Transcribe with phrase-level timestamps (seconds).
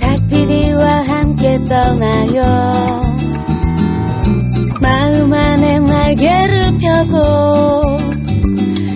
[0.00, 2.42] 닭피디와 함께 떠나요
[4.80, 7.98] 마음 안에 날개를 펴고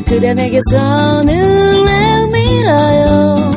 [0.06, 3.52] 그대 내게서 눈을 밀어요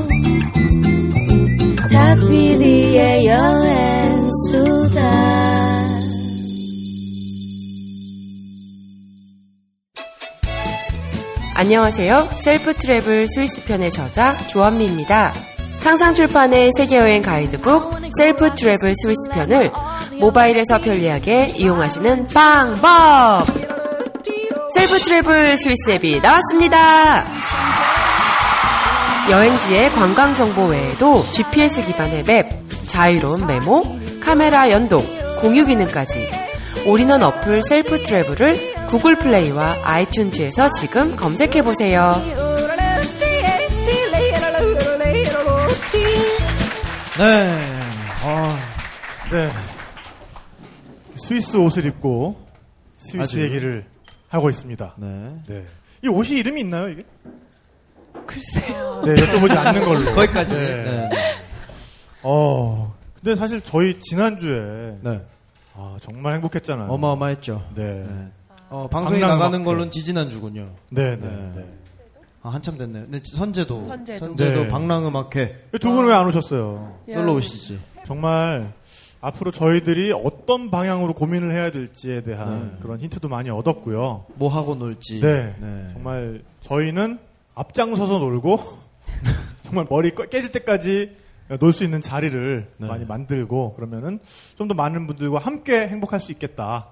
[1.91, 4.73] 닭피디의 여행수다
[11.55, 12.27] 안녕하세요.
[12.43, 15.33] 셀프 트래블 스위스 편의 저자 조한미입니다.
[15.83, 19.69] 상상출판의 세계여행 가이드북 셀프 트래블 스위스 편을
[20.17, 23.43] 모바일에서 편리하게 이용하시는 방법!
[24.73, 27.25] 셀프 트래블 스위스 앱이 나왔습니다!
[29.29, 32.49] 여행지의 관광 정보 외에도 GPS 기반의 map,
[32.87, 33.83] 자유로운 메모,
[34.21, 35.03] 카메라 연동,
[35.41, 36.29] 공유 기능까지
[36.85, 42.42] 올인원 어플 셀프 트래블을 구글 플레이와 아이튠즈에서 지금 검색해 보세요.
[47.17, 47.79] 네.
[48.23, 48.57] 아,
[49.31, 49.49] 네.
[51.15, 52.35] 스위스 옷을 입고
[52.97, 53.41] 스위스 아주.
[53.43, 53.85] 얘기를
[54.29, 54.95] 하고 있습니다.
[54.97, 55.35] 네.
[55.47, 55.65] 네.
[56.03, 57.03] 이 옷이 이름이 있나요, 이게?
[58.25, 59.03] 글쎄요.
[59.05, 60.13] 네, 여쭤보지 않는 걸로.
[60.15, 60.53] 거기까지.
[60.55, 61.09] 네.
[61.09, 61.09] 네.
[62.23, 65.21] 어, 근데 사실 저희 지난주에 네.
[65.75, 66.89] 아, 정말 행복했잖아요.
[66.89, 67.69] 어마어마했죠.
[67.75, 67.83] 네.
[68.07, 68.27] 네.
[68.69, 69.91] 어, 방송이 나가는 걸로는 네.
[69.91, 70.67] 지지난주군요.
[70.89, 71.65] 네, 네, 네.
[72.43, 72.49] 네.
[72.49, 73.05] 아, 한참 됐네요.
[73.07, 73.83] 네, 선제도.
[73.83, 74.35] 선제도.
[74.35, 74.67] 네.
[74.67, 75.69] 방랑음악회.
[75.79, 76.99] 두 분은 왜안 오셨어요?
[77.07, 77.79] 놀러 오시지.
[78.05, 78.73] 정말
[79.21, 82.77] 앞으로 저희들이 어떤 방향으로 고민을 해야 될지에 대한 네.
[82.81, 84.25] 그런 힌트도 많이 얻었고요.
[84.35, 85.21] 뭐 하고 놀지.
[85.21, 85.55] 네.
[85.59, 85.89] 네.
[85.93, 87.19] 정말 저희는
[87.55, 88.59] 앞장서서 놀고
[89.63, 91.15] 정말 머리 꺼- 깨질 때까지
[91.59, 92.87] 놀 수 있는 자리를 네.
[92.87, 94.19] 많이 만들고 그러면은
[94.57, 96.87] 좀 더 많은 분들과 함께 행복할 수 있겠다.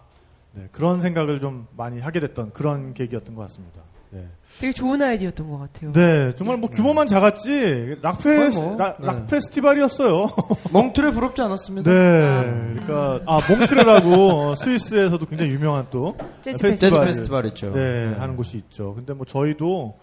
[0.54, 3.82] 네, 그런 생각을 좀 많이 하게 됐던 그런 계기였던 것 같습니다.
[4.12, 4.28] 네,
[4.60, 5.94] 되게 좋은 아이디어였던 것 같아요.
[5.94, 9.08] 네, 정말 뭐 규모만 작았지 락페 뭐, 락, 네.
[9.08, 10.30] 락 페스티벌이었어요.
[10.72, 11.90] 몽트레 부럽지 않았습니다.
[11.90, 14.10] 네, 그러니까 아 몽트레라고
[14.50, 17.06] 어, 스위스에서도 굉장히 유명한 또 재즈 재즈 페스티벌.
[17.06, 17.72] 페스티벌 있죠.
[17.72, 18.94] 네, 하는 곳이 있죠.
[18.96, 19.98] 근데 뭐 저희도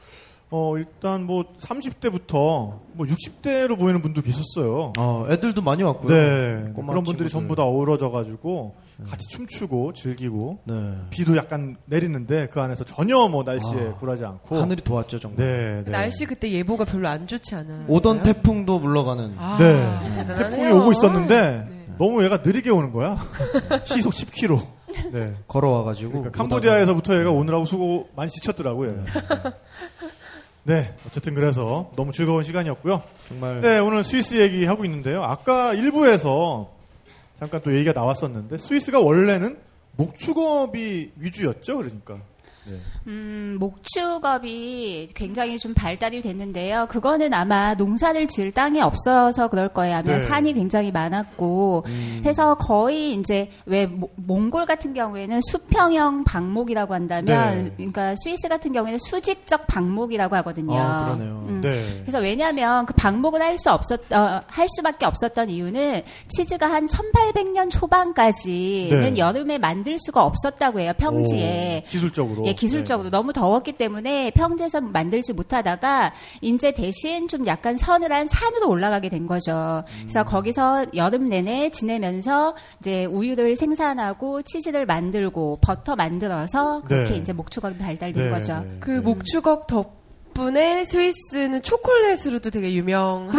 [0.51, 4.95] 어 일단 뭐 30대부터 뭐 60대로 보이는 분도 계셨어요.
[4.99, 6.09] 어, 애들도 많이 왔고요.
[6.09, 7.29] 네, 그런 분들이 친구들.
[7.29, 8.75] 전부 다 어우러져 가지고
[9.07, 10.75] 같이 춤추고 즐기고 네.
[11.11, 15.37] 비도 약간 내리는데 그 안에서 전혀 뭐 날씨에 아, 굴하지 않고 하늘이 도왔죠, 정말.
[15.47, 15.91] 네, 네.
[15.91, 17.85] 날씨 그때 예보가 별로 안 좋지 않아요.
[17.87, 19.35] 오던 태풍도 물러가는.
[19.37, 20.25] 아, 네.
[20.35, 21.95] 태풍이 오고 있었는데 네.
[21.99, 23.19] 너무 얘가 느리게 오는 거야.
[23.85, 24.65] 시속 10km.
[25.13, 25.35] 네.
[25.47, 26.11] 걸어와가지고.
[26.11, 29.05] 그러니까 캄보디아에서부터 얘가 오느라고 수고 많이 지쳤더라고요.
[30.65, 33.03] 네, 어쨌든 그래서 너무 즐거운 시간이었고요.
[33.29, 33.61] 정말.
[33.61, 35.23] 네, 오늘 스위스 얘기하고 있는데요.
[35.23, 36.71] 아까 일부에서
[37.39, 39.59] 잠깐 또 얘기가 나왔었는데 스위스가 원래는
[39.97, 41.79] 목축업이 위주였죠.
[41.79, 42.19] 그러니까.
[43.07, 46.87] 음, 목축업이 굉장히 좀 발달이 됐는데요.
[46.89, 49.97] 그거는 아마 농사를 지을 땅이 없어서 그럴 거예요.
[49.97, 50.21] 아마 네.
[50.21, 51.85] 산이 굉장히 많았고
[52.25, 57.73] 해서 거의 이제 왜 모- 몽골 같은 경우에는 수평형 방목이라고 한다면 네.
[57.77, 60.79] 그러니까 스위스 같은 경우에는 수직적 방목이라고 하거든요.
[60.79, 61.45] 아, 그러네요.
[61.49, 61.61] 음.
[61.63, 62.01] 네.
[62.03, 67.71] 그래서 왜냐하면 그 방목을 할 수 없었 어, 할 수밖에 없었던 이유는 치즈가 한 1800년
[67.73, 69.19] 초반까지는 네.
[69.19, 70.93] 여름에 만들 수가 없었다고 해요.
[70.97, 71.83] 평지에.
[71.85, 72.47] 오, 기술적으로.
[72.49, 73.17] 예, 기술적으로 네.
[73.17, 79.85] 너무 더웠기 때문에 평지에서 만들지 못하다가 이제 대신 좀 약간 서늘한 산으로 올라가게 된 거죠.
[79.87, 79.99] 음.
[80.03, 87.17] 그래서 거기서 여름 내내 지내면서 이제 우유를 생산하고 치즈를 만들고 버터 만들어서 그렇게 네.
[87.19, 88.61] 이제 목축업이 발달된 네, 거죠.
[88.61, 89.01] 네, 그 네.
[89.01, 89.67] 목축업
[90.43, 93.31] 덕분에 스위스는 초콜릿으로도 되게 유명하거든요.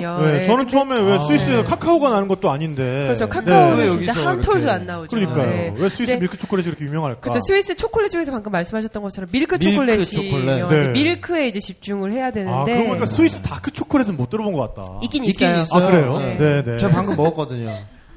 [0.00, 0.20] 그러니까요.
[0.20, 1.22] 네, 네, 저는 처음에 왜 아.
[1.24, 1.64] 스위스에서 네.
[1.64, 3.02] 카카오가 나는 것도 아닌데.
[3.04, 3.24] 그렇죠.
[3.24, 3.28] 네.
[3.30, 5.16] 카카오는 왜 진짜 한 톨도 안 나오죠.
[5.16, 5.46] 그러니까요.
[5.46, 5.74] 네.
[5.76, 6.18] 왜 스위스 네.
[6.18, 7.20] 밀크 초콜릿이 이렇게 유명할까?
[7.20, 7.40] 그렇죠.
[7.46, 10.32] 스위스 초콜릿 중에서 방금 말씀하셨던 것처럼 밀크 밀크 초콜릿이 초콜릿.
[10.34, 10.88] 유명한데 네.
[10.92, 15.00] 밀크에 이제 집중을 해야 되는데 아, 그러고 보니까 스위스 dark 초콜릿은 못 들어본 것 같다.
[15.02, 15.62] 있긴 있긴 있어요.
[15.62, 15.84] 있어요.
[15.84, 16.18] 아, 그래요?
[16.20, 16.38] 네.
[16.38, 16.78] 네, 네.
[16.78, 17.66] 제가 방금 먹었거든요.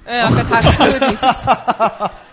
[0.05, 2.09] 네, 아까 dark도 있었어요.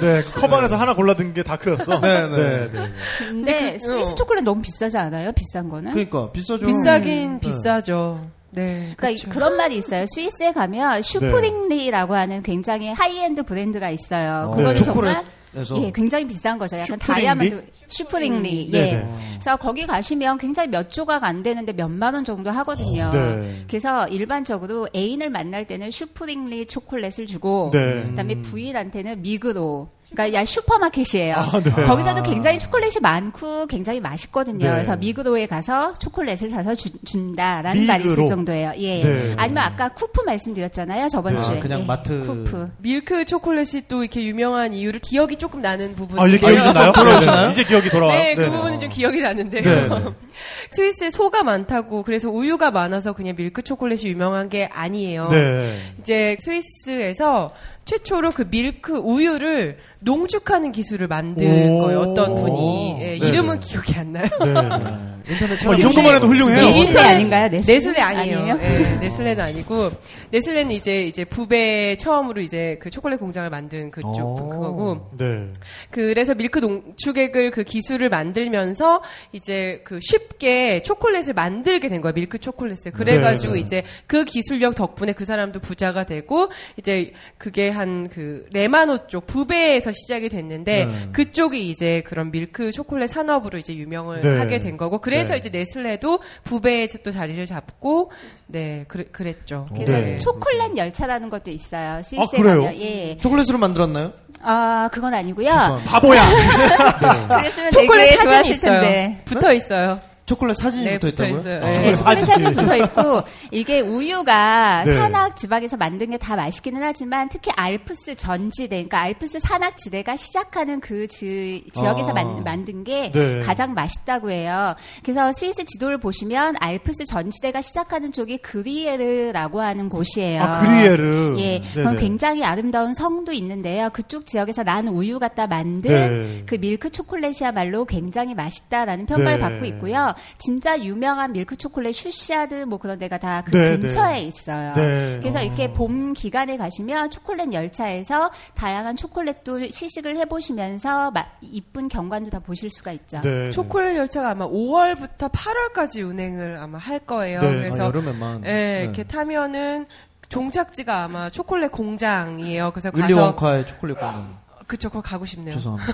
[0.00, 2.00] 네, 컵 안에서 하나 골라든 게 dark였어.
[2.00, 2.36] 네, 네.
[2.36, 2.92] 네, 네.
[3.18, 4.14] 근데 스위스 어.
[4.14, 5.32] 초콜릿 너무 비싸지 않아요?
[5.32, 5.92] 비싼 거는?
[5.92, 6.66] 그러니까 비싸죠.
[6.66, 8.26] 비싸긴 비싸죠.
[8.50, 8.94] 네.
[8.96, 9.28] 그러니까 그렇죠.
[9.28, 10.06] 그런 말이 있어요.
[10.14, 14.48] 스위스에 가면 슈프링리라고 하는 굉장히 하이엔드 브랜드가 있어요.
[14.48, 14.82] 어, 그거는 네.
[14.82, 16.76] 정말 초콜릿에서 예, 굉장히 비싼 거죠.
[16.76, 17.22] 약간 슈프링리?
[17.22, 18.68] 다이아몬드 슈프링리.
[18.70, 18.92] 네, 예.
[18.92, 19.06] 네.
[19.32, 23.10] 그래서 거기 가시면 굉장히 몇 조각 안 되는데 몇만 원 정도 하거든요.
[23.12, 23.64] 네.
[23.66, 28.04] 그래서 일반적으로 애인을 만날 때는 슈프링리 초콜릿을 주고 네.
[28.08, 31.34] 그다음에 부인한테는 미그로 그러니까 야 슈퍼마켓이에요.
[31.36, 31.70] 아, 네.
[31.70, 34.58] 거기서도 굉장히 초콜릿이 많고 굉장히 맛있거든요.
[34.64, 34.70] 네.
[34.70, 37.92] 그래서 미그로에 가서 초콜릿을 사서 주- 준다라는 미그로.
[37.98, 38.72] 말이 있을 정도예요.
[38.78, 39.02] 예.
[39.02, 39.34] 네.
[39.36, 41.08] 아니면 아까 쿠프 말씀드렸잖아요.
[41.08, 41.40] 저번 네.
[41.40, 41.58] 주에.
[41.58, 41.84] 아, 그냥 예.
[41.84, 42.68] 마트- 쿠프.
[42.78, 46.72] 밀크 초콜릿이 또 이렇게 유명한 이유를 기억이 조금 나는 부분이 아, 이제 기억이.
[46.72, 46.92] 나요?
[46.92, 47.50] 돌아오시나요?
[47.50, 48.18] 이제 기억이 돌아와요.
[48.18, 48.52] 네, 그 네네.
[48.56, 49.62] 부분은 좀 기억이 나는데요.
[49.62, 50.04] 네, 네.
[50.72, 55.28] 스위스에 소가 많다고 그래서 우유가 많아서 그냥 밀크 초콜릿이 유명한 게 아니에요.
[55.28, 55.78] 네.
[56.00, 57.52] 이제 스위스에서
[57.88, 61.78] 최초로 그 밀크 우유를 농축하는 기술을 만든 오.
[61.78, 62.00] 거예요.
[62.00, 63.28] 어떤 분이 예, 네네.
[63.28, 64.28] 이름은 기억이 안 나요.
[65.24, 65.32] 네.
[65.32, 66.58] 인터넷 어, 이 정도만 해도 훌륭해요.
[66.58, 67.48] 네, 이 네슬레 아닌가요?
[67.48, 67.74] 네슬레?
[67.74, 68.38] 네슬레 아니에요.
[68.38, 68.58] 아니에요?
[68.62, 69.90] 예, 네슬레는 아니고
[70.30, 74.48] 네슬레는 이제 이제 부배 처음으로 이제 그 초콜릿 공장을 만든 그쪽 오.
[74.48, 75.52] 그거고 네.
[75.90, 82.92] 그래서 밀크 농축액을 그 기술을 만들면서 이제 그 쉽게 초콜릿을 만들게 된 거야 밀크 초콜릿을
[82.92, 83.60] 그래가지고 네.
[83.60, 89.92] 이제 그 기술력 덕분에 그 사람도 부자가 되고 이제 그게 한 그 레마노 쪽 부배에서
[89.92, 91.08] 시작이 됐는데 네.
[91.12, 94.38] 그쪽이 이제 그런 밀크 초콜릿 산업으로 이제 유명을 네.
[94.38, 95.38] 하게 된 거고 그래 서 네.
[95.38, 98.10] 이제 네슬레도 부배에서 또 자리를 잡고
[98.46, 99.66] 네 그래, 그랬죠.
[99.74, 100.16] 그래서 네.
[100.18, 102.02] 초콜릿 열차라는 것도 있어요.
[102.02, 102.62] 스위스에 아, 그래요?
[102.62, 102.76] 가면.
[102.80, 103.18] 예.
[103.18, 104.12] 초콜릿으로 만들었나요?
[104.42, 105.48] 아, 그건 아니고요.
[105.48, 105.90] 죄송합니다.
[105.90, 106.22] 바보야.
[107.38, 108.80] 그랬으면 초콜릿 되게 사진이 좋았을 있어요.
[108.80, 109.22] 텐데.
[109.24, 110.00] 붙어 있어요.
[110.28, 111.40] 초콜릿 사진이 네, 붙어 있다고요?
[111.40, 111.56] 있어요.
[111.56, 111.80] 아, 네.
[111.80, 112.54] 네, 초콜릿 사진.
[112.54, 114.94] 붙어 있고 이게 우유가 네.
[114.94, 120.80] 산악 지방에서 만든 게 다 맛있기는 하지만 특히 알프스 전지대, 그러니까 알프스 산악 지대가 시작하는
[120.80, 122.12] 그 지, 지역에서 아.
[122.12, 123.40] 만, 만든 게 네.
[123.40, 124.74] 가장 맛있다고 해요.
[125.02, 130.42] 그래서 스위스 지도를 보시면 알프스 전지대가 시작하는 쪽이 그뤼에르라고 하는 곳이에요.
[130.42, 131.36] 아, 그뤼에르.
[131.38, 131.72] 예, 네네.
[131.74, 133.90] 그건 굉장히 아름다운 성도 있는데요.
[133.92, 135.90] 그쪽 지역에서 난 우유 갖다 만든
[136.22, 136.42] 네.
[136.46, 139.38] 그 밀크 초콜릿이야말로 굉장히 맛있다라는 평가를 네.
[139.38, 140.14] 받고 있고요.
[140.38, 144.20] 진짜 유명한 밀크 초콜릿 슈시아드 뭐 그런 데가 다 그 네, 근처에 네.
[144.22, 144.74] 있어요.
[144.74, 145.18] 네.
[145.20, 145.42] 그래서 어.
[145.42, 152.70] 이렇게 봄 기간에 가시면 초콜릿 열차에서 다양한 초콜릿도 시식을 해보시면서 마- 이쁜 경관도 다 보실
[152.70, 153.20] 수가 있죠.
[153.22, 153.50] 네.
[153.50, 157.40] 초콜릿 열차가 아마 5월부터 8월까지 운행을 아마 할 거예요.
[157.40, 157.48] 네.
[157.56, 158.42] 그래서 아, 여름에만.
[158.44, 158.80] 예, 네.
[158.84, 159.86] 이렇게 타면은
[160.28, 162.70] 종착지가 아마 초콜릿 공장이에요.
[162.72, 164.38] 그래서 윌리 가서 웡카의 초콜릿 공장.
[164.68, 165.56] 그쵸, 거기 가고 싶네요.
[165.56, 165.92] 죄송합니다.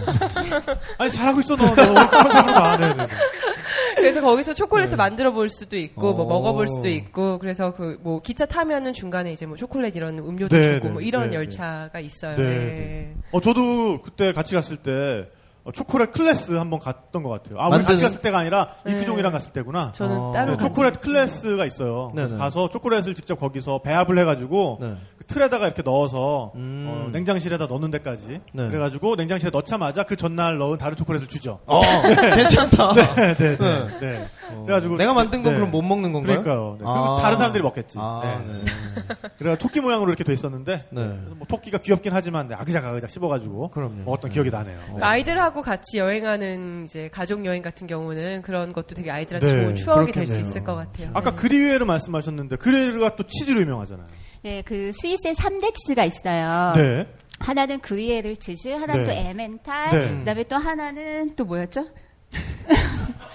[0.98, 1.74] 아니, 잘하고 있어, 너.
[1.74, 2.76] 너.
[2.76, 3.06] 네, 네.
[3.96, 6.28] 그래서 거기서 초콜릿을 만들어 볼 수도 있고, 뭐 오.
[6.28, 10.74] 먹어볼 수도 있고, 그래서 그 뭐 기차 타면은 중간에 이제 뭐 초콜릿 이런 음료도 네,
[10.74, 12.36] 주고 네, 뭐 이런 네, 열차가 있어요.
[12.36, 12.54] 네, 네.
[12.54, 13.14] 네.
[13.32, 15.26] 어, 저도 그때 같이 갔을 때 어,
[15.72, 17.58] 초콜릿 클래스 한번 갔던 것 같아요.
[17.58, 18.92] 아, 우리 만드는- 같이 갔을 때가 아니라 네.
[18.92, 19.90] 이크종이랑 갔을 때구나.
[19.92, 20.30] 저는 어.
[20.32, 22.10] 따로 네, 간 초콜릿 클래스가 있어요.
[22.14, 22.28] 네네.
[22.28, 24.94] 그래서 가서 초콜릿을 직접 거기서 배합을 해가지고 네.
[25.16, 26.86] 그 틀에다가 이렇게 넣어서 음.
[26.88, 28.40] 어, 냉장실에다 넣는 데까지.
[28.52, 28.68] 네.
[28.68, 31.60] 그래가지고 냉장실에 넣자마자 그 전날 넣은 다른 초콜릿을 주죠.
[31.66, 31.80] 어,
[32.36, 32.92] 괜찮다.
[32.94, 33.56] 네, 네,
[34.00, 34.26] 네.
[34.64, 35.58] 그래가지고 내가 만든 건 네.
[35.58, 36.40] 그럼 못 먹는 건가요?
[36.40, 36.76] 그러니까요.
[36.80, 36.84] 네.
[36.86, 37.18] 아.
[37.20, 37.98] 다른 사람들이 먹겠지.
[38.00, 38.52] 아, 네.
[38.52, 38.64] 네.
[39.38, 41.02] 그래가 토끼 모양으로 이렇게 돼 있었는데 네.
[41.06, 44.02] 그래서 뭐 토끼가 귀엽긴 하지만 네, 아그작 아그작 씹어가지고 그럼요.
[44.04, 44.78] 먹었던 기억이 나네요.
[44.84, 49.74] 그러니까 아이들하고 같이 여행하는 이제 가족 여행 같은 경우는 그런 것도 되게 아이들한테 네, 좋은
[49.74, 50.40] 추억이 될 수.
[50.40, 51.10] 있을 것 같아요.
[51.14, 51.36] 아까 네.
[51.36, 54.06] 그리웨르 말씀하셨는데 그리웨르가 또 치즈로 유명하잖아요.
[54.42, 56.72] 네, 그 스위스에 3대 치즈가 있어요.
[56.76, 57.06] 네.
[57.38, 59.04] 하나는 그리에르 치즈, 하나는 네.
[59.04, 60.18] 또 에멘탈, 네.
[60.18, 61.86] 그다음에 또 하나는 또 뭐였죠?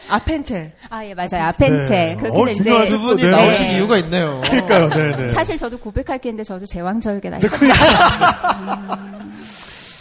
[0.10, 0.72] 아펜첼.
[0.90, 1.48] 아, 예, 맞아요.
[1.50, 1.90] 아펜첼.
[1.90, 2.16] 네.
[2.19, 2.50] 그렇게 어.
[2.50, 3.30] 이제 두 분이 네.
[3.30, 3.75] 나오신 네.
[3.75, 4.42] 이유가 있네요.
[4.44, 4.90] 그러니까요.
[4.90, 5.30] 네, 네.
[5.30, 7.40] 사실 저도 고백할 게 있는데 저도 제왕절개 나요.
[7.42, 8.98] 네, 그러니까.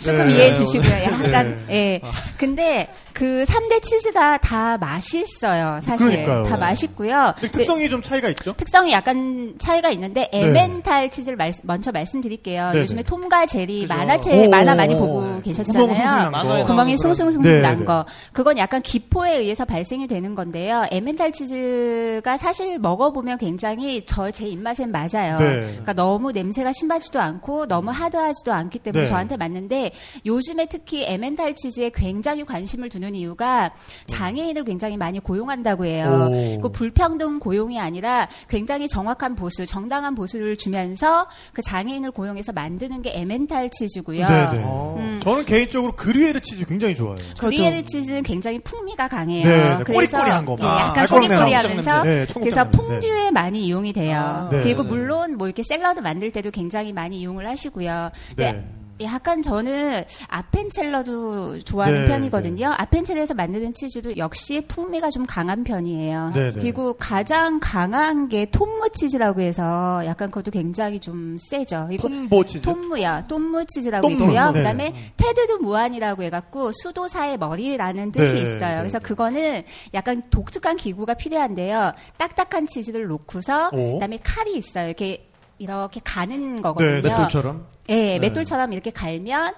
[0.04, 0.34] 조금 네.
[0.34, 0.90] 이해해 주시고요.
[0.90, 1.74] 약간, 네.
[1.74, 2.00] 예.
[2.38, 5.80] 근데 그 3대 치즈가 다 맛있어요.
[5.82, 6.06] 사실.
[6.06, 6.44] 그러니까요.
[6.44, 7.34] 다 맛있고요.
[7.40, 8.52] 근데 특성이 좀 차이가 있죠?
[8.56, 12.68] 특성이 약간 차이가 있는데 에멘탈 치즈를 말- 먼저 말씀드릴게요.
[12.70, 12.82] 네네.
[12.82, 13.92] 요즘에 톰과 제리 그죠.
[13.94, 15.20] 만화책 오, 만화 많이 오, 보고 오.
[15.22, 16.64] 구멍 계셨잖아요.
[16.66, 17.84] 구멍이 숭숭숭숭 네, 난 네.
[17.84, 18.06] 거.
[18.32, 20.86] 그건 약간 기포에 의해서 발생이 되는 건데요.
[20.92, 25.38] 에멘탈 치즈가 사실 먹어보면 굉장히 저 제 입맛엔 맞아요.
[25.38, 25.60] 네.
[25.62, 29.08] 그러니까 너무 냄새가 심하지도 않고 너무 하드하지도 않기 때문에 네.
[29.08, 29.90] 저한테 맞는데
[30.26, 33.72] 요즘에 특히 에멘탈 치즈에 굉장히 관심을 두는 이유가
[34.06, 36.28] 장애인을 굉장히 많이 고용한다고 해요.
[36.30, 36.60] 오.
[36.60, 43.12] 그 불평등 고용이 아니라 굉장히 정확한 보수, 정당한 보수를 주면서 그 장애인을 고용해서 만드는 게
[43.14, 44.26] 에멘탈 치즈고요.
[44.26, 44.62] 네, 네.
[44.64, 44.96] 어.
[44.98, 45.18] 음.
[45.20, 47.16] 저는 개인적으로 그리웨르 치즈 굉장히 좋아해요.
[47.38, 49.46] 그리에르 치즈는 굉장히 풍미가 강해요.
[49.46, 49.84] 네, 네.
[49.84, 50.56] 그래서 꼬리꼬리한 거.
[50.60, 52.02] 예, 아, 약간 꼬리꼬리하면서.
[52.02, 52.68] 네, 그래서.
[52.70, 54.16] 퐁듀에 많이 이용이 돼요.
[54.18, 54.88] 아, 네, 그리고 네.
[54.88, 58.10] 물론 뭐 이렇게 샐러드 만들 때도 굉장히 많이 이용을 하시고요.
[58.36, 58.64] 네.
[59.02, 62.74] 약간 저는 아펜첼러도 좋아하는 네, 편이거든요.
[62.76, 66.32] 아펜첼에서 만드는 치즈도 역시 풍미가 좀 강한 편이에요.
[66.34, 66.60] 네, 네.
[66.60, 71.88] 그리고 가장 강한 게 톰무 치즈라고 해서 약간 그것도 굉장히 좀 세죠.
[71.90, 72.62] 이거 톰보 치즈.
[72.62, 74.50] 톰무야, 톰무 치즈라고 톰무, 있고요.
[74.50, 74.58] 네.
[74.58, 78.76] 그다음에 테드도 무한이라고 해갖고 수도사의 머리라는 뜻이 네, 있어요.
[78.76, 79.04] 네, 그래서 네.
[79.04, 79.62] 그거는
[79.94, 81.92] 약간 독특한 기구가 필요한데요.
[82.16, 83.94] 딱딱한 치즈를 놓고서 오.
[83.94, 84.86] 그다음에 칼이 있어요.
[84.86, 85.27] 이렇게
[85.58, 87.02] 이렇게 가는 거거든요.
[87.02, 87.66] 네, 맷돌처럼?
[87.88, 89.54] 예, 맷돌처럼 이렇게 갈면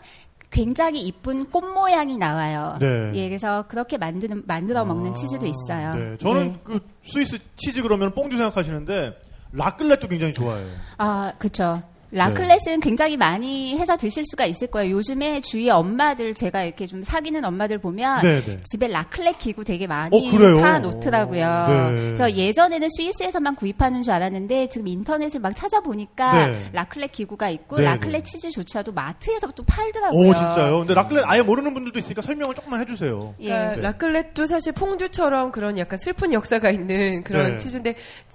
[0.50, 2.76] 굉장히 이쁜 꽃 모양이 나와요.
[2.80, 3.12] 네.
[3.14, 5.94] 예, 그래서 그렇게 만드는 만들어 먹는 치즈도 있어요.
[5.94, 6.60] 네, 저는 네.
[6.64, 9.14] 그 스위스 치즈 그러면 뽕주 생각하시는데
[9.52, 10.68] 라클렛도 굉장히 좋아해요.
[10.98, 11.82] 아, 그쵸.
[12.12, 14.96] 라클렛은 굉장히 많이 해서 드실 수가 있을 거예요.
[14.96, 18.58] 요즘에 주위 엄마들 제가 이렇게 좀 사귀는 엄마들 보면 네, 네.
[18.64, 20.60] 집에 라클렛 기구 되게 많이 어?
[20.60, 21.66] 사 놓더라고요.
[21.68, 21.90] 네.
[21.92, 26.70] 그래서 예전에는 스위스에서만 구입하는 줄 알았는데 지금 인터넷을 막 찾아보니까 네.
[26.72, 28.22] 라클렛 기구가 있고 네, 라클렛 네.
[28.22, 30.28] 치즈조차도 마트에서 또 팔더라고요.
[30.28, 30.78] 오 진짜요?
[30.80, 33.34] 근데 라클렛 아예 모르는 분들도 있으니까 설명을 조금만 해주세요.
[33.40, 33.48] 예.
[33.48, 33.82] 그러니까 네.
[33.82, 37.56] 라클렛도 사실 퐁듀처럼 그런 약간 슬픈 역사가 있는 그런 네.
[37.56, 37.94] 치즈인데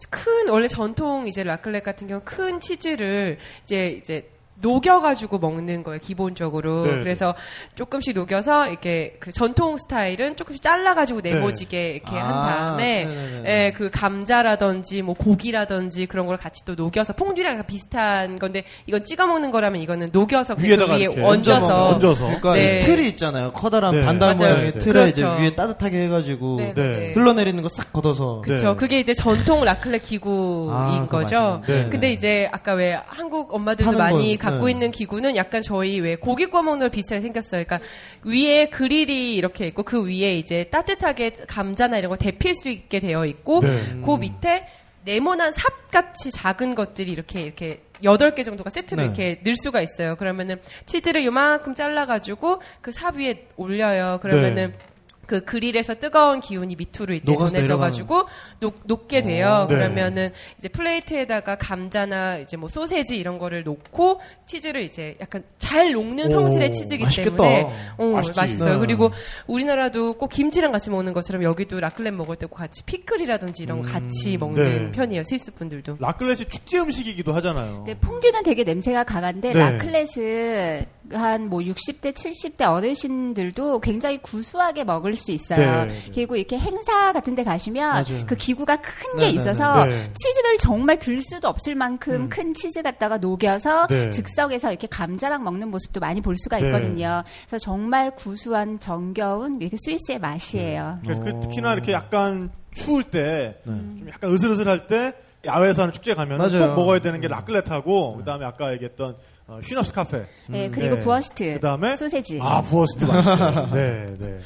[0.10, 4.24] 큰 원래 전통 이제 라클렛 같은 경우 큰 치즈를 이제 이제
[4.56, 7.36] 녹여가지고 먹는 거예요 기본적으로 네, 그래서
[7.76, 13.44] 조금씩 녹여서 이렇게 그 전통 스타일은 조금씩 잘라가지고 네모지게 이렇게 한 아, 다음에 네네네.
[13.46, 19.28] 예, 그 감자라든지 뭐 고기라든지 그런 걸 같이 또 녹여서 퐁듀랑 비슷한 건데 이건 찍어
[19.28, 22.26] 먹는 거라면 이거는 녹여서 그 위에다가 위에 이렇게 얹어서 얹어서.
[22.26, 22.78] 그러니까 네.
[22.78, 23.52] 이 틀이 있잖아요.
[23.52, 24.04] 커다란 네.
[24.04, 24.54] 반달 맞아요.
[24.54, 24.80] 모양의 네.
[24.80, 25.10] 틀에 그렇죠.
[25.10, 26.88] 이제 위에 따뜻하게 해가지고 네, 네.
[26.98, 27.14] 네.
[27.14, 28.70] 흘러내리는 거 싹 걷어서 그렇죠.
[28.70, 28.76] 네.
[28.76, 31.62] 그게 이제 전통 라클렛 기구인 아, 거죠.
[31.68, 31.90] 네.
[31.90, 34.72] 근데 이제 아까 왜 한국 엄마들도 많이 건, 갖고 네.
[34.72, 37.64] 있는 기구는 약간 저희 왜 고기 구워 먹는 거 비슷하게 생겼어요.
[37.66, 37.80] 그러니까
[38.24, 43.26] 위에 그릴이 이렇게 있고 그 위에 이제 따뜻하게 감자나 이런 거 데필 수 있게 되어
[43.26, 44.02] 있고 네.
[44.06, 44.68] 그 밑에
[45.04, 49.06] 네모난 삽 같이 작은 것들이 이렇게 이렇게 여덟 개 정도가 세트로 네.
[49.06, 50.16] 이렇게 늘 수가 있어요.
[50.16, 54.20] 그러면은 치즈를 요만큼 잘라가지고 그 삽 위에 올려요.
[54.22, 54.95] 그러면은 네.
[55.26, 58.28] 그 그릴에서 뜨거운 기운이 밑으로 이제 전해져가지고
[58.60, 59.66] 녹, 녹게 돼요.
[59.70, 59.76] 네.
[59.76, 66.28] 그러면은 이제 플레이트에다가 감자나 이제 뭐 소세지 이런 거를 놓고 치즈를 이제 약간 잘 녹는
[66.28, 67.36] 오, 성질의 치즈이기 맛있겠다.
[67.38, 68.40] 때문에 어, 맛있지.
[68.40, 68.74] 맛있어요.
[68.74, 68.80] 네.
[68.80, 69.12] 그리고
[69.48, 74.38] 우리나라도 꼭 김치랑 같이 먹는 것처럼 여기도 라클렛 먹을 때꼭 같이 피클이라든지 이런 거 같이
[74.38, 74.92] 먹는 네.
[74.92, 75.24] 편이에요.
[75.24, 75.98] 스위스 분들도.
[76.00, 77.84] 라클렛이 축제 음식이기도 하잖아요.
[77.88, 79.60] 네, 퐁듀는 되게 냄새가 강한데 네.
[79.60, 85.86] 라클렛은 한 뭐 60대, 70대 어르신들도 굉장히 구수하게 먹을 수 있어요.
[85.86, 86.12] 네, 네.
[86.14, 88.26] 그리고 이렇게 행사 같은 데 가시면 맞아요.
[88.26, 90.12] 그 기구가 큰게 네, 네, 있어서 네.
[90.14, 92.30] 치즈를 정말 들 수도 없을 만큼 음.
[92.30, 94.10] 큰 치즈 갖다가 녹여서 네.
[94.10, 96.68] 즉석에서 이렇게 감자랑 먹는 모습도 많이 볼 수가 네.
[96.68, 97.24] 있거든요.
[97.48, 101.00] 그래서 정말 구수한 정겨운 이렇게 스위스의 맛이에요.
[101.04, 101.40] 그래서 그 오.
[101.40, 103.74] 특히나 이렇게 약간 추울 때, 네.
[103.74, 105.14] 좀 약간 으슬으슬할 때,
[105.46, 106.40] 야외에서 하는 축제 가면.
[106.40, 109.16] 꼭 먹어야 되는 게 라클렛하고, 그 다음에 아까 얘기했던
[109.48, 110.26] 어, Schnaps Kaffee.
[110.50, 111.02] 네, 그리고 네.
[111.02, 112.40] Wurst, 그다음에 소세지.
[112.42, 113.70] 아, Wurst 맛있죠.
[113.76, 114.40] 네, 네.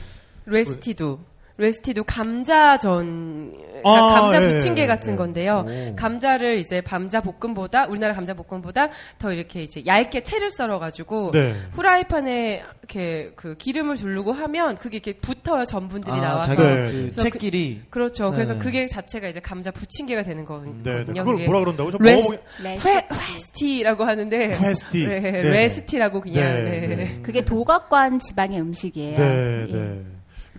[0.45, 1.19] Rösti도.
[1.59, 5.17] Rösti도 감자전, 그러니까 아, 감자 예, 부침개 예, 같은 예.
[5.17, 5.65] 건데요.
[5.67, 5.95] 오.
[5.95, 8.89] 감자를 이제 감자 볶음보다 우리나라 감자 볶음보다
[9.19, 11.55] 더 이렇게 이제 얇게 채를 썰어가지고 네.
[11.73, 16.55] 후라이팬에 이렇게 그 기름을 두르고 하면 그게 이렇게 붙어요 전분들이 아, 나와서.
[16.55, 16.75] 자기 네.
[16.75, 18.31] 그 그래서 채끼리 그 렇죠.
[18.31, 18.59] 그래서 네.
[18.59, 20.81] 그게 자체가 이제 감자 부침개가 되는 거거든요.
[20.83, 21.13] 네, 네.
[21.13, 21.91] 그걸 뭐라 그런다고?
[21.91, 22.27] 저 레스-
[22.63, 25.07] 회스티라고 하는데 페스티.
[25.07, 25.41] 네, 네.
[25.41, 26.95] 레스티라고 그냥 네, 네.
[26.95, 27.19] 네.
[27.21, 29.17] 그게 도각관 지방의 음식이에요.
[29.17, 29.73] 네, 예.
[29.73, 30.01] 네.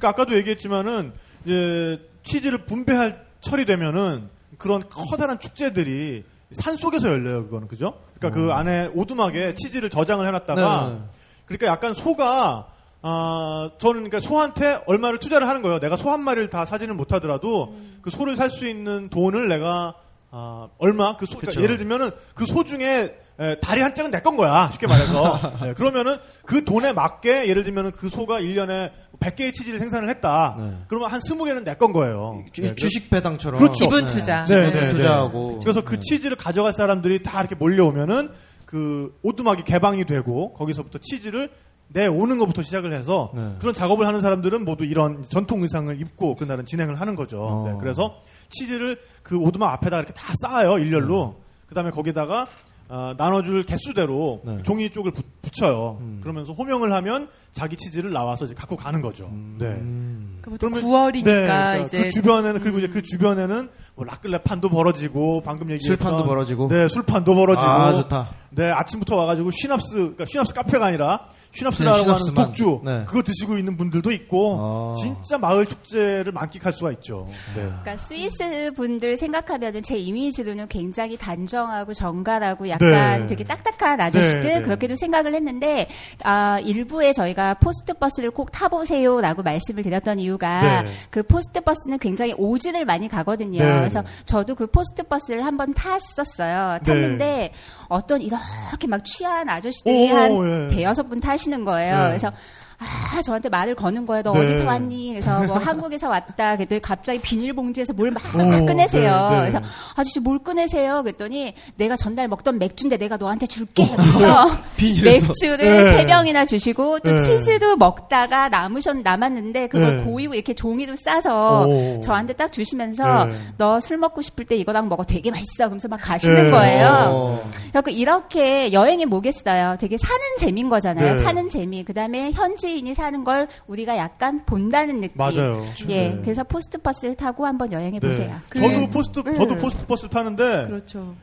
[0.00, 1.12] 그러니까 아까도 얘기했지만은
[1.44, 4.28] 이제 치즈를 분배할 철이 되면은
[4.58, 8.00] 그런 커다란 축제들이 산 속에서 열려요, 그거는 그죠?
[8.18, 11.00] 그러니까 그 안에 오두막에 치즈를 저장을 해놨다가 네, 네.
[11.46, 12.66] 그러니까 약간 소가
[13.02, 15.78] 아 저는 그러니까 소한테 얼마를 투자를 하는 거예요.
[15.80, 19.94] 내가 소 한 마리를 다 사지는 못하더라도 그 소를 살 수 있는 돈을 내가
[20.32, 21.62] 아 얼마 그 소, 그러니까.
[21.62, 23.14] 예를 들면은 그 소 중에 에,
[23.62, 24.68] 다리 한 짝은 내 건 거야.
[24.72, 25.40] 쉽게 말해서.
[25.62, 30.56] 네, 그러면은 그 돈에 맞게 예를 들면은 그 소가 1년에 100개의 치즈를 생산을 했다.
[30.58, 30.76] 네.
[30.88, 32.44] 그러면 한 20개는 내 건 거예요.
[32.52, 33.84] 주, 네, 주식 배당처럼 그렇죠.
[33.86, 34.44] 기분 투자.
[34.44, 36.00] 네, 기분 네, 투자하고 그래서 그 네.
[36.00, 38.30] 치즈를 가져갈 사람들이 다 이렇게 몰려오면은
[38.66, 41.50] 그 오두막이 개방이 되고 거기서부터 치즈를
[41.88, 43.54] 내오는 것부터 시작을 해서 네.
[43.58, 47.42] 그런 작업을 하는 사람들은 모두 이런 전통 의상을 입고 그날은 진행을 하는 거죠.
[47.42, 47.68] 어.
[47.68, 48.16] 네, 그래서
[48.50, 51.36] 치즈를 그 오두막 앞에다 이렇게 다 쌓아요 일렬로.
[51.66, 52.46] 그 다음에 거기다가
[52.92, 54.58] 어, 나눠줄 개수대로 네.
[54.64, 55.98] 종이 쪽을 붙, 붙여요.
[56.00, 56.18] 음.
[56.20, 59.30] 그러면서 호명을 하면 자기 치즈를 나와서 이제 갖고 가는 거죠.
[59.58, 59.66] 네.
[59.66, 60.38] 음.
[60.42, 64.70] 그 보통 그러면- 9월이니까 네, 그러니까 이제 그 주변에는 그리고 이제 그 주변에는 뭐 라클레판도
[64.70, 70.24] 벌어지고 방금 얘기했던 술판도 벌어지고 네 술판도 벌어지고 아 좋다 네 아침부터 와가지고 쉬납스 그러니까
[70.24, 72.34] 쉬납스 카페가 아니라 쉬납스라고 그냥 하는.
[72.34, 73.04] 독주 네.
[73.06, 74.94] 그거 드시고 있는 분들도 있고 아.
[75.00, 77.26] 진짜 마을 축제를 만끽할 수가 있죠.
[77.56, 77.62] 네.
[77.62, 83.26] 그러니까 스위스 분들 생각하면은 제 이미지로는 굉장히 단정하고 정갈하고 약간 네.
[83.26, 84.62] 되게 딱딱한 아저씨들 네, 네.
[84.62, 85.88] 그렇게도 생각을 했는데
[86.22, 90.90] 아 일부에 저희가 포스트 버스를 꼭 타보세요라고 말씀을 드렸던 이유가 네.
[91.10, 93.58] 그 포스트 버스는 굉장히 오지를 많이 가거든요.
[93.58, 94.08] 네, 그래서 네.
[94.24, 96.78] 저도 그 포스트 버스를 한번 탔었어요.
[96.84, 97.52] 탔는데
[97.88, 100.74] 어떤 이렇게 막 취한 아저씨들이 오, 한 예.
[100.74, 101.96] 대여섯 분 타시 는 거예요.
[101.96, 102.08] 네.
[102.08, 102.32] 그래서
[102.80, 104.22] 아 저한테 말을 거는 거예요.
[104.22, 104.40] 너 네.
[104.46, 105.10] 어디서 왔니?
[105.12, 106.56] 그래서 뭐 한국에서 왔다.
[106.56, 109.28] 그랬더니 갑자기 비닐봉지에서 뭘막 오, 꺼내세요.
[109.30, 109.40] 네, 네.
[109.50, 109.60] 그래서
[109.94, 111.02] 아저씨 뭘 꺼내세요?
[111.02, 113.86] 그랬더니 내가 전날 먹던 맥주인데 내가 너한테 줄게.
[113.86, 115.26] 그래서 비닐에서.
[115.26, 115.92] 맥주를 네.
[115.92, 117.18] 세 병이나 주시고 또 네.
[117.18, 120.04] 치즈도 먹다가 남으셨 남았는데 그걸 네.
[120.04, 122.00] 고이고 이렇게 종이도 싸서 오.
[122.02, 123.36] 저한테 딱 주시면서 네.
[123.58, 125.64] 너술 먹고 싶을 때 이거랑 먹어 되게 맛있어.
[125.64, 126.50] 그러면서 막 가시는 네.
[126.50, 126.88] 거예요.
[127.10, 127.50] 어.
[127.72, 129.76] 그래서 이렇게 여행이 뭐겠어요.
[129.78, 131.14] 되게 사는 재미인 거잖아요.
[131.16, 131.22] 네.
[131.22, 131.84] 사는 재미.
[131.84, 135.16] 그 다음에 현지 인이 사는 걸 우리가 약간 본다는 느낌.
[135.16, 135.64] 맞아요.
[135.88, 136.08] 예.
[136.10, 136.18] 네.
[136.22, 138.06] 그래서 포스트 버스를 타고 한번 여행해 네.
[138.06, 138.40] 보세요.
[138.54, 139.34] 저도 포스트 네.
[139.34, 141.14] 저도 포스트 버스 타는데 그렇죠.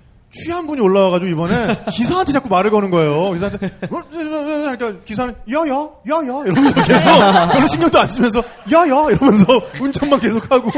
[0.44, 3.34] 취한 분이 올라와가지고 이번에 기사한테 자꾸 말을 거는 거예요.
[3.34, 9.46] 기사한테 어, 그러니까 기사는 야야 야야 이러면서 계속 별로 신경도 안 쓰면서 야야 이러면서
[9.82, 10.72] 운전만 계속하고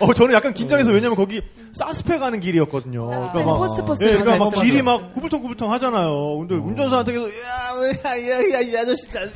[0.00, 1.40] 어 저는 약간 긴장해서 왜냐면 거기
[1.72, 3.06] 사스페 가는 길이었거든요.
[3.06, 4.02] 그러니까 막 포스트 버스.
[4.04, 4.50] 예, 그러니까 막.
[4.54, 6.38] 길이 막 구불텅구불텅 하잖아요.
[6.38, 9.28] 근데 운전사한테 계속 야야야야 이 아저씨 자, 야,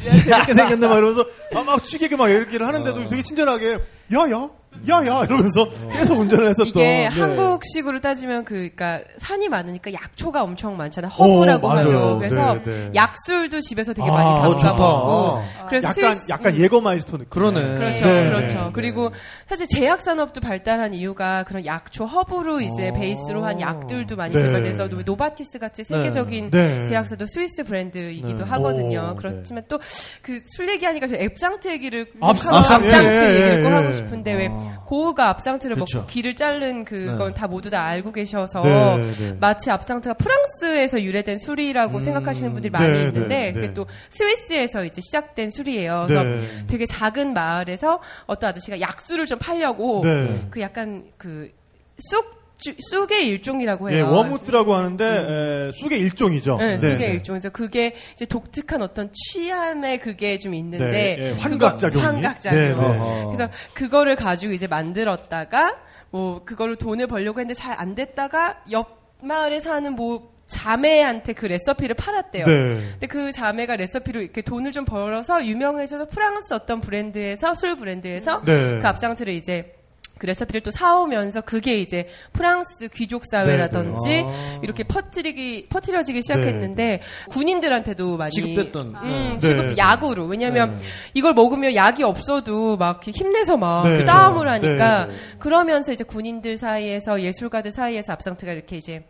[0.45, 3.79] 재밌게 생겼네 막 이러면서 아, 막 취객이 막 얘기를 하는데도 되게 친절하게
[4.13, 4.49] 야야
[4.89, 7.07] 야야 이러면서 계속 운전을 했었던 이게 네.
[7.07, 11.11] 한국식으로 따지면 그, 그니까 산이 많으니까 약초가 엄청 많잖아요.
[11.11, 11.85] 허브라고 어, 맞아요.
[11.87, 12.19] 하죠.
[12.19, 12.91] 그래서 네, 네.
[12.95, 14.83] 약술도 집에서 되게 아, 많이 어, 담가.
[14.83, 15.43] 먹고.
[15.69, 17.31] 그래서 약간 스위스- 약간 예거마이스터 느낌.
[17.31, 17.75] 그러네.
[17.77, 18.55] 그렇죠, 네, 그렇죠.
[18.55, 19.11] 네, 그리고
[19.49, 22.93] 사실 제약 산업도 발달한 이유가 그런 약초 허브로 이제 어.
[22.93, 24.43] 베이스로 한 약들도 많이 네.
[24.43, 26.83] 개발돼서 노바티스 같이 세계적인 네.
[26.85, 28.51] 제약사도 스위스 브랜드이기도 네.
[28.51, 29.11] 하거든요.
[29.13, 29.79] 오, 그렇지만 또
[30.23, 32.55] 그 술 얘기하니까 저 압생트 얘기를 하고 압생트.
[32.73, 33.73] 압생트 예, 예, 얘기를 꼭 예.
[33.75, 34.64] 하고 싶은데 왜 아.
[34.87, 35.99] 고흐가 압생트를 그쵸.
[35.99, 37.35] 먹고 귀를 자른 그건 네.
[37.35, 39.33] 다 모두 다 알고 계셔서 네, 네.
[39.41, 43.53] 마치 압생트가 프랑스에서 유래된 술이라고 생각하시는 분들이 많이 네, 있는데 네, 네.
[43.53, 46.05] 그게 또 스위스에서 이제 시작된 술이에요.
[46.09, 46.67] 그래서 네.
[46.67, 50.47] 되게 작은 마을에서 어떤 아저씨가 약술을 좀 팔려고 네.
[50.51, 51.51] 그 약간 그
[51.99, 54.11] 쑥, 주- 쑥의 일종이라고 예, 해요.
[54.11, 56.57] Wermut라고 하는데 에, 쑥의 일종이죠.
[56.57, 57.07] 네, 쑥의 네.
[57.13, 62.03] 일종에서 그게 이제 독특한 어떤 취함의 그게 좀 있는데 네, 예, 환각작용이.
[62.03, 62.59] 환각작용.
[62.59, 63.25] 네, 네.
[63.33, 65.77] 그래서 그거를 가지고 이제 만들었다가
[66.11, 71.95] 뭐 그걸로 돈을 벌려고 했는데 잘 안 됐다가 옆 마을에 사는 뭐 자매한테 그 레시피를
[71.97, 72.45] 팔았대요.
[72.45, 72.79] 네.
[72.93, 78.79] 근데 그 자매가 레시피로 이렇게 돈을 좀 벌어서 유명해져서 프랑스 어떤 브랜드에서 술 브랜드에서 네.
[78.81, 79.74] 그 앞상트를 이제
[80.19, 84.61] 그 레시피를 또 사오면서 그게 이제 프랑스 귀족 사회라든지 네, 네.
[84.63, 88.95] 이렇게 퍼뜨리기 퍼뜨려지기 시작했는데 군인들한테도 많이 지급됐던.
[89.03, 89.55] 음, 네.
[89.55, 89.75] 네.
[89.77, 90.81] 약으로 왜냐하면 네.
[91.15, 93.99] 이걸 먹으면 약이 없어도 막 힘내서 막 네.
[93.99, 95.15] 그 싸움을 하니까 네.
[95.39, 99.05] 그러면서 이제 군인들 사이에서 예술가들 사이에서 압생트가 이렇게 이제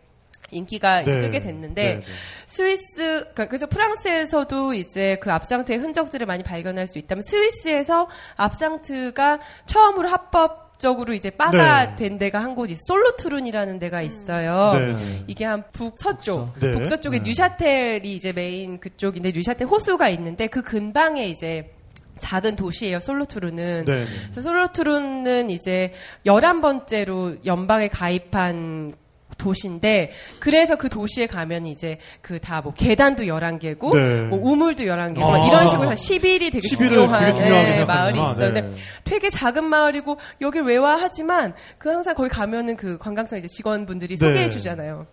[0.51, 1.21] 인기가 네.
[1.21, 2.03] 끌게 됐는데 네, 네.
[2.45, 10.09] 스위스 그러니까 그래서 프랑스에서도 이제 그 압생트의 흔적들을 많이 발견할 수 있다면 스위스에서 압생트가 처음으로
[10.09, 11.95] 합법 적으로 이제 바가 네.
[11.95, 14.73] 된 데가 한 곳이 솔로투른이라는 데가 있어요.
[14.77, 15.23] 네.
[15.27, 16.71] 이게 한 북서쪽, 네.
[16.73, 21.71] 북서쪽에 뇌샤텔이 이제 메인 그쪽인데 뇌샤텔 호수가 있는데 그 근방에 이제
[22.19, 22.99] 작은 도시예요.
[22.99, 23.85] 솔로투룬은.
[23.85, 24.05] 네.
[24.25, 25.93] 그래서 솔로투룬은 이제
[26.25, 28.95] 11번째로 연방에 가입한
[29.37, 34.21] 도시인데 그래서 그 도시에 가면 이제 그 다 뭐 계단도 11개고 네.
[34.27, 35.31] 뭐 우물도 11개고 아.
[35.37, 37.85] 막 이런 식으로 다 10일이 되게 11을 중요한 되게 네.
[37.85, 38.51] 마을이 있어요.
[38.53, 38.61] 네.
[38.61, 44.15] 근데 되게 작은 마을이고 여길 왜와 하지만 그 항상 거기 가면은 그 관광청 이제 직원분들이
[44.15, 44.25] 네.
[44.25, 45.05] 소개해 주잖아요.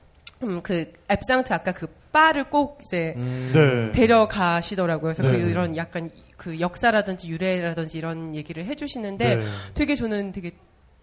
[0.45, 3.93] 음, 그 앱상트 아까 그 바를 꼭 이제 네.
[3.93, 5.13] 데려가시더라고요.
[5.15, 5.43] 그래서 네.
[5.43, 9.43] 그 이런 약간 그 역사라든지 유래라든지 이런 얘기를 해주시는데 네.
[9.75, 10.51] 되게 저는 되게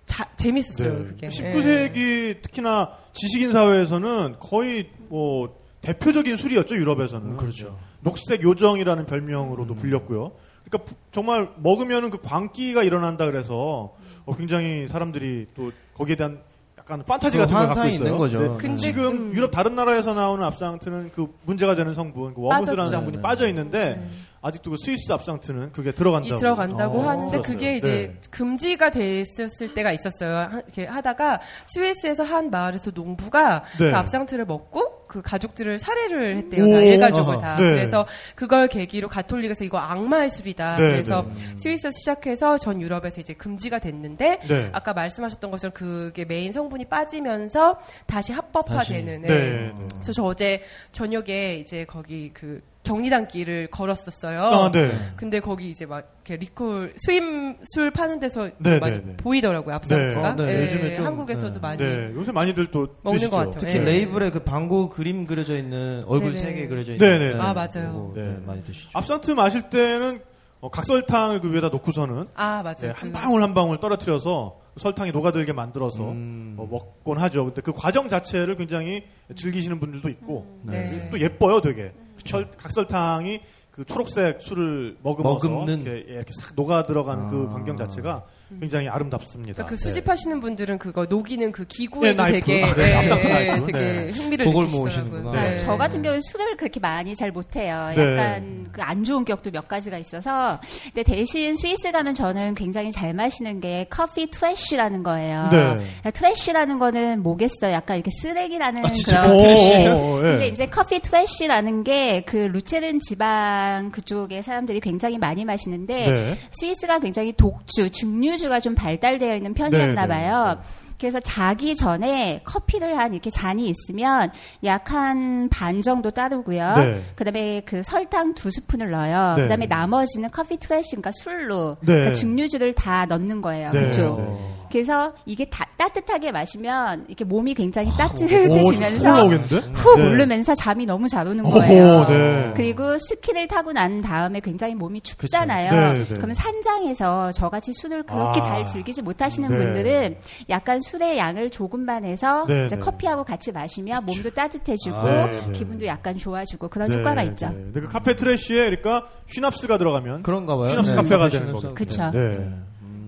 [0.10, 1.06] 자, 재밌었어요.
[1.06, 1.28] 그게.
[1.28, 1.30] 예.
[1.30, 7.38] 19세기 특히나 지식인 사회에서는 거의 뭐 대표적인 술이었죠 유럽에서는.
[7.38, 7.78] 그렇죠.
[8.02, 10.32] 녹색 요정이라는 별명으로도 불렸고요.
[10.66, 13.94] 그러니까 부- 정말 먹으면은 그 광기가 일어난다 그래서
[14.26, 16.40] 어, 굉장히 사람들이 또 거기에 대한
[16.80, 17.94] 약간 판타지 그 같은 걸 갖고 있어요.
[17.94, 18.40] 있는 거죠.
[18.42, 18.58] 네.
[18.58, 19.34] 근데 지금 음.
[19.36, 22.90] 유럽 다른 나라에서 나오는 압생트는 그 문제가 되는 성분, 그 Wermut라는.
[22.90, 23.22] 성분이 네.
[23.22, 24.04] 빠져 있는데
[24.42, 26.36] 아직도 그 스위스 압생트는 그게 들어간다고.
[26.36, 27.42] 이 들어간다고 어, 하는데 들었어요.
[27.42, 28.30] 그게 이제 네.
[28.30, 30.38] 금지가 됐었을 때가 있었어요.
[30.38, 33.92] 하, 이렇게 하다가 스위스에서 한 마을에서 농부가 네.
[33.92, 36.66] 그 압생트를 먹고 그 가족들을 살해를 했대요.
[36.66, 37.42] 오, 다 일가족을 아하.
[37.42, 37.56] 다.
[37.58, 37.72] 네.
[37.72, 40.78] 그래서 그걸 계기로 가톨릭에서 이거 악마의 술이다.
[40.78, 41.58] 네, 그래서 네.
[41.58, 44.70] 스위스에서 시작해서 전 유럽에서 이제 금지가 됐는데 네.
[44.72, 49.22] 아까 말씀하셨던 것처럼 그게 메인 성분이 빠지면서 다시 합법화되는.
[49.24, 49.74] 네.
[49.96, 54.42] 그래서 저 어제 저녁에 이제 거기 그 경리단길을 걸었었어요.
[54.42, 54.92] 아, 네.
[55.16, 59.18] 근데 거기 이제 막 이렇게 리콜 스임 술 파는 데서 네, 막 네, 네.
[59.18, 60.36] 보이더라고요 압생트가.
[60.36, 60.44] 네.
[60.44, 61.60] 어, 네, 요즘에 좀, 한국에서도 네.
[61.60, 61.78] 많이.
[61.78, 62.12] 네.
[62.16, 63.30] 요새 많이들 또 먹는 드시죠.
[63.32, 63.60] 것 같아요.
[63.60, 63.86] 특히 네.
[63.86, 66.38] 레이블에 그 반 고흐 그림 그려져 있는 얼굴 네네.
[66.46, 67.20] 세개 그려져 있는.
[67.20, 67.40] 네네.
[67.40, 68.14] 아, 맞아요.
[68.16, 68.38] 네, 네.
[68.46, 68.90] 많이 드시죠.
[68.94, 70.22] 압생트 마실 때는
[70.62, 72.76] 어, 각설탕을 그 위에다 놓고서는 아 맞아요.
[72.80, 76.56] 네, 한 그- 방울 한 방울 떨어뜨려서 설탕이 녹아들게 만들어서 음.
[76.58, 77.46] 어, 먹곤 하죠.
[77.46, 79.04] 근데 그 과정 자체를 굉장히
[79.36, 81.10] 즐기시는 분들도 있고 네.
[81.12, 81.94] 또 예뻐요, 되게.
[82.24, 85.82] 철- 각설탕이 그그 초록색 술을 머금어서 머금는.
[85.82, 87.54] 이렇게, 예, 이렇게 싹 녹아 들어간 그 아.
[87.54, 88.24] 광경 자체가
[88.60, 89.54] 굉장히 아름답습니다.
[89.54, 89.82] 그러니까 그 네.
[89.82, 92.32] 수집하시는 분들은 그거 녹이는 그 기구에도 네.
[92.40, 93.66] 되게 아, 네, 나이프.
[93.68, 94.10] 되게 네.
[94.10, 94.80] 흥미를 느끼시더라고요.
[94.80, 95.32] 모으시는구나.
[95.44, 95.58] 네.
[95.58, 97.92] 저 같은 경우는 술을 그렇게 많이 잘 못해요.
[97.96, 98.02] 네.
[98.18, 100.60] 약간 그 안 좋은 기억도 몇 가지가 있어서.
[100.86, 105.50] 근데 대신 스위스 가면 저는 굉장히 잘 마시는 게 커피 trash라는 거예요.
[105.52, 106.12] 네.
[106.12, 107.72] trash라는 거는 뭐겠어요?
[107.72, 108.92] 약간 이렇게 쓰레기라는 아?
[109.06, 110.22] 그런 오, 예.
[110.22, 116.38] 근데 이제 커피 trash라는 게 그 루체른 지방 그쪽의 사람들이 굉장히 많이 마시는데 네.
[116.52, 120.60] 스위스가 굉장히 독주, 증류주가 좀 발달되어 있는 편이었나 네, 네, 봐요.
[121.00, 124.32] 그래서 자기 전에 커피를 한 이렇게 잔이 있으면
[124.66, 126.74] 약 한 반 정도 따르고요.
[126.78, 127.02] 네.
[127.16, 129.36] 그다음에 그 설탕 두 스푼을 넣어요.
[129.38, 129.44] 네.
[129.44, 131.86] 그다음에 나머지는 커피 그러니까 술로 네.
[131.94, 133.72] 그러니까 증류주를 다 넣는 거예요.
[133.72, 133.90] 네.
[134.16, 134.59] 네.
[134.72, 139.56] 그래서 이게 다, 따뜻하게 마시면 이렇게 몸이 굉장히 오, 좀 따뜻해지면서 올라오겠는데?
[139.74, 140.04] 훅 네.
[140.06, 142.08] 오르면서 잠이 너무 잘 오는 거예요.
[142.08, 142.54] 네.
[142.56, 145.72] 그리고 스키를 타고 난 다음에 굉장히 몸이 춥잖아요.
[145.72, 146.06] 네, 네.
[146.16, 148.44] 그러면 산장에서 저같이 술을 그렇게 아.
[148.44, 149.58] 잘 즐기지 못하시는 네.
[149.58, 150.18] 분들은
[150.50, 152.82] 약간 술의 양을 조금만 해서 네, 이제 네.
[152.82, 155.52] 커피하고 같이 마시면 몸도 따뜻해지고 아, 네, 네.
[155.52, 157.30] 기분도 약간 좋아지고 그런 네, 효과가 네.
[157.30, 157.48] 있죠.
[157.48, 160.82] 근데 그 카페 trash에 그러니까 Schnaps가 들어가면 그런가 봐요.
[160.82, 160.96] 네.
[160.96, 161.40] 카페가 네.
[161.40, 161.74] 되는 거죠.
[162.14, 162.50] 네.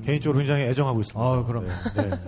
[0.06, 1.20] 개인적으로 굉장히 애정하고 있습니다.
[1.22, 1.68] 아, 그럼.
[1.68, 2.02] 네.
[2.10, 2.10] 네.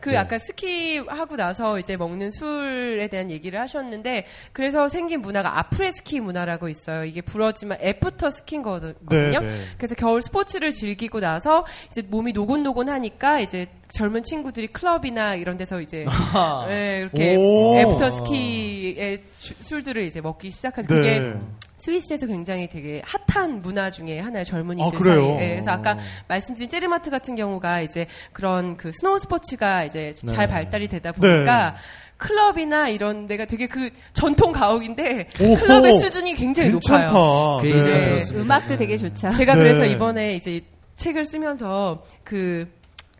[0.00, 0.16] 그 네.
[0.16, 6.68] 아까 스키 하고 나서 이제 먹는 술에 대한 얘기를 하셨는데 그래서 생긴 문화가 après-ski 문화라고
[6.68, 7.04] 있어요.
[7.04, 8.96] 이게 불어지만 after ski인 거거든요.
[9.08, 9.60] 네, 네.
[9.76, 16.04] 그래서 겨울 스포츠를 즐기고 나서 이제 몸이 노곤노곤하니까 이제 젊은 친구들이 클럽이나 이런 데서 이제
[16.68, 17.76] 네, 이렇게 오.
[17.78, 20.88] after ski의 주- 술들을 이제 먹기 시작하죠.
[20.88, 21.34] 그게 네.
[21.78, 25.22] 스위스에서 굉장히 되게 핫한 문화 중에 하나의 젊은이들 아, 그래요?
[25.36, 25.40] 사이에.
[25.44, 30.88] 예, 그래서 아까 말씀드린 제르마트 같은 경우가 이제 그런 그 snow 스포츠가 이제 잘 발달이
[30.88, 31.76] 되다 보니까 네.
[32.16, 35.54] 클럽이나 이런 데가 되게 그 전통 가옥인데 오호.
[35.56, 37.06] 클럽의 수준이 굉장히 괜찮다.
[37.06, 37.58] 높아요.
[37.62, 38.34] 그 예전에 네.
[38.34, 39.30] 음악도 되게 좋죠.
[39.30, 39.62] 제가 네.
[39.62, 40.60] 그래서 이번에 이제
[40.96, 42.68] 책을 쓰면서 그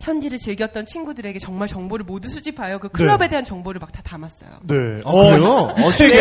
[0.00, 3.28] 현지를 즐겼던 친구들에게 정말 정보를 모두 수집하여 그 클럽에 네.
[3.28, 4.50] 대한 정보를 막 다 담았어요.
[4.62, 4.74] 네.
[5.04, 5.74] 아, 그래요?
[5.78, 6.20] 이 책에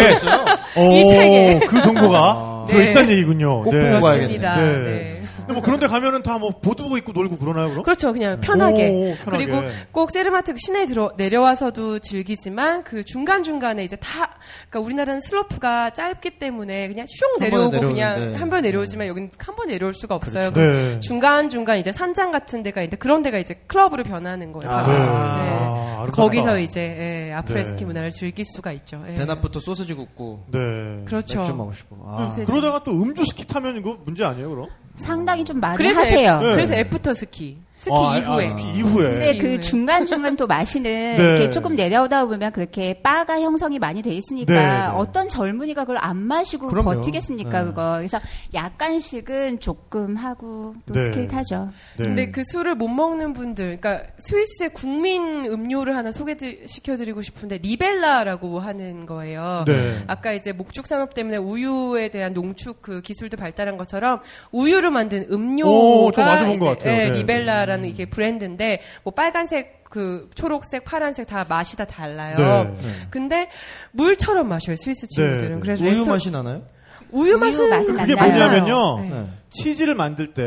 [0.77, 1.59] 어, 이 책에.
[1.67, 2.73] 그 정보가 네.
[2.73, 3.63] 들어있다는 얘기군요.
[3.63, 3.89] 꼭 네.
[3.91, 4.37] 보고 가야겠네.
[4.37, 4.55] 그렇습니다.
[4.61, 5.16] 네.
[5.47, 5.53] 네.
[5.53, 7.83] 뭐 그런데 가면은 다 뭐 보드복 입고 놀고 그러나요, 그럼?
[7.83, 8.13] 그렇죠.
[8.13, 8.89] 그냥 편하게.
[8.89, 9.45] 오, 편하게.
[9.45, 14.38] 그리고 꼭 제르마트 시내에 들어 내려와서도 즐기지만 그 중간 중간에 이제 다
[14.69, 17.79] 그러니까 우리나라는 슬로프가 짧기 때문에 그냥 슝 내려오고.
[17.79, 20.51] 그냥 한 번 내려오지만 여기는 한 번 내려올 수가 없어요.
[20.53, 20.99] 네.
[20.99, 24.69] 중간 중간 이제 산장 같은 데가 있는데 그런 데가 이제 클럽으로 변하는 거예요.
[24.71, 24.93] 아, 네.
[24.93, 24.99] 네.
[24.99, 26.21] 아, 아름답다.
[26.21, 27.86] 거기서 이제 예, 아프레스키 네.
[27.86, 29.03] 문화를 즐길 수가 있죠.
[29.10, 29.15] 예.
[29.15, 30.60] 대낮부터 소시지 굽고 네.
[31.05, 31.39] 그렇죠.
[31.39, 31.97] 맥주 마시고.
[32.05, 32.31] 아.
[32.36, 32.43] 네.
[32.43, 34.67] 그러다가 또 음주 스키 타면 이거 문제 아니에요, 그럼?
[34.97, 36.39] 상당히 좀 많이 그래서 하세요.
[36.41, 36.51] 애, 네.
[36.53, 39.11] 그래서 after ski 스키 아, 아, 이후에 스키 이후에.
[39.11, 39.37] 근데 이후에.
[39.37, 40.83] 그 중간 중간 또 마시는
[41.15, 41.15] 네.
[41.17, 44.85] 이렇게 조금 내려오다 보면 그렇게 바가 형성이 많이 돼 있으니까 네, 네.
[44.95, 46.95] 어떤 젊은이가 그걸 안 마시고 그럼요.
[46.95, 47.65] 버티겠습니까 네.
[47.65, 48.19] 그거 그래서
[48.53, 51.03] 약간씩은 조금 하고 또 네.
[51.05, 52.03] 스킬 타죠 네.
[52.03, 59.05] 근데 그 술을 못 먹는 분들, 그러니까 스위스의 국민 음료를 하나 소개시켜드리고 싶은데 리벨라라고 하는
[59.05, 59.65] 거예요.
[59.67, 60.03] 네.
[60.07, 65.69] 아까 이제 목축 산업 때문에 우유에 대한 농축 그 기술도 발달한 것처럼 우유를 만든 음료가
[65.71, 66.93] 오, 저 마셔본 이제, 것 같아요.
[66.93, 67.19] 예, 네.
[67.19, 72.73] 리벨라 라는 이게 브랜드인데 뭐 빨간색 그 초록색, 파란색 다 맛이 다 달라요.
[72.75, 72.89] 네.
[73.10, 73.49] 근데
[73.91, 75.49] 물처럼 마셔요 스위스 친구들은.
[75.49, 75.62] 네, 네.
[75.62, 76.63] 그래서 우유 레스토- 맛이 나나요?
[77.12, 78.49] 우유 우유 맛은 맛은 그게 안 나요.
[78.49, 78.99] 뭐냐면요.
[79.01, 79.10] 네.
[79.10, 79.25] 네.
[79.49, 80.41] 치즈를 만들 때,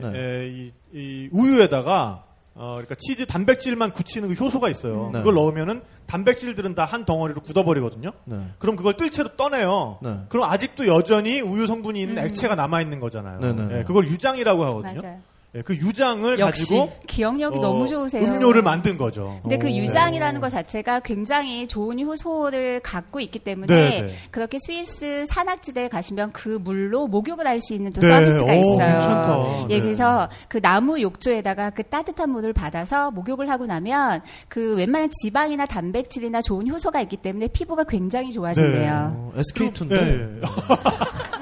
[0.00, 0.12] 네.
[0.14, 5.10] 에, 이, 이 우유에다가, 어, 그러니까 치즈 단백질만 굳히는 그 효소가 있어요.
[5.12, 5.18] 네.
[5.18, 8.12] 그걸 넣으면은 단백질들은 다 한 덩어리로 굳어버리거든요.
[8.24, 8.36] 네.
[8.58, 9.98] 그럼 그걸 뜰채로 떠내요.
[10.00, 10.16] 네.
[10.30, 12.24] 그럼 아직도 여전히 우유 성분이 있는 음.
[12.26, 13.40] 액체가 남아 있는 거잖아요.
[13.40, 13.78] 네, 네, 네.
[13.80, 15.00] 예, 그걸 유장이라고 하거든요.
[15.02, 15.18] 맞아요
[15.56, 16.74] 예, 그 유장을 역시.
[16.74, 19.38] 가지고 기억력이 어, 너무 좋으세요 음료를 만든 거죠.
[19.42, 19.70] 근데 그 오.
[19.70, 24.14] 유장이라는 것 자체가 굉장히 좋은 효소를 갖고 있기 때문에 네, 네.
[24.30, 28.08] 그렇게 스위스 산악지대에 가시면 그 물로 목욕을 할 수 있는 또 네.
[28.08, 28.76] 서비스가 오, 있어요.
[28.76, 29.66] 괜찮다.
[29.70, 29.80] 예, 네.
[29.80, 36.42] 그래서 그 나무 욕조에다가 그 따뜻한 물을 받아서 목욕을 하고 나면 그 웬만한 지방이나 단백질이나
[36.42, 39.12] 좋은 효소가 있기 때문에 피부가 굉장히 좋아진대요.
[39.14, 40.42] 어, SK2인데.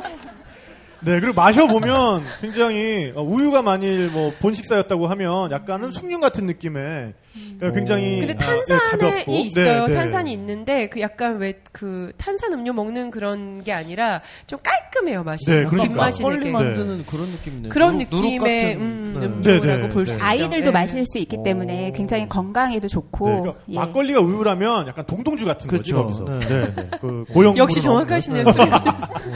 [1.07, 1.15] 예, 예.
[1.15, 7.15] 네, 그리고 마셔보면 굉장히 어, 우유가 만일 뭐 본식사였다고 하면 약간은 숭늉 같은 느낌의
[7.59, 9.33] 그러니까 굉장히 근데 아, 예, 탄산이 가볍고.
[9.33, 9.87] 있어요.
[9.87, 9.95] 네, 네.
[9.95, 15.45] 탄산이 있는데 그 약간 왜 그 탄산 음료 먹는 그런 게 아니라 좀 깔끔해요 맛이.
[15.51, 15.95] 네, 막 그러니까.
[15.97, 16.51] 막걸리 되게.
[16.53, 17.69] 만드는 그런 느낌이네요.
[17.71, 19.27] 그런 누룩- 누룩 느낌의 같은, 음, 네.
[19.27, 20.17] 음료라고 네, 네, 볼수 네.
[20.17, 20.25] 있죠.
[20.25, 20.71] 아이들도 네.
[20.71, 23.29] 마실 수 있기 때문에 굉장히 건강에도 좋고.
[23.29, 23.75] 네, 그러니까 예.
[23.75, 26.07] 막걸리가 우유라면 약간 동동주 같은 그렇죠.
[26.07, 26.25] 거죠.
[26.27, 26.39] 거기서.
[26.49, 26.61] 네.
[26.65, 26.89] 네, 네.
[27.01, 28.45] 그 고형 역시 정확하시네요.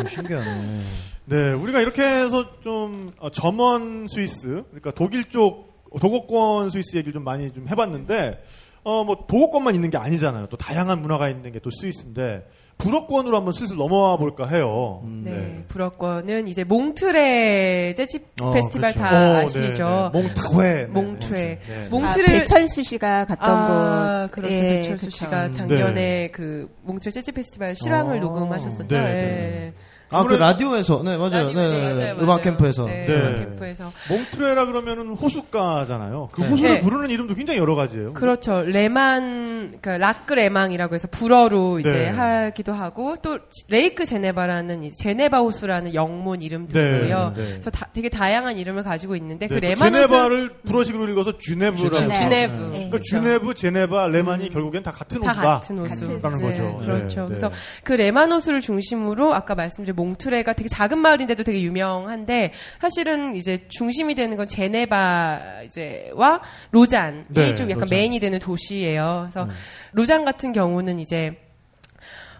[0.08, 0.80] 신기하네.
[1.28, 5.68] 네, 우리가 이렇게 해서 좀 어, 점원 스위스, 그러니까 독일 쪽
[6.00, 8.42] 도곡권 스위스 얘기를 좀 많이 좀 해봤는데
[8.84, 10.46] 어, 뭐, 도어권만 있는 게 아니잖아요.
[10.46, 12.46] 또 다양한 문화가 있는 게 또 스위스인데,
[12.78, 15.02] 불어권으로 한번 슬슬 넘어와 볼까 해요.
[15.24, 18.98] 네, 불어권은 이제 몽트레 재즈 어, 페스티벌 그렇죠.
[19.00, 20.10] 다 어, 아시죠?
[20.14, 20.22] 네, 네.
[20.22, 20.84] 몽트회.
[20.86, 21.58] 몽트레.
[21.68, 21.86] 네.
[21.86, 24.30] 아, 몽트레 배철수 씨가 갔던 아, 곳.
[24.32, 24.54] 그렇죠.
[24.54, 25.16] 예, 배철수 그쵸.
[25.26, 28.20] 씨가 작년에 그 몽트레 재즈 페스티벌 실황을 어.
[28.20, 28.96] 녹음하셨었죠.
[28.96, 29.02] 네, 예.
[29.02, 29.74] 네.
[30.10, 31.44] 아, 그 라디오에서, 네, 맞아요.
[31.48, 31.94] 라디오, 네, 네, 네, 네.
[32.00, 32.42] 맞아요, 음악 맞아요.
[32.42, 32.84] 캠프에서.
[32.86, 33.14] 네, 네.
[33.14, 33.92] 음악 캠프에서.
[34.08, 36.28] 몽트뢰라 그러면은 호숫가잖아요.
[36.32, 36.48] 그 네.
[36.48, 36.80] 호수를 네.
[36.80, 38.14] 부르는 이름도 굉장히 여러 가지예요.
[38.14, 38.62] 그렇죠.
[38.62, 42.08] 레만, 그러니까 Lac Léman이라고 해서 불어로 이제 네.
[42.08, 43.38] 하기도 하고 또
[43.68, 47.32] Lake Geneva라는 이제 제네바 호수라는 영문 이름도 네, 있고요.
[47.36, 47.42] 네.
[47.52, 51.90] 그래서 다- 되게 다양한 이름을 가지고 있는데 네, 그그 레만 호수 제네바를 불어식으로 읽어서 주네브라고.
[51.90, 52.14] 주네브.
[52.14, 52.52] 주네브.
[52.52, 52.58] 네.
[52.70, 53.02] 그러니까 그렇죠.
[53.08, 55.48] 주네브, 제네바, 레만이 결국엔 다 같은 다 호수다.
[55.60, 56.76] 같은 호수라는 거죠.
[56.78, 57.20] 그렇죠.
[57.22, 57.54] 네, 그래서 네.
[57.84, 64.14] 그 레만 호수를 중심으로 아까 말씀드린 몽트레가 되게 작은 마을인데도 되게 유명한데 사실은 이제 중심이
[64.14, 67.96] 되는 건 제네바 이제와 로잔이 네, 좀 약간 로잔.
[67.98, 69.28] 메인이 되는 도시예요.
[69.30, 69.48] 그래서
[69.92, 71.36] 로잔 같은 경우는 이제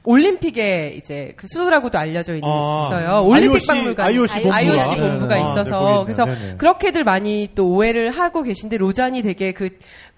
[0.05, 4.57] 올림픽에 이제 그 수도라고도 알려져 있, 아, 어요 올림픽 IOC 박물관, IOC 본부가.
[4.57, 5.43] IOC 네, 본부가 네.
[5.43, 6.25] 아, 있어서 네, 그래서.
[6.25, 6.57] 네네.
[6.57, 9.69] 그렇게들 많이 또 오해를 하고 계신데 로잔이 되게 그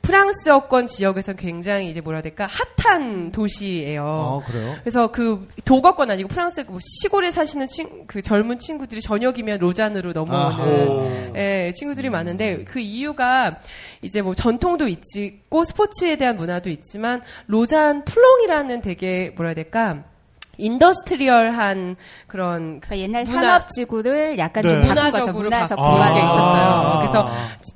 [0.03, 4.43] 프랑스어권 지역에서 굉장히 이제 뭐라 해야 될까 핫한 도시예요.
[4.43, 4.77] 아, 그래요?
[4.81, 10.89] 그래서 그 독어권 아니고 프랑스 뭐 시골에 사시는 친, 그 젊은 친구들이 저녁이면 로잔으로 넘어오는
[10.89, 11.33] 오.
[11.37, 13.59] 예, 친구들이 많은데 그 이유가
[14.03, 20.05] 이제 뭐 전통도 있고 스포츠에 대한 문화도 있지만 로잔 플롱이라는 되게 뭐라 해야 될까
[20.61, 21.97] industrial한
[22.27, 24.89] 그런 그러니까 옛날 문화- 산업지구를 약간 좀 네.
[24.89, 25.33] 바꾼 거죠.
[25.33, 26.99] 문화적으로 문화적 공간이 게 있었어요.
[27.01, 27.29] 그래서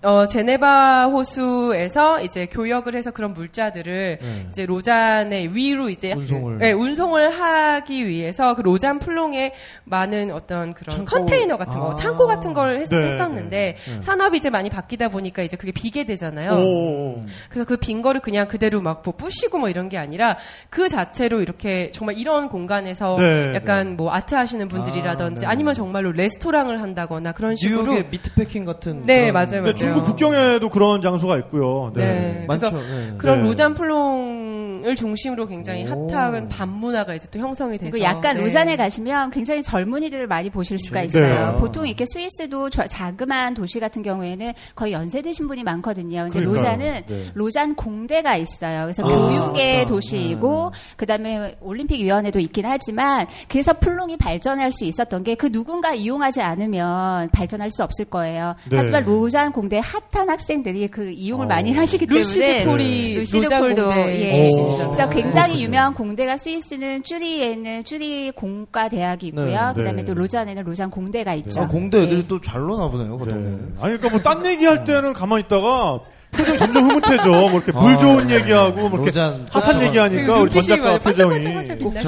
[0.02, 4.46] 어, 제네바 호수에서 이제 교역을 해서 그런 물자들을 네.
[4.48, 6.58] 이제 로잔의 위로 이제 운송을.
[6.58, 9.52] 네, 운송을 하기 위해서 그 로잔 플롱에
[9.84, 11.10] 많은 어떤 그런 창고.
[11.10, 11.94] 컨테이너 같은 거, 아.
[11.94, 14.02] 창고 같은 걸 했, 네, 었는데 네, 네.
[14.02, 16.52] 산업이 이제 많이 바뀌다 보니까 이제 그게 비게 되잖아요.
[16.54, 17.24] 오.
[17.48, 20.36] 그래서 그 빈 거를 그냥 그대로 막 뭐 부시고 뭐 이런 게 아니라
[20.70, 25.52] 그 자체로 이렇게 정말 이런 공간 에서 네, 약간 뭐 아트 하시는 분들이라든지 아, 네.
[25.52, 29.02] 아니면 정말로 레스토랑을 한다거나 그런 식으로 뉴욕의 미트패킹 같은.
[29.06, 29.74] 네, 그런- 맞아요, 네, 맞아요.
[29.74, 31.92] 중국 북경에도 그런 장소가 있고요.
[31.94, 32.04] 네.
[32.04, 32.44] 네.
[32.48, 32.70] 많죠.
[32.70, 33.14] 그래서 네.
[33.18, 33.46] 그런 네.
[33.48, 36.08] 로잔 플롱을 중심으로 굉장히 오.
[36.10, 38.42] hot한 밤문화가 이제 또 형성이 그리고 약간 네.
[38.42, 41.06] 로잔에 가시면 굉장히 젊은이들을 많이 보실 수가 네.
[41.06, 41.52] 있어요.
[41.52, 41.58] 네.
[41.58, 46.24] 보통 이렇게 스위스도 저- 자그마한 도시 같은 경우에는 거의 연세 드신 분이 많거든요.
[46.24, 46.54] 근데 그러니까요.
[46.76, 47.24] 로잔은 네.
[47.34, 48.82] 로잔 공대가 있어요.
[48.82, 49.86] 그래서 아, 교육의 맞다.
[49.86, 56.40] 도시이고 그다음에 올림픽 위원회도 있긴 하지만 그래서 플롱이 발전할 수 있었던 게 그 누군가 이용하지
[56.40, 58.54] 않으면 발전할 수 없을 거예요.
[58.70, 58.76] 네.
[58.78, 61.48] 하지만 로잔 공대 hot한 학생들이 그 이용을 어.
[61.48, 64.34] 많이 하시기 때문에 루시드 폴이 루시드 폴도 예.
[64.46, 64.90] 출신이잖아요.
[64.90, 65.64] 그래서 굉장히 그렇군요.
[65.64, 69.44] 유명한 공대가 스위스는 취리히에 있는 취리히 공과 대학이 있고요.
[69.44, 70.04] 네, 그다음에 네.
[70.04, 71.62] 또 로잔에는 로잔 공대가 있죠.
[71.62, 72.26] 아, 공대 애들이 예.
[72.26, 73.34] 또잘 노나 보네요, 그 네.
[73.80, 76.00] 아니, 그러니까 뭐, 딴 얘기할 때는 가만히 있다가,
[76.36, 77.30] 표정이 점점 흐뭇해져.
[77.30, 78.34] 뭐, 이렇게 물 아, 좋은 네.
[78.36, 81.40] 얘기하고, 뭐, 이렇게 로잔 핫한 저거- 얘기하니까, 우리 전 작가 막 표정이.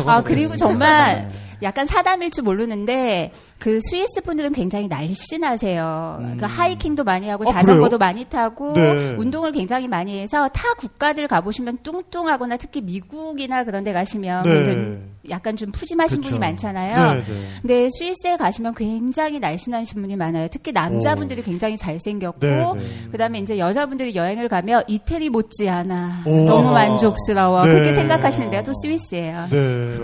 [0.07, 0.57] 아 그리고 네.
[0.57, 1.29] 정말
[1.63, 6.17] 약간 사담일 줄 모르는데 그 스위스 분들은 굉장히 날씬하세요.
[6.19, 7.99] 그러니까 하이킹도 많이 하고 아, 자전거도 그래요?
[7.99, 9.15] 많이 타고 네.
[9.19, 14.53] 운동을 굉장히 많이 해서 타 국가들 가보시면 뚱뚱하거나 특히 미국이나 그런 데 가시면 네.
[14.53, 14.99] 굉장히
[15.31, 16.29] 약간 좀 푸짐하신 그쵸.
[16.31, 17.15] 분이 많잖아요.
[17.15, 17.25] 네, 네.
[17.63, 20.49] 근데 스위스에 가시면 굉장히 날씬하신 분이 많아요.
[20.51, 22.85] 특히 남자분들이 굉장히 잘생겼고 네, 네.
[23.13, 26.45] 그다음에 이제 여자분들이 여행을 가면 이태리 못지않아 오.
[26.47, 27.73] 너무 만족스러워 네.
[27.73, 29.47] 그렇게 생각하시는 데가 또 스위스예요.
[29.51, 29.97] 네.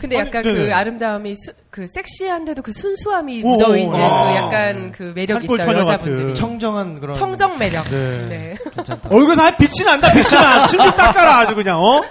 [0.00, 0.66] 근데 아니, 약간 네네.
[0.66, 4.28] 그 아름다움이 수- 그 섹시한데도 그 순수함이 오, 묻어 있는 아.
[4.30, 6.34] 그 약간 그 매력이 있어요 여자분들이 같은.
[6.34, 7.14] 청정한 그런.
[7.14, 7.84] 청정 매력.
[7.90, 8.28] 네.
[8.28, 8.54] 네.
[8.74, 9.08] 괜찮다.
[9.10, 10.66] 얼굴에서 아, 빛이 난다, 빛이 나.
[10.68, 12.02] 침좀 닦아라, 아주 그냥, 어?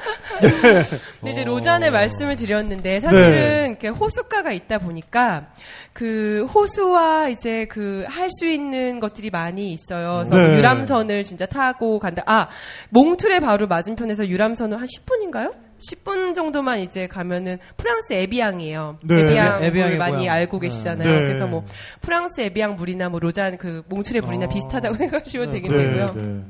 [0.42, 3.66] 근데 이제 로잔의 말씀 을 드렸는데 사실은 네.
[3.70, 5.48] 이렇게 호수가가 있다 보니까
[5.94, 10.24] 그 호수와 이제 그 할 수 있는 것들이 많이 있어요.
[10.28, 10.58] 그래서 네.
[10.58, 12.24] 유람선을 진짜 타고 간다.
[12.26, 12.48] 아
[12.90, 15.54] 몽트레 바로 맞은편에서 유람선은 한 10분인가요?
[15.92, 19.00] 10분 정도만 이제 가면은 프랑스 에비앙이에요.
[19.04, 19.20] 네.
[19.20, 20.36] 에비앙을 에비앙의 많이 고향.
[20.36, 21.10] 알고 계시잖아요.
[21.10, 21.26] 네.
[21.28, 21.66] 그래서 뭐
[22.02, 24.50] 프랑스 에비앙 물이나 뭐 로잔 그 몽트레 물이나 어.
[24.50, 26.06] 비슷하다고 생각하시면 되겠고요.
[26.16, 26.44] 네, 네.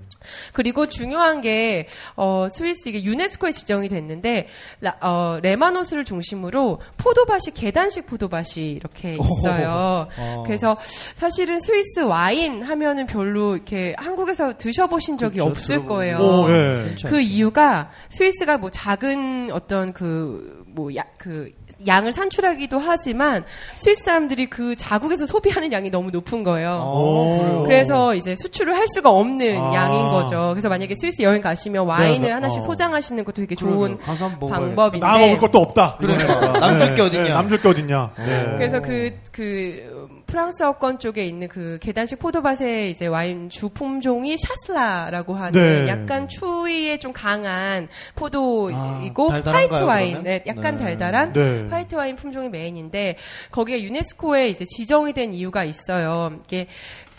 [0.54, 4.48] 그리고 중요한 게 어, 스위스 이게 유네스코에 지정이 됐는데
[4.82, 10.08] 라, 어, 레만 호수를 중심으로 포도밭이 계단식 포도밭이 이렇게 있어요.
[10.18, 10.44] 어.
[10.46, 10.78] 그래서
[11.16, 15.94] 사실은 스위스 와인 하면은 별로 이렇게 한국에서 드셔보신 적이 그렇죠, 없을 들어보고.
[15.94, 16.18] 거예요.
[16.18, 16.96] 오, 예.
[17.06, 21.52] 그 이유가 스위스가 뭐 작은 어떤 그, 뭐, 야, 그,
[21.88, 23.44] 양을 산출하기도 하지만
[23.76, 26.84] 스위스 사람들이 그 자국에서 소비하는 양이 너무 높은 거예요.
[26.86, 27.64] 오.
[27.64, 29.74] 그래서 이제 수출을 할 수가 없는 아.
[29.74, 30.50] 양인 거죠.
[30.54, 32.62] 그래서 만약에 스위스 여행 가시면 와인을 네, 하나씩 어.
[32.66, 33.98] 소장하시는 것도 되게 좋은.
[34.00, 35.06] 방법인데.
[35.06, 35.98] 나 먹을 것도 없다.
[36.00, 36.60] 그러니까.
[36.60, 37.34] 남줄 게 어딨냐.
[37.34, 38.12] 남줄 게 어딨냐.
[38.18, 38.46] 네.
[38.58, 39.93] 그래서 그, 그,
[40.26, 45.88] 프랑스어권 쪽에 있는 그 계단식 포도밭의 이제 와인 주 품종이 샤슬라라고 하는 네.
[45.88, 50.24] 약간 추위에 좀 강한 포도이고 아, 화이트 와인?
[50.24, 50.84] 네, 약간 네.
[50.84, 51.68] 달달한 네.
[51.70, 53.18] 화이트 와인 품종이 메인인데
[53.52, 56.40] 거기에 유네스코에 이제 지정이 된 이유가 있어요.
[56.46, 56.68] 이게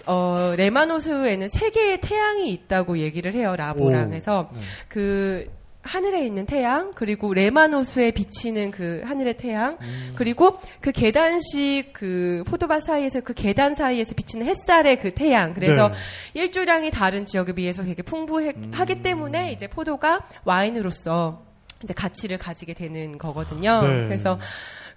[0.06, 4.12] 어, 레만 호수에는 세 개의 태양이 있다고 얘기를 해요, 라보랑 오.
[4.12, 4.50] 해서
[4.88, 5.46] 그
[5.84, 9.78] 하늘에 있는 태양, 그리고 레마노스에 비치는 그 하늘의 태양,
[10.16, 15.54] 그리고 그 계단식 그 포도밭 사이에서 그 계단 사이에서 비치는 햇살의 그 태양.
[15.54, 15.94] 그래서 네.
[16.34, 21.44] 일조량이 다른 지역에 비해서 되게 풍부하기 때문에 이제 포도가 와인으로서
[21.82, 23.82] 이제 가치를 가지게 되는 거거든요.
[23.82, 24.04] 네.
[24.06, 24.40] 그래서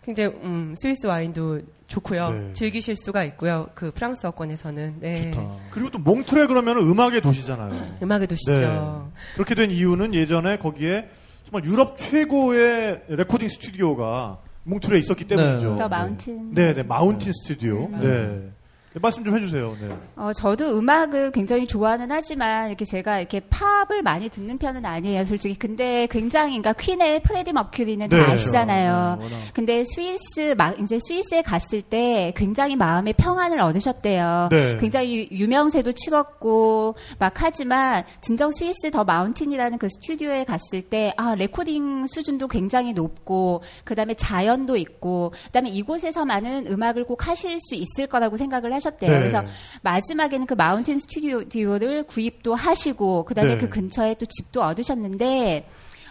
[0.04, 2.30] 굉장히 음, 스위스 와인도 좋고요.
[2.30, 2.54] 네.
[2.54, 3.70] 즐기실 수가 있고요.
[3.74, 5.32] 그 프랑스어권에서는 네.
[5.72, 7.72] 그리고 또 몽트레 그러면 음악의 도시잖아요.
[8.04, 9.12] 음악의 도시죠.
[9.34, 11.10] 그렇게 된 이유는 예전에 거기에
[11.50, 15.78] 정말 유럽 최고의 레코딩 스튜디오가 몽트레에 있었기 때문이죠.
[15.78, 16.54] 더 마운틴.
[16.54, 17.88] 네, 네, 마운틴 스튜디오.
[17.90, 18.52] 네.
[18.94, 19.76] 네, 말씀 좀 해주세요.
[19.80, 19.96] 네.
[20.16, 25.54] 어, 저도 음악을 굉장히 좋아는 하지만 이렇게 제가 이렇게 팝을 많이 듣는 편은 아니에요, 솔직히.
[25.56, 28.18] 근데 굉장히 그러니까 퀸의 프레디 머큐리는 네.
[28.26, 29.18] 다 아시잖아요.
[29.20, 29.38] 네, 워낙.
[29.54, 34.48] 근데 스위스 막 이제 스위스에 갔을 때 굉장히 마음의 평안을 얻으셨대요.
[34.52, 34.78] 네.
[34.80, 41.36] 굉장히 유- 유명세도 치렀고 막 하지만 진정 스위스 더 마운틴이라는 그 스튜디오에 갔을 때 아,
[41.36, 48.38] 레코딩 수준도 굉장히 높고 그다음에 자연도 있고 그다음에 이곳에서만은 음악을 꼭 하실 수 있을 거라고
[48.38, 49.12] 생각을 하셨대요.
[49.12, 49.20] 네.
[49.20, 49.44] 그래서
[49.82, 53.60] 마지막에는 그 마운틴 스튜디오를 구입도 하시고 그다음에 네.
[53.60, 55.68] 그 근처에 또 집도 얻으셨는데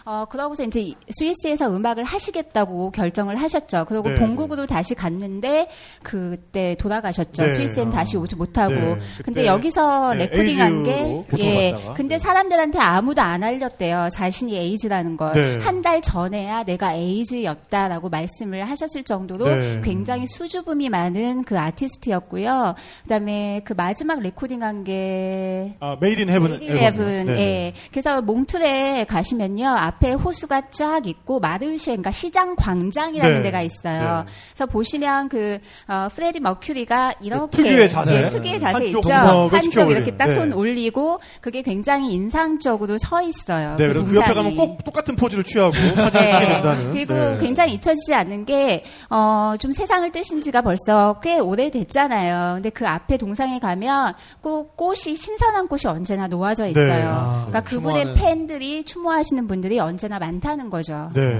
[0.09, 3.83] 어, 그러고서 이제 스위스에서 음악을 하시겠다고 결정을 하셨죠.
[3.89, 5.67] 그리고 네, 본국으로 다시 갔는데
[6.01, 7.43] 그때 돌아가셨죠.
[7.43, 7.49] 네.
[7.49, 7.91] 스위스엔 아.
[7.91, 8.73] 다시 오지 못하고.
[8.73, 10.91] 네, 근데 여기서 네, 레코딩한 게
[11.39, 11.71] 예.
[11.71, 11.93] 고통받다가.
[11.95, 12.19] 근데 네.
[12.19, 14.07] 사람들한테 아무도 안 알렸대요.
[14.13, 15.33] 자신이 에이즈라는 걸.
[15.33, 15.57] 네.
[15.57, 19.81] 한달 전에야 내가 에이즈였다라고 말씀을 하셨을 정도로 네.
[19.83, 22.75] 굉장히 수줍음이 많은 그 아티스트였고요.
[23.03, 26.59] 그다음에 그 마지막 레코딩한 게 아, Made in Heaven.
[26.59, 27.27] Made Heaven.
[27.39, 27.73] 예.
[27.91, 29.67] 그래서 몽트레 가시면요.
[29.67, 33.41] 앞에 호수가 쫙 있고 marché 그러니까 시장 광장이라는 네.
[33.43, 34.23] 데가 있어요.
[34.25, 34.31] 네.
[34.53, 38.23] 그래서 보시면 그 어, 프레디 머큐리가 이렇게 특유의 자세.
[38.23, 39.11] 예, 특유의 자세 한쪽 있죠.
[39.51, 40.35] 한쪽 이렇게 딱 올리는.
[40.41, 40.55] 손 네.
[40.55, 43.75] 올리고 그게 굉장히 인상적으로 서 있어요.
[43.77, 44.33] 네, 그 그 옆에.
[44.33, 46.91] 가면 꼭 똑같은 포즈를 취하고 사진을 찍게 된다는.
[46.93, 47.37] 그리고 네.
[47.39, 52.55] 굉장히 잊혀지지 않는 게, 어, 좀 세상을 뜨신 지가 벌써 꽤 오래됐잖아요.
[52.55, 56.85] 근데 그 앞에 동상에 가면 꼭 꽃이, 신선한 꽃이 언제나 놓아져 있어요.
[56.87, 57.01] 네.
[57.03, 58.15] 아, 그러니까 그분의.
[58.15, 61.09] 팬들이, 추모하시는 분들이 언제나 많다는 거죠.
[61.13, 61.39] 네.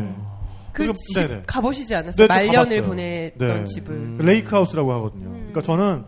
[0.74, 1.44] 그 그리고- 집 네네.
[1.48, 2.16] 가보시지 않았어요?
[2.16, 2.82] 네, 저 말년을.
[2.84, 3.64] 보냈던 네.
[3.64, 3.94] 집을.
[3.94, 4.18] 음.
[4.22, 5.30] 레이크하우스라고 하거든요.
[5.32, 6.06] 그러니까 저는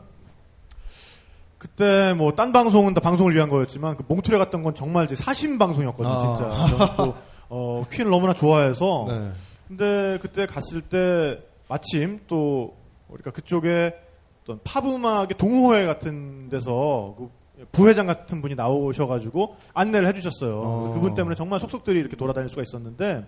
[1.58, 5.58] 그때 뭐 딴 방송은 다 방송을 위한 거였지만 그 몽트레 갔던 건 정말 이제 사심
[5.58, 6.36] 방송이었거든요, 아.
[6.36, 6.96] 진짜.
[6.98, 7.16] 또
[7.50, 9.06] 어, 퀸을 너무나 좋아해서.
[9.10, 9.32] 네.
[9.68, 12.76] 근데 그때 갔을 때 마침 또
[13.08, 13.94] 그러니까 그쪽에
[14.44, 17.30] 어떤 팝 음악의 동호회 같은 데서 그
[17.72, 20.62] 부회장 같은 분이 나오셔가지고 안내를 해주셨어요.
[20.64, 20.92] 어.
[20.94, 23.26] 그분 때문에 정말 속속들이 이렇게 돌아다닐 수가 있었는데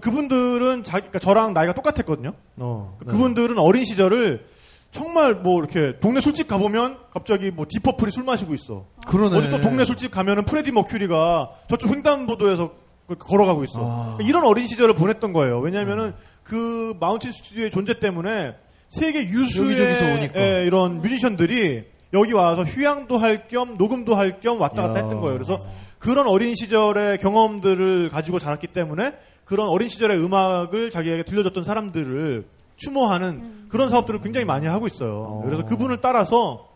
[0.00, 2.32] 그분들은 자기, 그러니까 저랑 나이가 똑같았거든요.
[2.58, 3.10] 어, 네.
[3.10, 4.44] 그분들은 어린 시절을
[4.90, 8.86] 정말 뭐 이렇게 동네 술집 가보면 갑자기 뭐 Deep Purple이 술 마시고 있어.
[9.06, 9.36] 그러네.
[9.36, 12.72] 어디 또 동네 술집 가면은 프레디 머큐리가 저쪽 횡단보도에서
[13.06, 13.78] 그렇게 걸어가고 있어.
[13.80, 14.18] 아.
[14.20, 15.60] 이런 어린 시절을 보냈던 거예요.
[15.60, 18.54] 왜냐하면은 그 마운틴 스튜디오의 존재 때문에
[18.88, 20.32] 세계 유수의.
[20.36, 25.02] 예, 이런 뮤지션들이 여기 와서 휴양도 할 겸 녹음도 할 겸 왔다 갔다 야.
[25.02, 25.34] 했던 거예요.
[25.34, 25.58] 그래서
[25.98, 29.14] 그런 어린 시절의 경험들을 가지고 자랐기 때문에
[29.44, 35.18] 그런 어린 시절의 음악을 자기에게 들려줬던 사람들을 추모하는 그런 사업들을 굉장히 많이 하고 있어요.
[35.18, 35.42] 어.
[35.44, 36.68] 그래서 그분을 따라서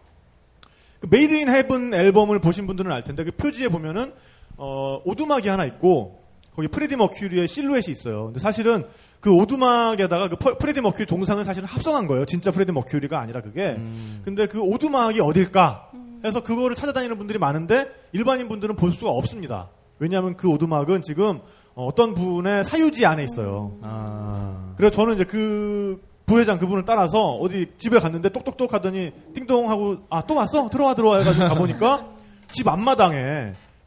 [1.01, 4.13] 그 Made in Heaven 앨범을 보신 분들은 알 텐데 그 표지에 보면은
[4.57, 6.21] 어, 오두막이 하나 있고
[6.55, 8.27] 거기 프레디 머큐리의 실루엣이 있어요.
[8.27, 8.85] 근데 사실은
[9.21, 12.25] 그 오두막에다가 그 퍼- 프레디 머큐리 동상은 사실은 합성한 거예요.
[12.25, 13.75] 진짜 프레디 머큐리가 아니라 그게.
[13.79, 14.23] 음.
[14.25, 15.91] 근데 그 오두막이 어딜까?
[16.25, 19.69] 해서 그거를 찾아다니는 분들이 많은데 일반인 분들은 볼 수가 없습니다.
[19.99, 21.41] 왜냐하면 그 오두막은 지금
[21.75, 23.79] 어, 어떤 분의 사유지 안에 있어요.
[23.83, 24.73] 아.
[24.77, 30.23] 그래서 저는 이제 그 부회장 그분을 따라서 어디 집에 갔는데 똑똑똑 하더니 띵동 하고 아
[30.23, 32.07] 또 왔어 들어와 들어와 해가지고 가보니까
[32.53, 33.17] 집 앞마당에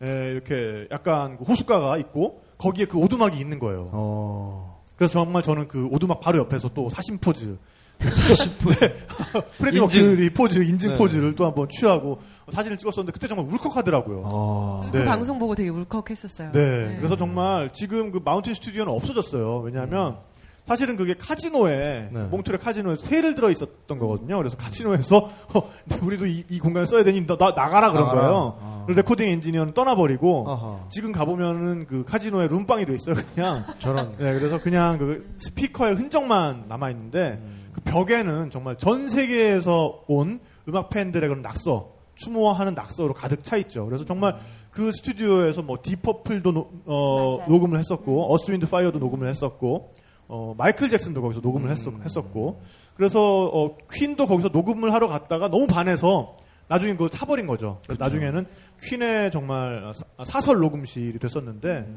[0.02, 3.90] 에, 이렇게 약간 그 호숫가가 있고 거기에 그 오두막이 있는 거예요.
[3.94, 4.73] 어.
[4.96, 7.58] 그래서 정말 저는 그 오두막 바로 옆에서 또 사심 포즈
[8.00, 8.94] 네.
[9.58, 10.02] 프레디 인증.
[10.02, 10.98] 머큐리 포즈 인증 네.
[10.98, 14.28] 포즈를 또 한번 취하고 사진을 찍었었는데 그때 정말 울컥하더라고요.
[14.34, 14.90] 어.
[14.92, 15.06] 그 네.
[15.06, 16.52] 방송 보고 되게 울컥했었어요.
[16.52, 16.96] 네.
[16.98, 19.60] 그래서 정말 지금 그 마운틴 스튜디오는 없어졌어요.
[19.60, 20.18] 왜냐하면
[20.66, 22.24] 사실은 그게 카지노에 네.
[22.32, 24.38] 몽트레 카지노에 세를 들어 있었던 거거든요.
[24.38, 25.18] 그래서 카지노에서
[25.54, 25.70] 어,
[26.02, 28.22] 우리도 이, 이 공간을 써야 되니 너, 나, 나 가라 그런 나가라.
[28.22, 28.58] 거예요.
[28.62, 28.84] 아.
[28.86, 30.80] 그래서 레코딩 엔지니어는 떠나버리고 아하.
[30.90, 33.16] 지금 가보면은 그 카지노에 룸빵이 돼 있어요.
[33.36, 34.16] 그냥 저런.
[34.18, 37.42] 네, 그래서 그냥 그 스피커의 흔적만 남아 있는데
[37.74, 43.86] 그 벽에는 정말 전 세계에서 온 음악 팬들의 그런 낙서, 추모하는 낙서로 가득 차 있죠.
[43.86, 44.38] 그래서 정말
[44.72, 47.44] 그 스튜디오에서 뭐 Deep Purple도 노- 어.
[47.50, 49.92] 녹음을 했었고, 어스윈드 파이어도 녹음을 했었고,
[50.36, 52.60] 어, 마이클 잭슨도 거기서 녹음을 했었, 했었 고,
[52.96, 53.22] 그래서
[53.54, 57.80] 어, 퀸도 거기서 녹음을 하러 갔다가 너무 반해서 나중에 그걸 사버린 거죠.
[57.86, 58.48] 그래서 나중에는
[58.84, 61.88] 퀸의 정말 사- 사설 녹음실이 됐었는데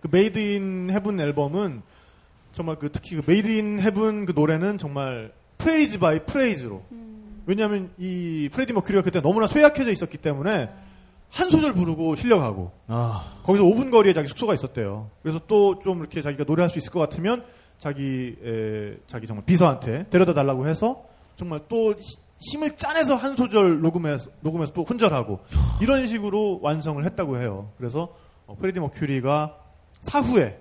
[0.00, 1.82] 그 Made in Heaven 앨범은
[2.52, 6.82] 정말 그 특히 그 Made in Heaven 그 노래는 정말 phrase by phrase로
[7.46, 10.70] 왜냐하면 이 프레디 머큐리가 그때 너무나 쇠약해져 있었기 때문에
[11.30, 15.10] 한 소절 부르고 실려가고 아, 거기서 5분 거리에 자기 숙소가 있었대요.
[15.22, 17.44] 그래서 또 좀 이렇게 자기가 노래할 수 있을 것 같으면
[17.78, 21.04] 자기 에, 자기 정말 비서한테 데려다 달라고 해서
[21.36, 25.40] 정말 또 히- 힘을 짜내서 한 소절 녹음해서 녹음해서 또 혼절하고
[25.82, 27.70] 이런 식으로 완성을 했다고 해요.
[27.78, 28.14] 그래서
[28.46, 29.54] 어, 프레디 머큐리가
[30.00, 30.58] 사후에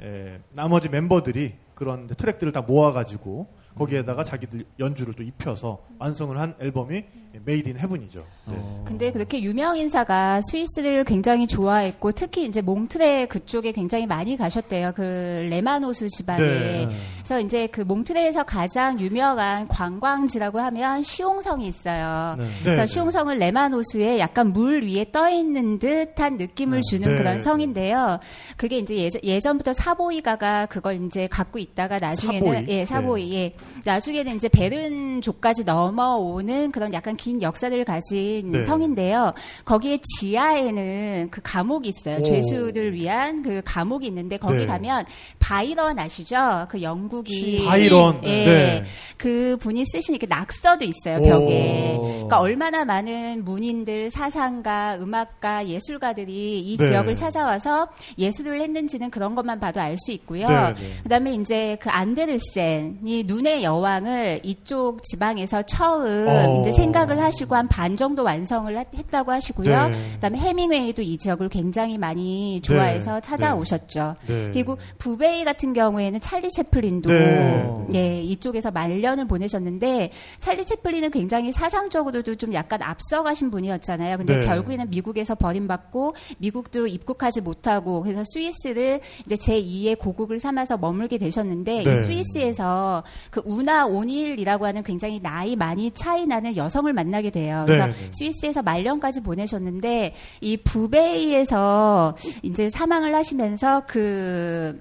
[0.00, 3.46] 에, 나머지 멤버들이 그런 트랙들을 다 모아가지고
[3.78, 7.04] 거기에다가 자기들 연주를 또 입혀서 완성을 한 앨범이
[7.44, 8.24] Made in Heaven이죠.
[8.46, 8.54] 네.
[8.56, 8.84] 어.
[8.86, 14.92] 근데 그렇게 유명 인사가 스위스를 굉장히 좋아했고 특히 이제 몽트레 그쪽에 굉장히 많이 가셨대요.
[14.94, 15.02] 그
[15.48, 16.42] 레마노스 집안에.
[16.42, 16.88] 네.
[17.18, 22.36] 그래서 이제 그 몽트레에서 가장 유명한 관광지라고 하면 시옹성이 있어요.
[22.38, 22.44] 네.
[22.62, 27.18] 그래서 네, 시옹성은 레마노스에 약간 물 위에 떠 있는 듯한 느낌을 주는 네.
[27.18, 28.18] 그런 성인데요.
[28.56, 32.66] 그게 이제 예전, 예전부터 사보이가가 그걸 이제 갖고 있다가 나중에는 사보이?
[32.68, 33.54] 예, 사보이 예.
[33.84, 38.62] 나중에는 이제 베른족까지 넘어오는 그런 약간 긴 역사를 가진 네.
[38.62, 39.32] 성인데요.
[39.64, 42.18] 거기에 지하에는 그 감옥이 있어요.
[42.18, 42.22] 오.
[42.22, 44.66] 죄수들 위한 그 감옥이 있는데 거기 네.
[44.66, 45.04] 가면
[45.38, 46.66] 바이런 아시죠?
[46.68, 48.20] 그 영국이 바이런.
[48.24, 48.44] 예.
[48.44, 48.84] 네.
[49.16, 51.22] 그 분이 쓰신 이렇게 낙서도 있어요 오.
[51.22, 51.96] 벽에.
[52.00, 56.86] 그러니까 얼마나 많은 문인들, 사상가, 음악가, 예술가들이 이 네.
[56.86, 57.88] 지역을 찾아와서
[58.18, 60.46] 예술을 했는지는 그런 것만 봐도 알 수 있고요.
[60.48, 61.02] 네, 네.
[61.02, 66.60] 그다음에 이제 그 안데르센이 눈의 여왕을 이쪽 지방에서 처음 어.
[66.60, 69.88] 이제 생각을 하시고 한 반 정도 완성을 했- 했다고 하시고요.
[69.88, 70.10] 네.
[70.14, 73.20] 그다음에 해밍웨이도 이 지역을 굉장히 많이 좋아해서 네.
[73.20, 74.16] 찾아오셨죠.
[74.26, 74.50] 네.
[74.52, 77.68] 그리고 부베이 같은 경우에는 찰리 채플린도 네.
[77.94, 84.16] 예, 이쪽에서 말년을 보내셨는데 찰리 채플린은 굉장히 사상적으로도 좀 약간 앞서가신 분이었잖아요.
[84.18, 84.46] 근데 네.
[84.46, 91.92] 결국에는 미국에서 버림받고 미국도 입국하지 못하고 그래서 스위스를 이제 제2의 고국을 삼아서 머물게 되셨는데 네.
[91.94, 97.64] 이 스위스에서 그 우나 오닐이라고 하는 굉장히 나이 많이 차이 나는 여성을 만나게 돼요.
[97.66, 98.10] 그래서 네, 네.
[98.12, 104.80] 스위스에서 말년까지 보내셨는데 이 부베이에서 이제 사망을 하시면서 그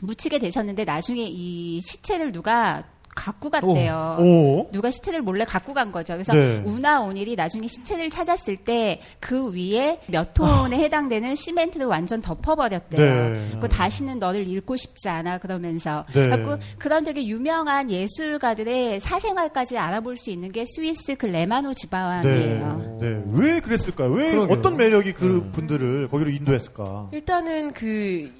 [0.00, 2.84] 묻히게 되셨는데 나중에 이 시체를 누가
[3.18, 4.16] 갖고 갔대요.
[4.20, 4.70] 오.
[4.70, 6.14] 누가 시체를 몰래 갖고 간 거죠.
[6.14, 6.62] 그래서 네.
[6.64, 13.30] 우나 오닐이 나중에 시체를 찾았을 때 그 위에 몇 톤에 해당되는 시멘트를 완전 덮어버렸대요.
[13.30, 13.58] 네.
[13.60, 16.30] 그 다시는 너를 잃고 싶지 않아 그러면서 네.
[16.78, 22.98] 그런 되게 유명한 예술가들의 사생활까지 알아볼 수 있는 게 스위스 그 레마노 지방이에요.
[23.00, 23.22] 네.
[23.32, 24.10] 왜 그랬을까요?
[24.10, 24.56] 왜 그러게요.
[24.56, 25.52] 어떤 매력이 그 네.
[25.52, 27.08] 분들을 거기로 인도했을까?
[27.12, 28.30] 일단은 그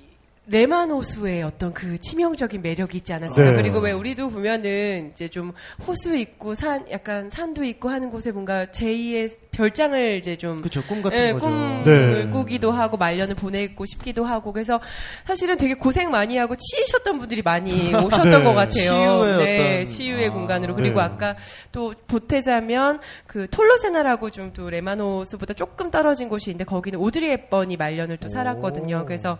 [0.51, 3.51] 레마노스의 어떤 그 치명적인 매력이 있지 않았어요.
[3.51, 3.57] 네.
[3.62, 5.53] 그리고 왜 우리도 보면은 이제 좀
[5.86, 11.03] 호수 있고 산 약간 산도 있고 하는 곳에 뭔가 제2의 별장을 이제 좀 그쵸, 꿈
[11.03, 11.46] 같은 예, 거죠.
[11.49, 12.26] 꿈을 네.
[12.30, 14.80] 꾸기도 하고 말년을 보내고 싶기도 하고 그래서
[15.26, 18.42] 사실은 되게 고생 많이 하고 치이셨던 분들이 많이 오셨던 네.
[18.42, 18.68] 것 같아요.
[18.68, 21.05] 치유의 네, 어떤- 치유의 아, 공간으로 그리고 네.
[21.05, 21.36] 아까
[21.72, 28.16] 또 보태자면 그 톨로세나라고 좀 또 레마노스보다 조금 떨어진 곳이 있는데 거기는 오드리 헵번이 말년을
[28.16, 29.05] 또 살았거든요.
[29.05, 29.36] 그래서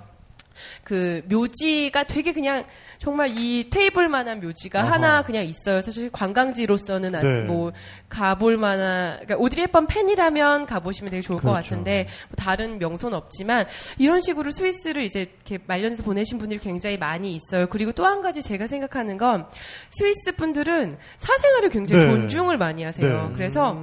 [0.82, 2.64] 그 묘지가 되게 그냥
[2.98, 4.92] 정말 이 테이블만한 묘지가 아하.
[4.92, 5.80] 하나 그냥 있어요.
[5.82, 7.40] 사실 관광지로서는 아직 네.
[7.42, 7.72] 뭐
[8.09, 11.70] 가볼 만한 그러니까 오드리 헵번 팬이라면 가보시면 되게 좋을 것 그렇죠.
[11.70, 13.66] 같은데 뭐 다른 명소는 없지만
[13.98, 17.68] 이런 식으로 스위스를 이제 이렇게 말년에서 보내신 분들이 굉장히 많이 있어요.
[17.68, 19.46] 그리고 또 한 가지 제가 생각하는 건
[19.90, 22.11] 스위스 분들은 사생활을 굉장히 네.
[22.11, 23.28] 존중을 많이 하세요.
[23.28, 23.34] 네.
[23.34, 23.78] 그래서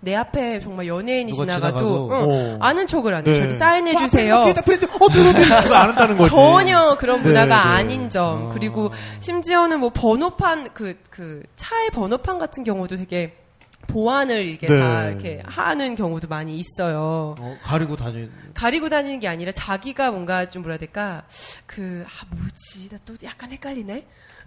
[0.00, 2.58] 내 앞에 정말 연예인이 지나가도 응, 어.
[2.60, 3.32] 아는 척을 안 해요.
[3.32, 3.38] 네.
[3.38, 4.34] 저한테 사인해 주세요.
[4.36, 6.30] 와, 프레드, 프레드, 어, 안 한다는 거지.
[6.30, 7.70] 전혀 그런 네, 문화가 네.
[7.78, 8.46] 아닌 점.
[8.48, 8.52] 아.
[8.52, 13.36] 그리고 심지어는 뭐 번호판 그, 그 차의 번호판 같은 경우도 되게
[13.88, 14.78] 보안을 이렇게 네.
[14.80, 17.34] 다 이렇게 하는 경우도 많이 있어요.
[17.38, 18.28] 어, 가리고 다니.
[18.54, 21.22] 가리고 다니는 게 아니라 자기가 뭔가 좀 뭐라 해야 될까
[21.66, 24.06] 그 아 뭐지 나 또 약간 헷갈리네.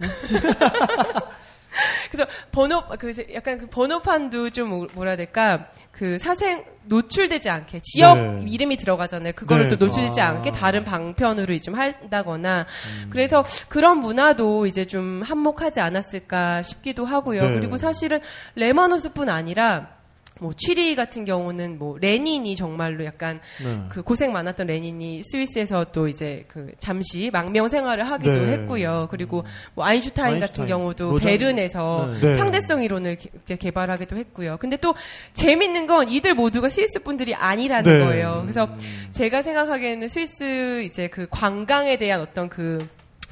[2.10, 7.80] 그래서 번호 그 약간 그 번호판도 좀 뭐- 뭐라 해야 될까 그 사생 노출되지 않게
[7.82, 8.44] 지역 네.
[8.48, 9.32] 이름이 들어가잖아요.
[9.34, 9.76] 그거를 네.
[9.76, 10.28] 또 노출되지 아.
[10.30, 12.66] 않게 다른 방편으로 좀 한다거나
[13.10, 17.42] 그래서 그런 문화도 이제 좀 한몫하지 않았을까 싶기도 하고요.
[17.42, 17.54] 네.
[17.54, 18.20] 그리고 사실은
[18.54, 19.99] 레마노스뿐 아니라
[20.40, 23.78] 뭐 취리 같은 경우는 뭐 레닌이 정말로 약간 네.
[23.90, 28.52] 그 고생 많았던 레닌이 스위스에서 또 이제 그 잠시 망명 생활을 하기도 네.
[28.52, 29.08] 했고요.
[29.10, 30.68] 그리고 뭐 아인슈타인, 같은 아인슈타인.
[30.68, 32.34] 경우도 로장- 베른에서 네.
[32.36, 34.56] 상대성 이론을 기- 이제 개발하기도 했고요.
[34.58, 34.94] 근데 또
[35.34, 38.04] 재밌는 건 이들 모두가 스위스 분들이 아니라는 네.
[38.04, 38.40] 거예요.
[38.42, 38.68] 그래서
[39.12, 42.88] 제가 생각하기에는 스위스 이제 그 관광에 대한 어떤 그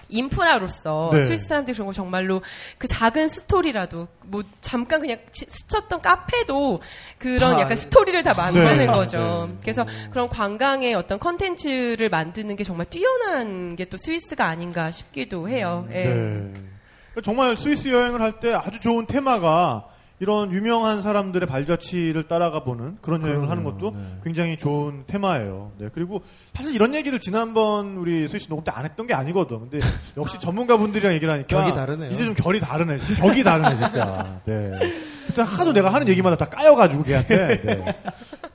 [0.09, 1.24] 인프라로서 네.
[1.24, 2.42] 스위스 사람들이 그런 거 정말로
[2.78, 6.80] 그 작은 스토리라도 뭐 잠깐 그냥 치- 스쳤던 카페도
[7.18, 8.86] 그런 다 약간 스토리를 다 만드는 네.
[8.86, 9.50] 거죠.
[9.62, 15.88] 그래서 그런 관광의 어떤 컨텐츠를 만드는 게 정말 뛰어난 게 또 스위스가 아닌가 싶기도 해요.
[15.92, 16.04] 예.
[16.04, 16.52] 네.
[17.22, 19.86] 정말 스위스 여행을 할 때 아주 좋은 테마가
[20.21, 23.99] 이런 유명한 사람들의 발자취를 따라가 보는 그런 여행을 하는 것도 네.
[24.25, 25.73] 굉장히 좋은 테마예요.
[25.79, 25.89] 네.
[25.93, 26.23] 그리고
[26.55, 29.61] 사실 이런 얘기를 지난번 우리 스위스 녹음 때 안 했던 게 아니거든.
[29.71, 29.81] 근데
[30.16, 32.11] 역시 전문가분들이랑 얘기를 하니까 격이 다르네요.
[32.11, 32.99] 이제 좀 결이 다르네.
[33.16, 34.41] 격이 다르네 진짜.
[34.47, 34.71] 네.
[35.29, 37.62] 일단 하도 내가 하는 얘기마다 다 까여가지고 걔한테.
[37.62, 37.85] 네.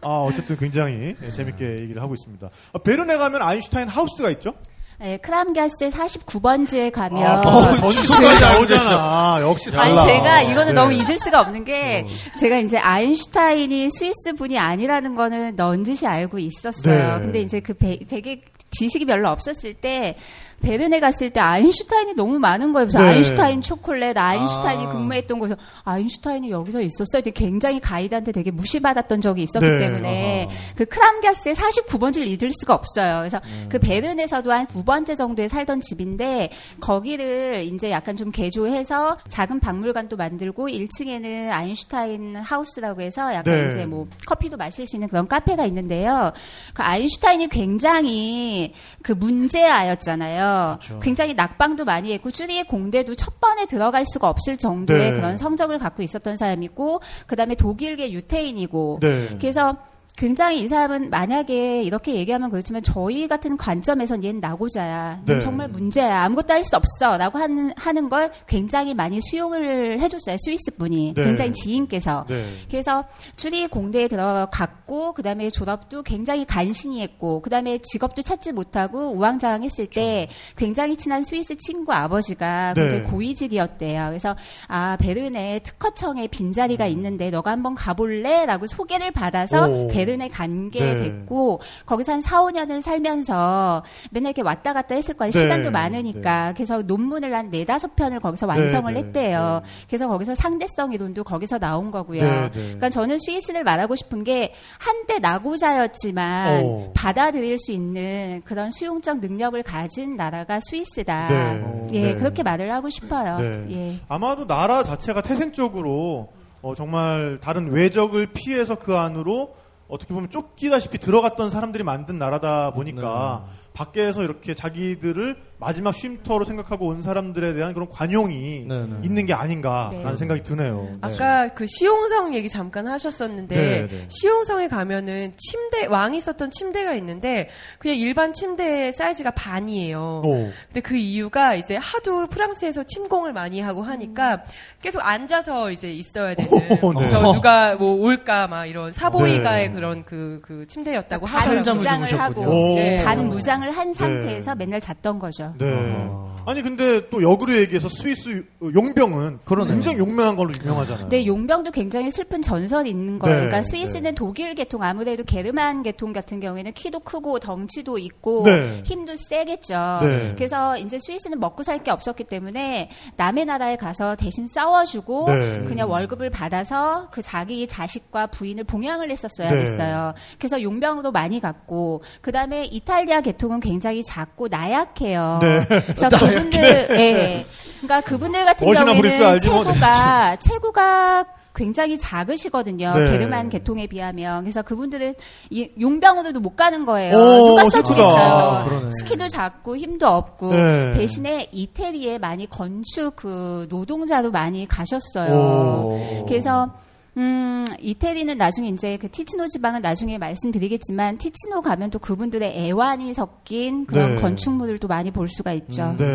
[0.01, 2.49] 아 어쨌든 굉장히 네, 재밌게 얘기를 하고 있습니다.
[2.73, 4.53] 아, 베른에 가면 아인슈타인 하우스가 있죠?
[4.99, 9.39] 네, 크람가스의 49번지에 가면 아, 어, 번지소까지 나오잖아.
[9.41, 9.83] 역시 달라.
[10.01, 10.73] 아니 제가 이거는 네.
[10.73, 12.05] 너무 잊을 수가 없는 게
[12.39, 17.17] 제가 이제 아인슈타인이 스위스 분이 아니라는 거는 넌지시 알고 있었어요.
[17.17, 17.21] 네.
[17.21, 18.41] 근데 이제 그 배- 되게
[18.73, 20.17] 지식이 별로 없었을 때
[20.61, 22.87] 베른에 갔을 때 아인슈타인이 너무 많은 거예요.
[22.87, 23.09] 그래서 네.
[23.09, 24.89] 아인슈타인 초콜릿, 아인슈타인이 아.
[24.89, 27.21] 근무했던 곳에서 아인슈타인이 여기서 있었어요.
[27.35, 29.79] 굉장히 가이드한테 되게 무시받았던 적이 있었기 네.
[29.79, 30.55] 때문에 아하.
[30.75, 33.19] 그 크람가스의 49번지를 잊을 수가 없어요.
[33.19, 33.67] 그래서 음.
[33.69, 36.49] 그 베른에서도 한 두 번째 정도에 살던 집인데
[36.79, 43.69] 거기를 이제 약간 좀 개조해서 작은 박물관도 만들고 1층에는 아인슈타인 하우스라고 해서 약간 네.
[43.69, 46.31] 이제 뭐 커피도 마실 수 있는 그런 카페가 있는데요.
[46.73, 48.62] 그 아인슈타인이 굉장히
[49.01, 50.77] 그 문제아였잖아요.
[50.79, 50.99] 그렇죠.
[50.99, 55.15] 굉장히 낙방도 많이 했고 쭈리의 공대도 첫 번에 들어갈 수가 없을 정도의 네.
[55.15, 59.37] 그런 성적을 갖고 있었던 사람이고 그다음에 독일계 유태인이고 네.
[59.39, 59.77] 그래서
[60.15, 65.21] 굉장히 이 사람은 만약에 이렇게 얘기하면 그렇지만 저희 같은 관점에선 얘는 나고자야.
[65.25, 65.39] 넌 네.
[65.39, 66.23] 정말 문제야.
[66.23, 67.17] 아무것도 할 수 없어.
[67.17, 70.37] 라고 하는, 하는 걸 굉장히 많이 수용을 해줬어요.
[70.39, 71.13] 스위스 분이.
[71.15, 71.23] 네.
[71.23, 72.25] 굉장히 지인께서.
[72.29, 72.45] 네.
[72.69, 73.05] 그래서
[73.35, 79.63] 추리 공대에 들어갔고 그 다음에 졸업도 굉장히 간신히 했고 그 다음에 직업도 찾지 못하고 우왕좌왕
[79.63, 82.81] 했을 때 굉장히 친한 스위스 친구 아버지가 네.
[82.81, 84.05] 굉장히 고위직이었대요.
[84.07, 84.35] 그래서
[84.67, 89.87] 아 베른에 특허청에 빈자리가 있는데 너가 한번 가볼래?라고 소개를 받아서 오.
[90.03, 90.95] 베른에 간게 네.
[90.95, 95.31] 됐고 거기서 한 4, 5년을 살면서 맨날 이렇게 왔다 갔다 했을 거예요.
[95.31, 95.39] 네.
[95.39, 96.53] 시간도 많으니까.
[96.55, 99.61] 그래서 논문을 한 네다섯 편을 거기서 완성을 네, 네, 했대요.
[99.63, 99.69] 네.
[99.87, 102.21] 그래서 거기서 상대성 이론도 거기서 나온 거고요.
[102.21, 102.49] 네, 네.
[102.51, 106.91] 그러니까 저는 스위스를 말하고 싶은 게 한때 나고자였지만 어.
[106.93, 111.27] 받아들일 수 있는 그런 수용적 능력을 가진 나라가 스위스다.
[111.27, 111.87] 네.
[111.93, 112.15] 예, 네.
[112.15, 113.39] 그렇게 말을 하고 싶어요.
[113.39, 113.65] 네.
[113.69, 113.95] 예.
[114.07, 116.29] 아마도 나라 자체가 태생적으로
[116.61, 119.53] 어, 정말 다른 외적을 피해서 그 안으로
[119.93, 127.01] 어떻게 보면 쫓기다시피 들어갔던 사람들이 만든 나라다 보니까 밖에서 이렇게 자기들을 마지막 쉼터로 생각하고 온
[127.01, 128.95] 사람들에 대한 그런 관용이 네, 네.
[129.03, 130.17] 있는 게 아닌가라는 네.
[130.17, 130.97] 생각이 드네요.
[131.01, 134.05] 아까 그 시용성 얘기 잠깐 하셨었는데 네, 네.
[134.09, 137.49] 시용성에 가면은 침대 왕이 썼던 침대가 있는데
[137.79, 140.21] 그냥 일반 침대 사이즈가 반이에요.
[140.25, 140.49] 오.
[140.67, 144.43] 근데 그 이유가 이제 하도 프랑스에서 침공을 많이 하고 하니까
[144.81, 146.51] 계속 앉아서 이제 있어야 되는.
[146.81, 146.99] 오, 네.
[147.07, 149.73] 그래서 누가 뭐 올까 막 이런 사보이가의 네.
[149.73, 151.63] 그런 그, 그 침대였다고 반 하더라고요.
[151.63, 152.19] 잠을 무장을.
[152.19, 152.75] 하고 오.
[152.75, 153.03] 네.
[153.03, 155.42] 반 무장을 한 상태에서 맨날 잤던 거죠.
[155.57, 156.05] 네.
[156.07, 156.33] 어.
[156.45, 159.75] 아니 근데 또 역으로 얘기해서 스위스 용병은 그러네요.
[159.75, 161.03] 굉장히 용맹한 걸로 유명하잖아요.
[161.03, 163.35] 근데 용병도 굉장히 슬픈 전설이 있는 거예요.
[163.37, 164.11] 네, 그러니까 스위스는 네.
[164.11, 168.81] 독일 계통 아무래도 게르만 계통 같은 경우에는 키도 크고 덩치도 있고 네.
[168.83, 169.99] 힘도 세겠죠.
[170.01, 170.33] 네.
[170.35, 175.63] 그래서 이제 스위스는 먹고 살 게 없었기 때문에 남의 나라에 가서 대신 싸워주고 네.
[175.65, 179.65] 그냥 월급을 받아서 그 자기 자식과 부인을 봉양을 했었어야 네.
[179.65, 180.13] 됐어요.
[180.39, 185.32] 그래서 용병으로 많이 갔고 그 다음에 이탈리아 계통은 굉장히 작고 나약해요.
[185.39, 185.65] 네.
[185.67, 186.59] 그래서 그분들,
[186.91, 187.45] 예.
[187.81, 189.63] 그러니까 그분들 같은 경우에는 알지 뭐.
[189.63, 191.25] 체구가 체구가
[191.55, 192.93] 굉장히 작으시거든요.
[192.95, 193.11] 네.
[193.11, 194.43] 게르만 계통에 비하면.
[194.43, 195.13] 그래서 그분들은
[195.49, 197.15] 이 용병으로도 못 가는 거예요.
[197.15, 197.69] 오, 누가.
[197.69, 198.15] 써주겠어요.
[198.15, 198.89] 아.
[198.99, 200.91] 스키도 작고 힘도 없고 네.
[200.93, 205.31] 대신에 이태리에 많이 건축 그 노동자로 많이 가셨어요.
[205.33, 206.25] 오.
[206.27, 206.71] 그래서
[207.15, 213.85] 음, 이태리는 나중에 이제 그 티치노 지방은 나중에 말씀드리겠지만 티치노 가면 또 그분들의 애환이 섞인
[213.85, 214.21] 그런 네.
[214.21, 215.95] 건축물들도 많이 볼 수가 있죠.
[215.97, 216.05] 네,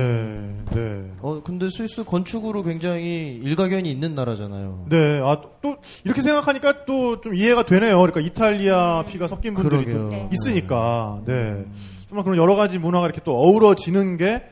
[0.73, 1.11] 네.
[1.21, 4.87] 어, 근데 스위스 건축으로 굉장히 일가견이 있는 나라잖아요.
[4.89, 7.97] 네, 아, 또, 이렇게 생각하니까 또 좀 이해가 되네요.
[7.99, 9.93] 그러니까 이탈리아 피가 섞인 분들이.
[9.93, 10.29] 또 네.
[10.33, 11.65] 있으니까, 네.
[12.09, 14.43] 정말 그런 여러 가지 문화가 이렇게 또 어우러지는 게 에,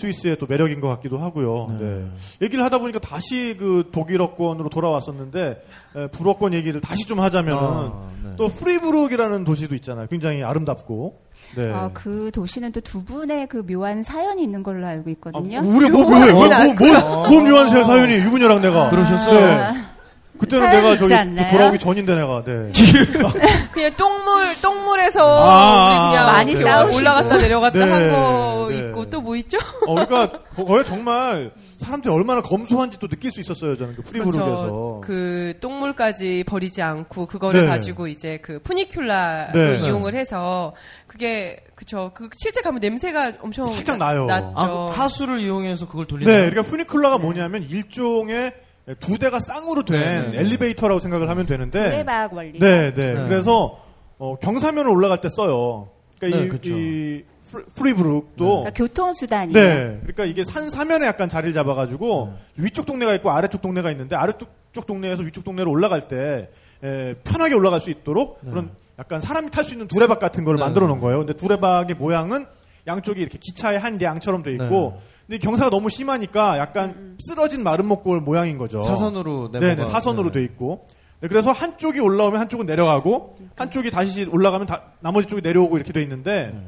[0.00, 1.66] 스위스의 또 매력인 것 같기도 하고요.
[1.78, 2.06] 네.
[2.42, 5.62] 얘기를 하다 보니까 다시 그 독일어권으로 돌아왔었는데,
[5.96, 8.30] 에, 불어권 얘기를 다시 좀 하자면은, 아, 네.
[8.36, 10.06] 또 프리부르크라는 도시도 있잖아요.
[10.08, 11.20] 굉장히 아름답고.
[11.56, 11.70] 네.
[11.70, 15.58] 어, 그 도시는 또 두 분의 그 묘한 사연이 있는 걸로 알고 있거든요.
[15.58, 16.32] 아, 우리 뭐 묘해?
[16.32, 18.90] 뭐, 뭐, 뭐, 뭐 묘한 새 사연이 유부녀랑 내가.
[18.90, 19.95] 그러셨어요?
[20.36, 20.38] 네.
[20.38, 21.50] 그때는 내가 저기 않나요?
[21.50, 22.42] 돌아오기 전인데 내가.
[22.44, 22.72] 네.
[23.72, 25.20] 그냥 똥물 똥물에서
[25.50, 27.00] 아, 우리 그냥 많이 네, 싸우시고.
[27.00, 28.78] 올라갔다 내려갔다 네, 한거 네.
[28.78, 29.58] 있고 또 뭐 있죠?
[29.86, 33.76] 어, 그러니까 거- 거기 정말 사람들이 얼마나 검소한지 또 느낄 수 있었어요.
[33.76, 34.40] 저는 그 프리브룩에서.
[34.40, 35.00] 그렇죠.
[35.04, 37.66] 그 똥물까지 버리지 않고 그거를 네.
[37.66, 39.78] 가지고 이제 그 푸니큘라로 네.
[39.86, 40.74] 이용을 해서
[41.06, 42.10] 그게 그쵸.
[42.14, 44.26] 그 실제 가면 냄새가 엄청 살짝 나요.
[44.26, 44.54] 났죠.
[44.56, 48.52] 아, 하수를 이용해서 그걸 돌리는 네, 그러니까 푸니클라가 뭐냐면 일종의
[49.00, 50.38] 두 대가 쌍으로 된 네, 네.
[50.40, 51.90] 엘리베이터라고 생각을 하면 되는데.
[51.90, 52.58] 수레박 원리.
[52.58, 53.14] 네, 네.
[53.14, 53.24] 네.
[53.26, 53.78] 그래서
[54.18, 55.88] 어, 경사면을 올라갈 때 써요.
[56.18, 56.70] 그러니까 네, 이, 그쵸.
[56.70, 59.52] 이 프리- 프리부르도 그러니까 교통수단이에요.
[59.52, 59.98] 네.
[60.02, 64.86] 그러니까 이게 산 사면에 약간 자리를 잡아가지고 위쪽 동네가 있고 아래쪽 동네가 있는데 아래쪽 쪽
[64.86, 66.48] 동네에서 위쪽 동네로 올라갈 때
[66.84, 70.60] 에, 편하게 올라갈 수 있도록 그런 약간 사람이 탈 수 있는 두레박 같은 걸 네.
[70.62, 71.18] 만들어 놓은 거예요.
[71.18, 72.46] 근데 두레박의 모양은
[72.86, 78.58] 양쪽이 이렇게 기차의 한 량처럼 돼 있고 근데 경사가 너무 심하니까 약간 쓰러진 마름모꼴 모양인
[78.58, 78.80] 거죠.
[78.80, 80.38] 사선으로 네, 네, 사선으로 네.
[80.40, 80.86] 돼 있고.
[81.20, 86.02] 네, 그래서 한쪽이 올라오면 한쪽은 내려가고 한쪽이 다시 올라가면 다- 나머지 쪽이 내려오고 이렇게 돼
[86.02, 86.60] 있는데 네.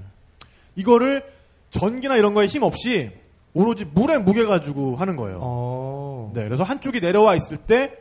[0.75, 1.23] 이거를
[1.71, 3.11] 전기나 이런 거에 힘 없이
[3.55, 5.39] 오로지 물에 무게 가지고 하는 거예요.
[5.43, 6.33] 어.
[6.35, 7.99] 네, 그래서 한쪽이 내려와 있을 때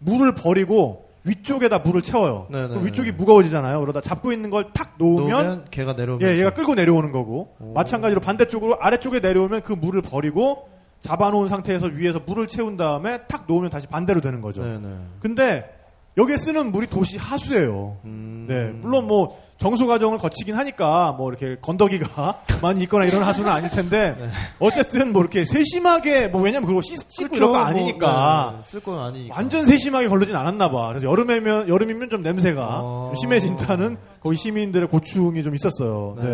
[0.00, 2.46] 물을 버리고 위쪽에다 물을 채워요.
[2.50, 2.86] 네, 네, 그럼 네.
[2.88, 3.80] 위쪽이 무거워지잖아요.
[3.80, 8.76] 그러다 잡고 있는 걸 탁 놓으면 걔가 내려오면 예, 얘가 끌고 내려오는 거고 마찬가지로 반대쪽으로
[8.80, 10.68] 아래쪽에 내려오면 그 물을 버리고
[11.00, 14.62] 잡아놓은 상태에서 위에서 물을 채운 다음에 탁 놓으면 다시 반대로 되는 거죠.
[14.62, 14.88] 네네.
[15.20, 15.73] 근데
[16.16, 17.96] 여기에 쓰는 물이 도시 하수예요.
[18.04, 18.46] 음.
[18.48, 23.70] 네, 물론 뭐 정수 과정을 거치긴 하니까 뭐 이렇게 건더기가 많이 있거나 이런 하수는 아닐
[23.70, 24.16] 텐데
[24.58, 28.98] 어쨌든 뭐 이렇게 세심하게 뭐 왜냐면 그거 씻, 씻고 이런 거 뭐, 아니니까 네, 쓸건
[28.98, 29.34] 아니니까.
[29.34, 30.88] 완전 세심하게 걸르진 않았나 봐.
[30.88, 33.12] 그래서 여름이면 여름이면 좀 냄새가 어.
[33.14, 36.16] 좀 심해진다는 거기 시민들의 고충이 좀 있었어요.
[36.20, 36.24] 네.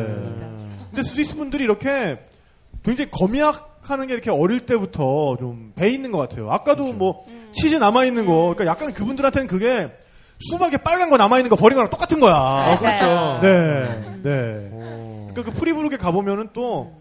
[0.90, 2.18] 근데 스위스 분들이 이렇게
[2.84, 6.50] 굉장히 검약 하는 게 이렇게 어릴 때부터 좀 배어 있는 것 같아요.
[6.50, 9.90] 아까도 뭐 치즈 남아 있는 거, 그러니까 약간 그분들한테는 그게
[10.50, 12.34] 수박에 빨간 거 남아 있는 거 버린 거랑 똑같은 거야.
[12.34, 12.76] 맞아요.
[12.78, 13.40] 그렇죠.
[13.42, 14.68] 네, 네.
[14.72, 15.28] 오.
[15.30, 16.92] 그러니까 그 프리부르에 가 보면은 또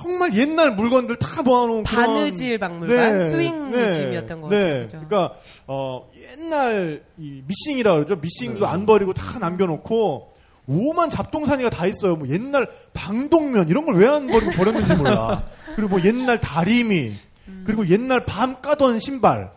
[0.00, 4.64] 정말 옛날 물건들 다 모아놓은 바느질 박물관 sewing museum이었던 것 같아요.
[4.76, 4.82] 네.
[4.82, 5.00] 그죠?
[5.06, 5.34] 그러니까
[5.66, 8.16] 어, 옛날 이 미싱이라 그러죠.
[8.16, 8.66] 미싱도 네.
[8.66, 10.28] 안 버리고 다 남겨놓고
[10.66, 12.16] 오만 잡동사니가 다 있어요.
[12.16, 15.42] 뭐 옛날 방독면 이런 걸 왜 안 버리고 버렸는지 몰라.
[15.76, 17.14] 그리고 뭐 옛날 다리미
[17.64, 19.52] 그리고 옛날 밤 까던 신발.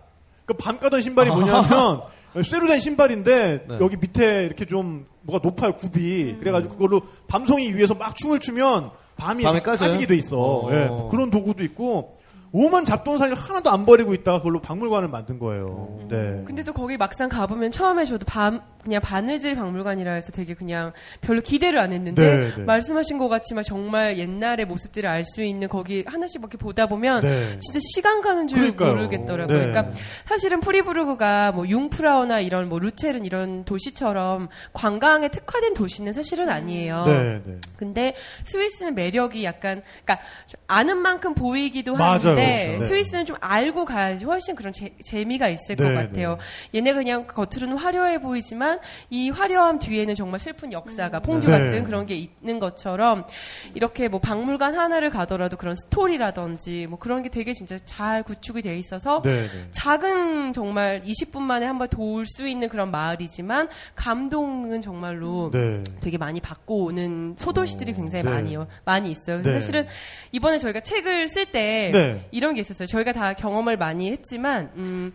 [0.45, 2.01] 그 밤 까던 신발이 뭐냐면
[2.43, 3.77] 쇠로 된 신발인데 네.
[3.81, 6.37] 여기 밑에 이렇게 좀 뭐가 높아요 굽이.
[6.39, 9.43] 그래가지고 그걸로 밤송이 위에서 막 춤을 추면 밤이?
[9.43, 10.37] 까지게 돼 있어.
[10.39, 10.71] 어.
[10.71, 12.15] 예, 그런 도구도 있고
[12.51, 15.99] 오만 잡동사니를 하나도 안 버리고 있다가 그걸로 박물관을 만든 거예요.
[16.09, 16.43] 네.
[16.45, 21.41] 근데 또 거기 막상 가보면 처음에 저도 밤 그냥 바느질 박물관이라 해서 되게 그냥 별로
[21.41, 22.63] 기대를 안 했는데 네, 네.
[22.63, 27.59] 말씀하신 것 같지만 정말 옛날의 모습들을 알 수 있는 거기 하나씩 이렇게 보다 보면 네.
[27.59, 28.93] 진짜 시간 가는 줄 그러니까요.
[28.95, 29.57] 모르겠더라고요.
[29.57, 29.67] 네.
[29.67, 29.93] 그러니까
[30.25, 37.03] 사실은 프리부르그가 뭐 융프라우나 이런 뭐 루체른 이런 도시처럼 관광에 특화된 도시는 사실은 아니에요.
[37.07, 37.55] 네, 네.
[37.75, 38.15] 근데
[38.45, 40.25] 스위스는 매력이 약간 그러니까
[40.67, 42.79] 아는 만큼 보이기도 맞아요, 하는데 그렇죠.
[42.79, 42.85] 네.
[42.85, 46.37] 스위스는 좀 알고 가야지 훨씬 그런 재, 재미가 있을 네, 것 같아요.
[46.73, 48.76] 얘네 그냥 겉으로는 화려해 보이지만
[49.09, 51.51] 이 화려함 뒤에는 정말 슬픈 역사가 퐁듀 네.
[51.51, 53.25] 같은 그런 게 있는 것처럼
[53.73, 58.77] 이렇게 뭐 박물관 하나를 가더라도 그런 스토리라든지 뭐 그런 게 되게 진짜 잘 구축이 돼
[58.77, 59.67] 있어서 네, 네.
[59.71, 65.83] 작은 정말 20분 만에 한번돌수 있는 그런 마을이지만 감동은 정말로 네.
[65.99, 68.29] 되게 많이 받고 오는 소도시들이 굉장히 네.
[68.29, 69.37] 많이 많이 있어요.
[69.37, 69.59] 그래서 네.
[69.59, 69.87] 사실은
[70.31, 72.27] 이번에 저희가 책을 쓸때 네.
[72.31, 72.87] 이런 게 있었어요.
[72.87, 75.11] 저희가 다 경험을 많이 했지만 음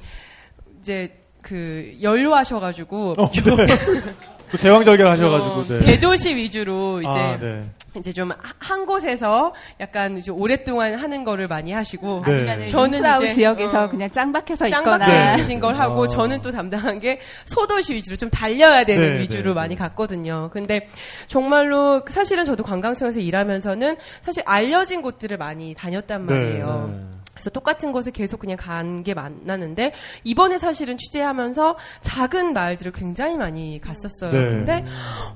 [0.81, 3.43] 이제 그 연로하셔가지고 어, 네.
[4.51, 5.84] 또 제왕절개를 하셔가지고, 네.
[5.84, 7.64] 대도시 위주로 이제 아, 네.
[7.97, 8.30] 이제 좀
[8.72, 12.51] 한 곳에서 약간 이제 오랫동안 하는 거를 많이 하시고 네.
[12.51, 16.07] 아니면 저는 이제, 지역에서 어, 그냥 짱 박혀서 짱박혀 있거나 있으신 걸 하고 어.
[16.07, 19.78] 저는 또 담당한 게 소도시 위주로 좀 달려야 되는 네, 위주로 네, 많이 네.
[19.78, 20.49] 갔거든요.
[20.53, 20.88] 근데
[21.26, 27.12] 정말로 사실은 저도 관광청에서 일하면서는 사실 알려진 곳들을 많이 다녔단 네, 말이에요.
[27.35, 27.43] 네.
[27.43, 29.93] 그래서 똑같은 곳에 계속 그냥 간게 많았는데
[30.24, 34.33] 이번에 사실은 취재하면서 작은 마을들을 굉장히 많이 갔었어요.
[34.33, 34.49] 네.
[34.51, 34.85] 근데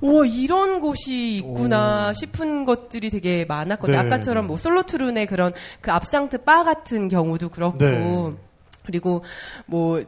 [0.01, 3.97] 와 이런 곳이 있구나 싶은 것들이 되게 많았거든요.
[3.97, 4.07] 네.
[4.07, 8.33] 아까처럼 뭐 솔로트룬의 그런 그 앞상트 바 같은 경우도 그렇고 네.
[8.85, 9.25] 그리고
[9.67, 10.03] 뭐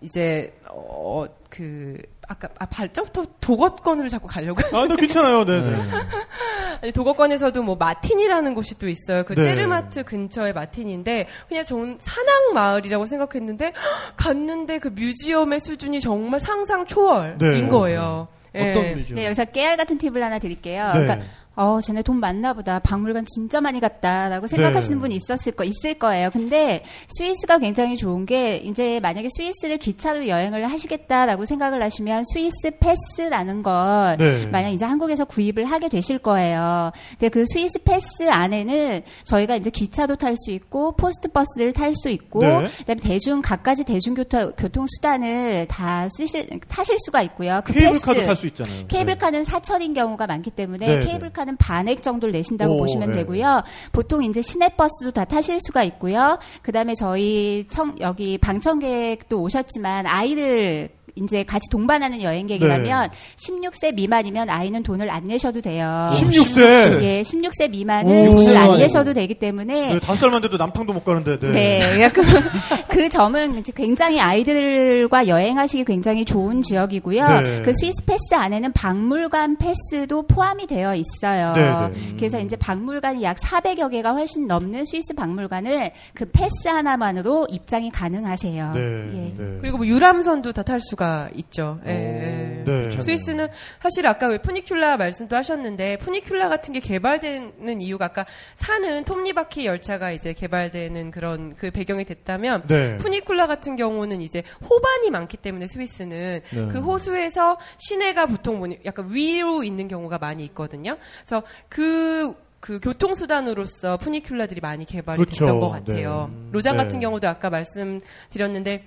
[0.00, 1.98] 이제 어그
[2.28, 5.44] 아까 아 발전부터 도거권을 자꾸 가려고 아, 네, 괜찮아요.
[5.46, 5.76] 네, 네.
[6.82, 9.24] 아니, 도거권에서도 뭐 마틴이라는 곳이 또 있어요.
[9.24, 9.42] 그 네.
[9.42, 13.72] 제르마트 근처에 마틴인데 그냥 좋은 산악 마을이라고 생각했는데
[14.16, 17.68] 갔는데 그 뮤지엄의 수준이 정말 상상 초월인 네.
[17.68, 18.28] 거예요.
[18.54, 18.94] 어떤 예.
[18.94, 19.16] museum?
[19.16, 20.92] 네, 여기서 깨알 같은 팁을 하나 드릴게요.
[20.92, 21.00] 네.
[21.00, 21.26] 그러니까
[21.60, 22.78] 어, 쟤네 돈 많나 보다.
[22.78, 25.00] 박물관 진짜 많이 갔다라고 생각하시는 네.
[25.00, 26.30] 분이 있었을 거 있을 거예요.
[26.30, 33.64] 근데 스위스가 굉장히 좋은 게 이제 만약에 스위스를 기차로 여행을 하시겠다라고 생각을 하시면 스위스 패스라는
[33.64, 34.46] 걸 네.
[34.46, 36.92] 만약 이제 한국에서 구입을 하게 되실 거예요.
[37.18, 42.08] 근데 그 스위스 패스 안에는 저희가 이제 기차도 탈 수 있고 포스트 버스를 탈 수
[42.08, 42.68] 있고 네.
[42.78, 47.62] 그다음에 대중 각가지 대중교통 교통 수단을 다 쓰실 타실 수가 있고요.
[47.64, 48.26] 그 케이블카도.
[48.26, 48.86] 탈 수 있잖아요.
[48.86, 51.06] 케이블카는 사철인 경우가 많기 때문에 네, 네.
[51.06, 53.18] 케이블카 는 반액 정도를 내신다고 오, 보시면 네.
[53.18, 53.62] 되고요.
[53.92, 56.38] 보통 이제 시내버스도 다 타실 수가 있고요.
[56.60, 60.90] 그 다음에 저희 청 여기 방청객도 오셨지만 아이들
[61.22, 66.08] 이제 같이 동반하는 여행객이라면 16세 미만이면 아이는 돈을 안 내셔도 돼요.
[66.12, 67.02] 16세.
[67.02, 68.36] 예, 16세 미만은 오.
[68.36, 68.78] 돈을 안.
[68.78, 71.38] 내셔도 되기 때문에 네, 다섯 살만 돼도 남탕도 못 가는데.
[71.40, 71.78] 네.
[71.78, 72.22] 네, 그,
[72.88, 77.40] 그 점은 이제 굉장히 아이들과 여행하시기 굉장히 좋은 지역이고요.
[77.40, 77.62] 네.
[77.62, 81.52] 그 스위스 패스 안에는 박물관 패스도 포함이 되어 있어요.
[81.54, 82.14] 네, 네.
[82.16, 88.72] 그래서 이제 박물관이 약 400여 개가 훨씬 넘는 스위스 박물관을 그 패스 하나만으로 입장이 가능하세요.
[88.74, 88.80] 네.
[88.80, 89.34] 예.
[89.36, 89.58] 네.
[89.60, 91.80] 그리고 뭐 유람선도 다 탈 수가 있죠.
[91.86, 92.64] 예, 예.
[92.64, 92.90] 네.
[92.90, 93.48] 스위스는
[93.80, 100.10] 사실 아까 왜 푸니큘라 말씀도 하셨는데 푸니큘라 같은 게 개발되는 이유가 아까 사는 톱니바퀴 열차가
[100.12, 102.96] 이제 개발되는 그런 그 배경이 됐다면 네.
[102.96, 106.68] 푸니큘라 같은 경우는 이제 호반이 많기 때문에 스위스는 네.
[106.68, 110.96] 그 호수에서 시내가 보통 약간 위로 있는 경우가 많이 있거든요.
[111.24, 115.44] 그래서 그그 교통수단으로서 푸니큘라들이 많이 개발이 그렇죠.
[115.44, 116.30] 됐던 것 같아요.
[116.32, 116.48] 네.
[116.52, 116.82] 로장 네.
[116.82, 118.84] 같은 경우도 아까 말씀드렸는데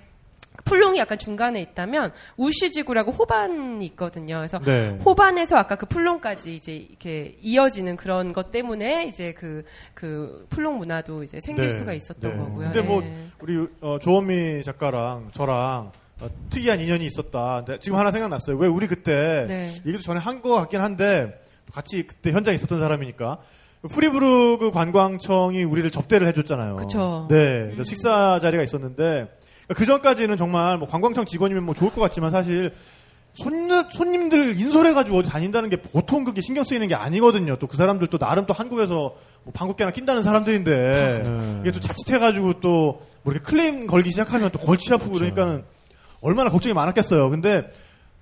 [0.66, 4.38] 풀롱이 약간 중간에 있다면 우시지구라고 호반이 있거든요.
[4.38, 4.98] 그래서 네.
[5.04, 11.24] 호반에서 아까 그 풀롱까지 이제 이렇게 이어지는 그런 것 때문에 이제 그, 그 풀롱 문화도
[11.24, 11.74] 이제 생길 네.
[11.74, 12.38] 수가 있었던 네.
[12.38, 12.72] 거고요.
[12.72, 13.28] 근데 뭐 네.
[13.40, 17.66] 우리 어, 조원미 작가랑 저랑 어, 특이한 인연이 있었다.
[17.80, 18.58] 지금 하나 생각났어요.
[18.58, 19.72] 왜 우리 그때 네.
[19.86, 21.40] 얘기도 전에 한 거 같긴 한데
[21.74, 23.40] 같이 그때 현장에 있었던 사람이니까
[23.90, 26.76] 프리브루그 관광청이 우리를 접대를 해줬잖아요.
[26.76, 27.28] 그쵸.
[27.30, 29.28] 네, 그래서 식사 자리가 있었는데
[29.76, 32.74] 그 전까지는 정말 뭐 관광청 직원이면 뭐 좋을 것 같지만 사실
[33.34, 37.56] 손, 손님들 인솔해가지고 어디 다닌다는 게 보통 그게 신경 쓰이는 게 아니거든요.
[37.58, 41.58] 또 그 사람들 또 나름 또 한국에서 뭐 방국계나 낀다는 사람들인데 네.
[41.62, 45.64] 이게 또 자칫해가지고 또 뭐 이렇게 클레임 걸기 시작하면 또 골치 아프고 그러니까는
[46.22, 47.30] 얼마나 걱정이 많았겠어요.
[47.30, 47.70] 근데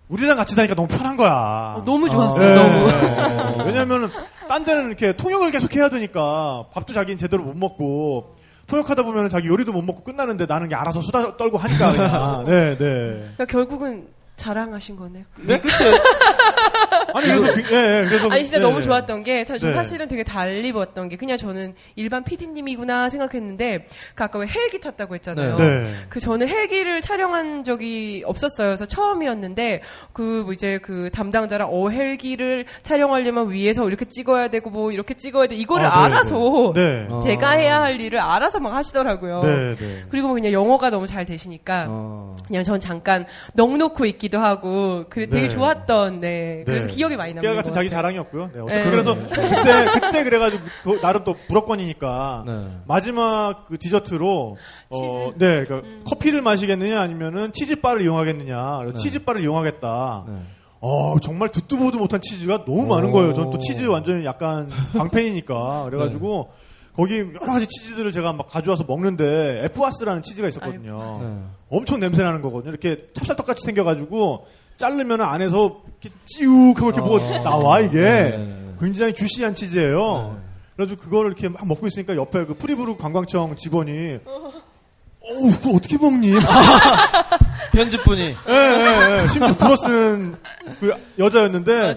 [0.10, 1.76] 우리랑 같이 다니까 너무 편한 거야.
[1.78, 2.40] 어, 너무 좋았어요.
[2.40, 2.56] 네.
[2.56, 3.64] 너무.
[3.66, 4.10] 왜냐면은
[4.50, 8.36] 딴 데는 이렇게 통역을 계속 해야 되니까 밥도 자기는 제대로 못 먹고
[8.70, 12.46] 통역하다 보면 자기 요리도 못 먹고 끝나는데 나는 게 알아서 수다 떨고 하니까 그냥.
[12.48, 13.24] 네, 네.
[13.36, 14.08] 그러니까 결국은
[14.40, 15.24] 자랑하신 거네요.
[15.38, 15.84] 네, 그치.
[17.14, 18.82] 아니 그래서 그- 예, 예, 그래서 아니 진짜 예, 너무 예.
[18.84, 19.76] 좋았던 게 사실 네.
[19.76, 23.86] 사실은 되게 달 입었던 게 그냥 저는 일반 PD님이구나 생각했는데
[24.16, 25.56] 그 아까 왜 헬기 탔다고 했잖아요.
[25.58, 25.94] 네.
[26.10, 28.70] 그 저는 헬기를 촬영한 적이 없었어요.
[28.70, 29.82] 그래서 처음이었는데
[30.14, 35.48] 그 뭐 이제 그 담당자랑 어 헬기를 촬영하려면 위에서 이렇게 찍어야 되고 뭐 이렇게 찍어야
[35.48, 37.08] 돼 이거를 아, 네, 알아서 네.
[37.10, 37.20] 어.
[37.20, 39.42] 제가 해야 할 일을 알아서 막 하시더라고요.
[39.42, 40.04] 네, 네.
[40.10, 42.36] 그리고 뭐 그냥 영어가 너무 잘 되시니까 어.
[42.48, 45.50] 그냥 전 잠깐 넋 놓고 있기 도 하고 그래 되게 네.
[45.50, 46.94] 좋았던 네 그래서 네.
[46.94, 47.74] 기억이 많이 남는 것 같은.
[47.74, 48.52] 자기 자랑이었고요.
[48.54, 48.90] 네, 어쨌든 네.
[48.92, 52.68] 그래서 그때 그때 그래가지고 그 나름 또 불어권이니까 네.
[52.88, 54.58] 마지막 그 디저트로
[54.90, 55.28] 어.
[55.28, 55.34] 음.
[55.38, 58.84] 네, 그러니까 커피를 마시겠느냐 아니면은 치즈바를 이용하겠느냐.
[58.86, 58.98] 네.
[58.98, 60.24] 치즈바를 이용하겠다.
[60.28, 60.34] 네.
[60.82, 62.88] 어, 정말 듣도 보도 못한 치즈가 너무 오.
[62.88, 63.34] 많은 거예요.
[63.34, 65.86] 저는 또 치즈 완전히 약간 광팬이니까.
[65.90, 66.52] 그래가지고
[67.00, 71.20] 거기 여러 가지 치즈들을 제가 막 가져와서 먹는데 에프와스라는 치즈가 있었거든요.
[71.22, 71.44] 네.
[71.70, 72.72] 엄청 냄새 나는 거거든요.
[72.72, 74.46] 이렇게 찹쌀떡 같이 생겨가지고
[74.76, 77.44] 자르면 안에서 이렇게 찌욱하고 이렇게 뭐가 어.
[77.44, 78.74] 나와 이게 네.
[78.82, 80.36] 굉장히 juicy한 치즈예요.
[80.36, 80.50] 네.
[80.76, 86.34] 그래가지고 그거를 이렇게 막 먹고 있으니까 옆에 그 프리부르 관광청 직원이 어우 그거 어떻게 먹니?
[87.72, 89.28] 편집분이 예, 예, 예.
[89.30, 91.96] 심지어 불어 쓰는 그 여자였는데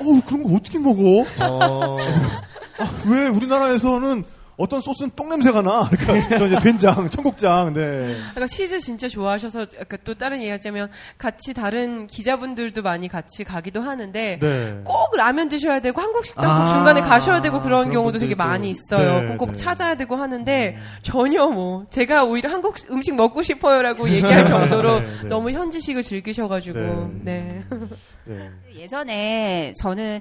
[0.00, 1.26] 어우 그런 거 어떻게 먹어?
[1.42, 1.96] 어.
[3.10, 5.88] 왜 우리나라에서는 어떤 소스는 똥 냄새가 나.
[5.98, 8.16] 그러니까 저 이제 된장, 청국장, 네.
[8.32, 14.38] 그러니까 치즈 진짜 좋아하셔서 아까 또 다른 얘기하자면 같이 다른 기자분들도 많이 같이 가기도 하는데
[14.40, 14.80] 네.
[14.84, 18.34] 꼭 라면 드셔야 되고 한국 식당 꼭 아, 중간에 가셔야 되고 그런, 그런 경우도 되게.
[18.34, 19.20] 많이 있어요.
[19.20, 19.56] 네, 꼭, 꼭 네.
[19.56, 25.28] 찾아야 되고 하는데 전혀 뭐 제가 오히려 한국 음식 먹고 싶어요라고 얘기할 정도로 네, 네.
[25.28, 26.78] 너무 현지식을 즐기셔가지고
[27.22, 27.60] 네.
[28.24, 28.50] 네.
[28.74, 30.20] 예전에 저는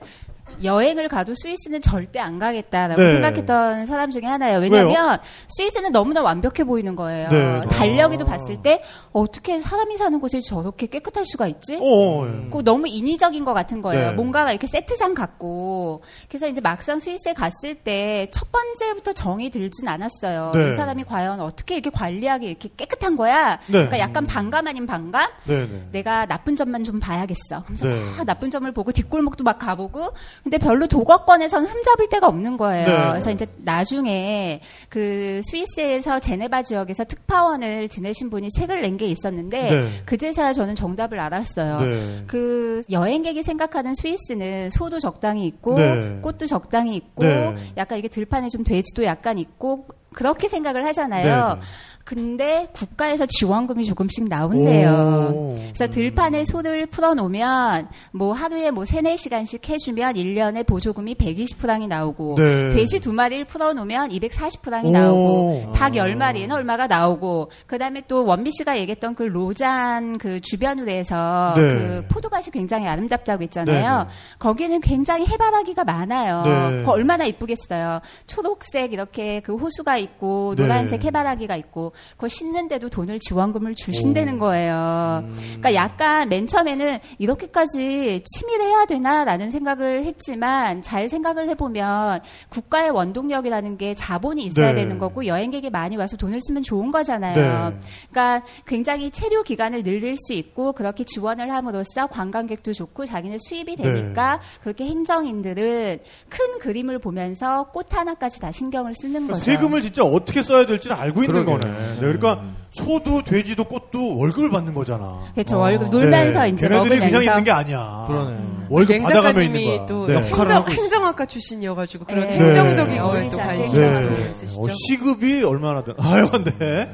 [0.64, 3.14] 여행을 가도 스위스는 절대 안 가겠다라고 네.
[3.14, 4.60] 생각했던 사람 중에 하나예요.
[4.60, 5.20] 왜냐하면
[5.50, 7.30] 스위스는 너무나 완벽해 보이는 거예요.
[7.30, 7.62] 네.
[7.70, 8.30] 달력에도 아.
[8.30, 11.78] 봤을 때 어떻게 사람이 사는 곳이 저렇게 깨끗할 수가 있지?
[11.82, 12.50] 어, 예.
[12.50, 14.12] 꼭 너무 인위적인 것 같은 거예요.
[14.12, 14.16] 네.
[14.16, 16.04] 뭔가가 이렇게 세트장 같고.
[16.30, 20.52] 그래서 이제 막상 스위스에 갔을 때 첫 번째부터 정이 들진 않았어요.
[20.54, 20.70] 네.
[20.70, 23.56] 이 사람이 과연 어떻게 이렇게 관리하기 이렇게 깨끗한 거야?
[23.68, 23.72] 네.
[23.72, 25.30] 그러니까 약간 반감 아닌 반감?
[25.46, 25.88] 네, 네.
[25.92, 27.64] 내가 나쁜 점만 좀 봐야겠어.
[27.66, 28.00] 그래서 네.
[28.18, 30.14] 막 나쁜 점을 보고 뒷골목도 막 가보고,
[30.44, 32.88] 근데 별로 도거권에서는 흠잡을 데가 없는 거예요.
[32.88, 33.08] 네.
[33.10, 39.90] 그래서 이제 나중에 그 스위스에서 제네바 지역에서 특파원을 지내신 분이 책을 낸 게 있었는데, 네.
[40.06, 41.82] 그제서야 저는 정답을 알았어요.
[41.82, 42.24] 네.
[42.26, 46.20] 그 여행객이 생각하는 스위스는 소도 적당히 있고, 네.
[46.22, 47.56] 꽃도 적당히 있고, 네.
[47.78, 51.56] 약간 이게 들판에 좀 돼지도 약간 있고, 그렇게 생각을 하잖아요.
[51.56, 51.62] 네.
[52.08, 55.34] 근데 국가에서 지원금이 조금씩 나온대요.
[55.36, 55.54] 오.
[55.74, 62.70] 그래서 들판에 소를 풀어놓으면 뭐 하루에 뭐 세네 시간씩 해주면 1년에 보조금이 120프랑이 나오고 네.
[62.70, 64.92] 돼지 두 마리를 풀어놓으면 240프랑이 오.
[64.92, 71.56] 나오고 닭 10마리는 얼마가 나오고 그다음에 또 원미 씨가 얘기했던 그 로잔 그 주변으로 해서
[71.58, 71.62] 네.
[71.62, 73.98] 그 포도밭이 굉장히 아름답다고 했잖아요.
[73.98, 74.10] 네, 네.
[74.40, 76.44] 거기는 굉장히 해바라기가 많아요.
[76.46, 76.78] 네.
[76.78, 78.00] 그거 얼마나 이쁘겠어요.
[78.28, 80.64] 초록색 이렇게 그 호수가 있고 네.
[80.64, 84.40] 노란색 해바라기가 있고 그거 심는데도 돈을 지원금을 주신다는 오.
[84.40, 85.24] 거예요.
[85.24, 85.34] 음.
[85.36, 93.94] 그러니까 약간 맨 처음에는 이렇게까지 치밀해야 되나라는 생각을 했지만 잘 생각을 해보면 국가의 원동력이라는 게
[93.96, 94.82] 자본이 있어야 네.
[94.82, 97.70] 되는 거고 여행객이 많이 와서 돈을 쓰면 좋은 거잖아요.
[97.70, 97.80] 네.
[98.12, 103.84] 그러니까 굉장히 체류 기간을 늘릴 수 있고 그렇게 지원을 함으로써 관광객도 좋고 자기는 수입이 네.
[103.84, 109.40] 되니까 그렇게 행정인들은 큰 그림을 보면서 꽃 하나까지 다 신경을 쓰는 거죠.
[109.44, 111.68] 세금을 진짜 어떻게 써야 될지를 알고 있는 그러게.
[111.68, 111.87] 거네.
[111.96, 115.24] 네, 그러니까 소도 돼지도 꽃도 월급을 받는 거잖아.
[115.34, 115.58] 그렇죠.
[115.60, 116.50] 월급 놀면서 네.
[116.50, 118.06] 이제 걔네들이 먹으면서 그냥 있는 게 아니야.
[118.08, 118.38] 그러네.
[118.70, 119.86] 월급 맹 받아가며 있는 거야.
[119.86, 120.18] 또 네.
[120.18, 120.68] 행정.
[120.70, 122.40] 행정학과 출신이어가지고 그런 네.
[122.40, 123.00] 행정적인 네.
[123.00, 124.32] 거에 또 어울리지 않게 관심이 네.
[124.32, 124.62] 있으시죠.
[124.62, 125.94] 어, 시급이 얼마나 돼?
[126.00, 126.30] 아유,
[126.60, 126.92] 네.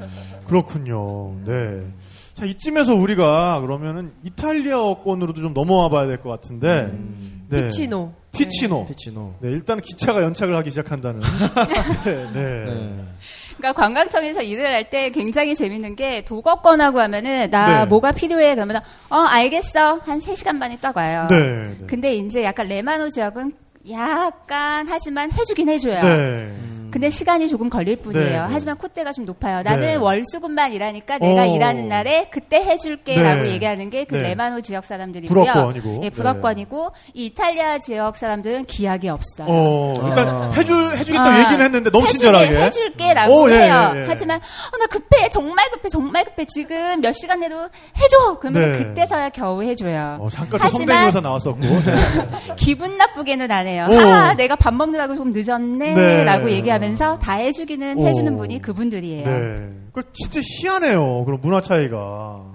[0.47, 1.35] 그렇군요.
[1.45, 1.81] 네.
[2.35, 6.91] 자, 이쯤에서 우리가 그러면은 이탈리아어권으로도 좀 넘어와 봐야 될 것 같은데.
[7.49, 7.63] 네.
[7.69, 8.13] 티치노.
[8.31, 8.85] 티치노.
[8.87, 9.35] 티치노.
[9.41, 11.21] 네, 일단 기차가 연착을 하기 시작한다는.
[12.05, 12.65] 네, 네.
[12.65, 13.03] 네.
[13.63, 17.85] 그러니까 관광청에서 일을 할 때 굉장히 재밌는 게 도거권하고 하면은 나 네.
[17.85, 21.27] 뭐가 필요해 그러면 어 알겠어 한 3시간 만에 딱 와요.
[21.29, 21.39] 네.
[21.79, 21.87] 네.
[21.87, 23.53] 근데 이제 약간 레마노 지역은
[23.89, 26.01] 약간 하지만 해주긴 해줘요.
[26.01, 26.53] 네.
[26.93, 28.23] 근데 시간이 조금 걸릴 뿐이에요.
[28.23, 28.37] 네, 네.
[28.37, 29.63] 하지만 콧대가 좀 높아요.
[29.63, 29.95] 나는 네.
[29.95, 31.45] 월수금만 일하니까 내가 어.
[31.47, 33.49] 일하는 날에 그때 해줄게라고 네.
[33.53, 34.21] 얘기하는 게그 네.
[34.21, 35.43] 레마노 지역 사람들이고요.
[35.43, 36.01] 불어권이고.
[36.03, 39.47] 예, 불어권이고 이 이탈리아 지역 사람들은 기약이 없어요.
[39.49, 40.51] 어, 일단 아.
[40.55, 42.63] 해줄, 해주겠다고 아, 얘기는 했는데 너무 해줄게, 친절하게.
[42.63, 43.91] 해줄게라고 오, 예, 해요.
[43.95, 44.05] 예, 예.
[44.07, 46.45] 하지만 어, 나 급해, 정말 급해, 정말 급해.
[46.45, 48.37] 지금 몇 시간 내로 해줘.
[48.39, 48.77] 그러면 네.
[48.77, 50.19] 그때서야 겨우 해줘요.
[50.21, 51.59] 어, 잠깐 성대모사 나왔었고.
[51.59, 51.81] 네.
[52.55, 53.87] 기분 나쁘게는 안 해요.
[53.89, 53.97] 오.
[53.97, 55.39] 아, 내가 밥 먹느라고 좀 네.
[55.39, 58.07] 늦었네라고 얘기하면 서 다 해주기는 오.
[58.07, 59.25] 해주는 분이 그분들이에요.
[59.25, 59.69] 네.
[59.93, 61.23] 그 진짜 희한해요.
[61.25, 62.51] 그런 문화 차이가.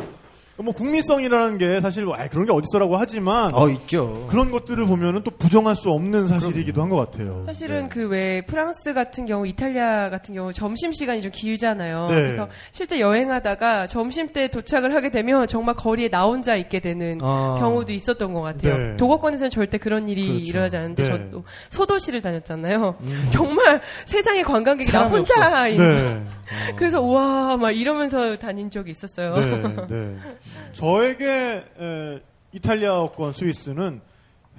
[0.60, 4.26] 뭐 국민성이라는 게 사실 뭐, 아이, 그런 게 어딨어라고 하지만 어, 있죠.
[4.28, 7.44] 그런 것들을 보면은 또 부정할 수 없는 사실이기도 한 것 같아요.
[7.46, 7.88] 사실은 네.
[7.90, 12.08] 그왜 프랑스 같은 경우, 이탈리아 같은 경우 점심 시간이 좀 길잖아요.
[12.08, 12.14] 네.
[12.14, 17.56] 그래서 실제 여행하다가 점심 때 도착을 하게 되면 정말 거리에 나 혼자 있게 되는 아.
[17.58, 18.76] 경우도 있었던 것 같아요.
[18.78, 18.96] 네.
[18.96, 20.44] 도거권에서는 절대 그런 일이 그렇죠.
[20.44, 21.08] 일어나지 않는데 네.
[21.10, 22.96] 저도 소도시를 다녔잖아요.
[23.32, 26.20] 정말 세상에 관광객이 나 혼자 있는.
[26.20, 26.74] 네.
[26.76, 29.34] 그래서 와 막 이러면서 다닌 적이 있었어요.
[30.54, 30.72] 네, 네.
[30.72, 32.20] 저에게 에,
[32.52, 34.00] 이탈리아어권 스위스는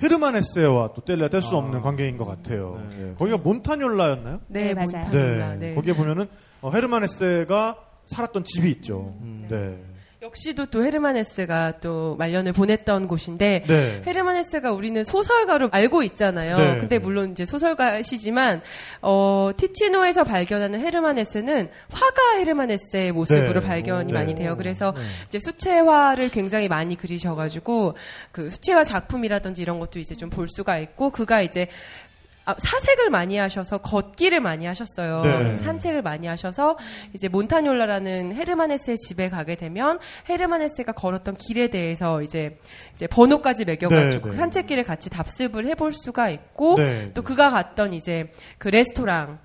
[0.02, 2.82] 헤르만헤세와 또 뗄래야 뗄수 없는 관계인 것 같아요.
[2.90, 3.14] 네.
[3.18, 4.40] 거기가 몬타뇰라였나요?
[4.48, 5.04] 네, 네, 맞아요.
[5.06, 5.76] 몬타뇰라, 네.
[5.76, 6.28] 거기에 보면은
[6.62, 9.14] 어, 헤르만헤세가 살았던 집이 있죠.
[9.50, 9.78] 네.
[10.22, 14.02] 역시도 또 헤르만헤스가 또 말년을 보냈던 곳인데 네.
[14.06, 16.58] 헤르만헤스가 우리는 소설가로 알고 있잖아요.
[16.58, 16.78] 네.
[16.78, 18.62] 근데 물론 이제 소설가시지만
[19.02, 23.66] 어, 티치노에서 발견하는 헤르만헤스는 화가 헤르만헤스의 모습으로 네.
[23.68, 24.14] 발견이 오.
[24.14, 24.42] 많이 네.
[24.42, 24.58] 돼요.
[24.58, 24.94] 그래서
[25.28, 27.96] 이제 수채화를 굉장히 많이 그리셔가지고
[28.34, 31.68] 그 수채화 작품이라든지 이런 것도 이제 좀 볼 수가 있고 그가 이제
[32.50, 35.22] 아, 사색을 많이 하셔서 걷기를 많이 하셨어요.
[35.22, 35.58] 네.
[35.58, 36.78] 산책을 많이 하셔서
[37.14, 42.58] 이제 몬타뇰라라는 헤르만헤스의 집에 가게 되면 헤르만헤스가 걸었던 길에 대해서 이제
[42.94, 44.36] 이제 번호까지 매겨가지고 네, 그 네.
[44.36, 47.28] 산책길을 같이 답습을 해볼 수가 있고 네, 또 네.
[47.28, 49.38] 그가 갔던 이제 그 레스토랑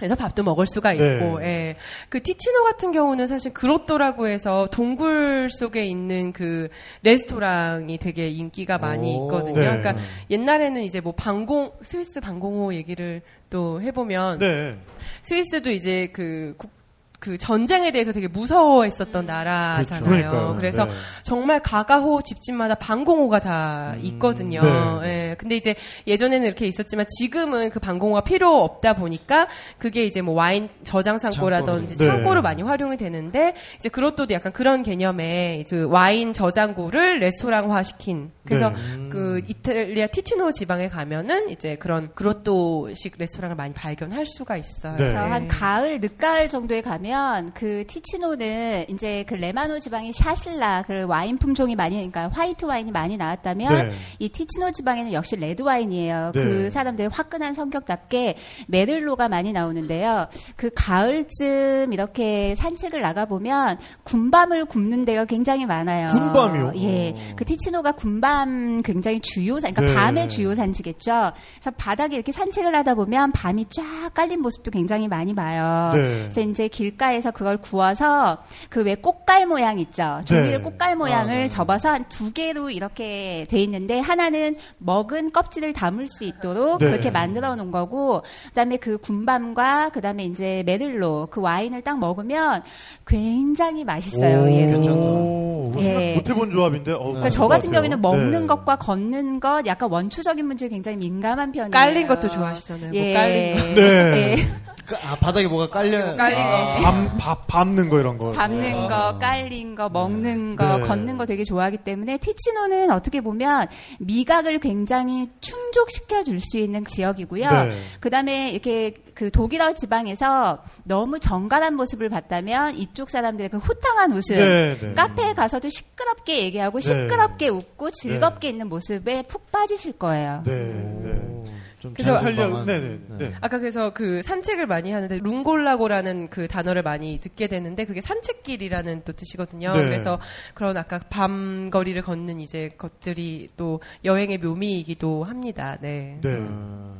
[0.00, 1.44] 그래서 밥도 먹을 수가 있고, 네.
[1.44, 1.76] 예.
[2.08, 6.68] 그 티치노 같은 경우는 사실 그로또라고 해서 동굴 속에 있는 그
[7.02, 9.26] 레스토랑이 되게 인기가 많이 오.
[9.26, 9.60] 있거든요.
[9.60, 9.66] 네.
[9.66, 9.96] 그러니까
[10.30, 13.20] 옛날에는 이제 뭐 방공, 스위스 방공호 얘기를
[13.50, 14.78] 또 해보면, 네.
[15.22, 16.79] 스위스도 이제 그, 국-
[17.20, 20.04] 그 전쟁에 대해서 되게 무서워했었던 나라잖아요.
[20.04, 20.54] 그러니까요.
[20.56, 20.92] 그래서 네.
[21.22, 24.60] 정말 가가호 집집마다 방공호가 다 있거든요.
[25.02, 25.30] 네.
[25.30, 25.34] 예.
[25.36, 25.74] 근데 이제
[26.06, 29.48] 예전에는 이렇게 있었지만 지금은 그 방공호가 필요 없다 보니까
[29.78, 32.16] 그게 이제 뭐 와인 저장 창고라든지 창고로.
[32.18, 32.42] 창고로 네.
[32.42, 39.08] 많이 활용이 되는데 이제 grotto도 약간 그런 개념의 그 와인 저장고를 레스토랑화 시킨 그래서 네.
[39.10, 44.92] 그 이탈리아 티치노 지방에 가면은 이제 그런 grotto식 레스토랑을 많이 발견할 수가 있어요.
[44.92, 45.04] 네.
[45.04, 45.28] 그래서 예.
[45.28, 47.09] 한 가을 늦가을 정도에 가면
[47.54, 53.16] 그 티치노는 이제 그 레만호 지방의 샤슬라 그 와인 품종이 많이 그러니까 화이트 와인이 많이
[53.16, 53.94] 나왔다면 네.
[54.18, 56.32] 이 티치노 지방에는 역시 레드 와인이에요.
[56.34, 56.42] 네.
[56.42, 58.36] 그 사람들의 화끈한 성격답게
[58.68, 60.28] 메를로가 많이 나오는데요.
[60.56, 66.08] 그 가을쯤 이렇게 산책을 나가 보면 군밤을 굽는 데가 굉장히 많아요.
[66.08, 66.72] 군밤이요?
[66.76, 67.14] 예.
[67.36, 70.00] 그 티치노가 군밤 굉장히 주요 산, 그러니까 네.
[70.00, 71.32] 밤의 주요 산지겠죠.
[71.54, 75.92] 그래서 바닥에 이렇게 산책을 하다 보면 밤이 쫙 깔린 모습도 굉장히 많이 봐요.
[75.94, 76.00] 네.
[76.22, 78.38] 그래서 이제 길 가에서 그걸 구워서
[78.68, 80.20] 그 왜 꽃갈 모양 있죠.
[80.26, 80.62] 종이를 네.
[80.62, 86.78] 꽃갈 모양을 접어서 한 두 개로 이렇게 돼 있는데 하나는 먹은 껍질을 담을 수 있도록
[86.80, 86.90] 네.
[86.90, 92.62] 그렇게 만들어 놓은 거고 그다음에 그 군밤과 그다음에 이제 메들로 그 와인을 딱 먹으면
[93.06, 94.50] 굉장히 맛있어요.
[94.50, 94.88] 얘는.
[94.90, 96.14] 오, 예.
[96.16, 96.92] 못 해본 조합인데.
[96.92, 98.46] 어, 그러니까 저 같은 경우에는 먹는 네.
[98.46, 101.70] 것과 걷는 것 약간 원초적인 문제에 굉장히 민감한 편이에요.
[101.70, 102.90] 깔린 것도 좋아하시잖아요.
[102.90, 103.12] 뭐 예.
[103.14, 103.80] 깔린 거.
[103.80, 104.36] 네.
[104.96, 105.06] 예.
[105.06, 106.16] 아, 바닥에 뭐가 깔려.
[106.16, 106.42] 깔린 거.
[106.42, 108.30] 아, 밤, 밥, 밟는 거 이런 거.
[108.32, 110.86] 밟는 거, 깔린 거, 먹는 거, 네.
[110.86, 113.66] 걷는 거 되게 좋아하기 때문에 티치노는 어떻게 보면
[114.00, 117.48] 미각을 굉장히 충족시켜 줄 수 있는 지역이고요.
[117.50, 117.72] 네.
[118.00, 124.76] 그다음에 이렇게 그 독일어 지방에서 너무 정갈한 모습을 봤다면 이쪽 사람들의 그 호탕한 웃음 네,
[124.80, 124.94] 네.
[124.94, 126.88] 카페에 가서도 시끄럽게 얘기하고 네.
[126.88, 130.42] 시끄럽게 웃고 즐겁게 있는 모습에 푹 빠지실 거예요.
[130.46, 130.54] 네,
[131.02, 131.39] 네.
[131.80, 132.66] 좀 그래서- 살려, 자유분방한.
[132.66, 133.34] 네, 네, 네.
[133.40, 139.12] 아까 그래서 그 산책을 많이 하는데 룽골라고라는 그 단어를 많이 듣게 되는데 그게 산책길이라는 또
[139.12, 139.72] 뜻이거든요.
[139.74, 139.82] 네.
[139.84, 140.20] 그래서
[140.54, 145.76] 그런 아까 밤 거리를 걷는 이제 것들이 또 여행의 묘미이기도 합니다.
[145.80, 146.18] 네.
[146.22, 146.28] 네.
[146.28, 146.94] 음.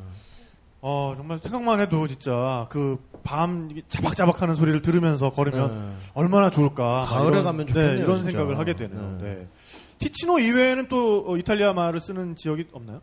[0.83, 6.07] 어, 정말 생각만 해도 진짜 그 밤 자박자박하는 소리를 들으면서 걸으면 네.
[6.15, 7.01] 얼마나 좋을까.
[7.07, 8.31] 가을에 이런, 가면 좋겠네요, 네, 이런 진짜.
[8.31, 9.17] 생각을 하게 되네요.
[9.21, 9.23] 네.
[9.35, 9.47] 네.
[9.99, 13.01] 티치노 이외에는 또 어, 이탈리아 말을 쓰는 지역이 없나요?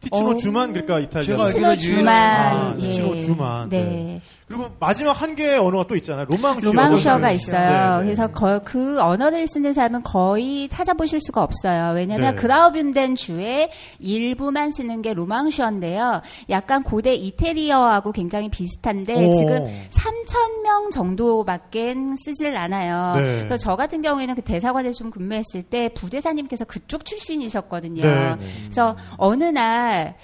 [0.00, 1.24] 티치노 어, 주만 그러니까 이탈리아.
[1.24, 2.14] 제가 티치노 주만.
[2.14, 2.80] 아, 예.
[2.80, 3.68] 티치노 주만.
[3.68, 4.20] 네.
[4.48, 6.24] 그리고 마지막 한 개의 언어가 또 있잖아요.
[6.30, 6.70] 로망슈어.
[6.72, 7.98] 로망슈어가 네, 있어요.
[7.98, 8.04] 네.
[8.04, 11.94] 그래서 거- 그 언어를 쓰는 사람은 거의 찾아보실 수가 없어요.
[11.96, 12.40] 왜냐하면 네.
[12.40, 13.68] 그라우뷸덴 주의
[13.98, 16.22] 일부만 쓰는 게 로망슈어인데요.
[16.48, 19.32] 약간 고대 이태리어하고 굉장히 비슷한데 오.
[19.34, 23.16] 지금 3천 명 정도밖에 쓰질 않아요.
[23.20, 23.36] 네.
[23.38, 28.02] 그래서 저 같은 경우에는 그 대사관에 좀 근무했을 때 부대사님께서 그쪽 출신이셨거든요.
[28.02, 28.46] 네, 네.
[28.62, 30.14] 그래서 어느 날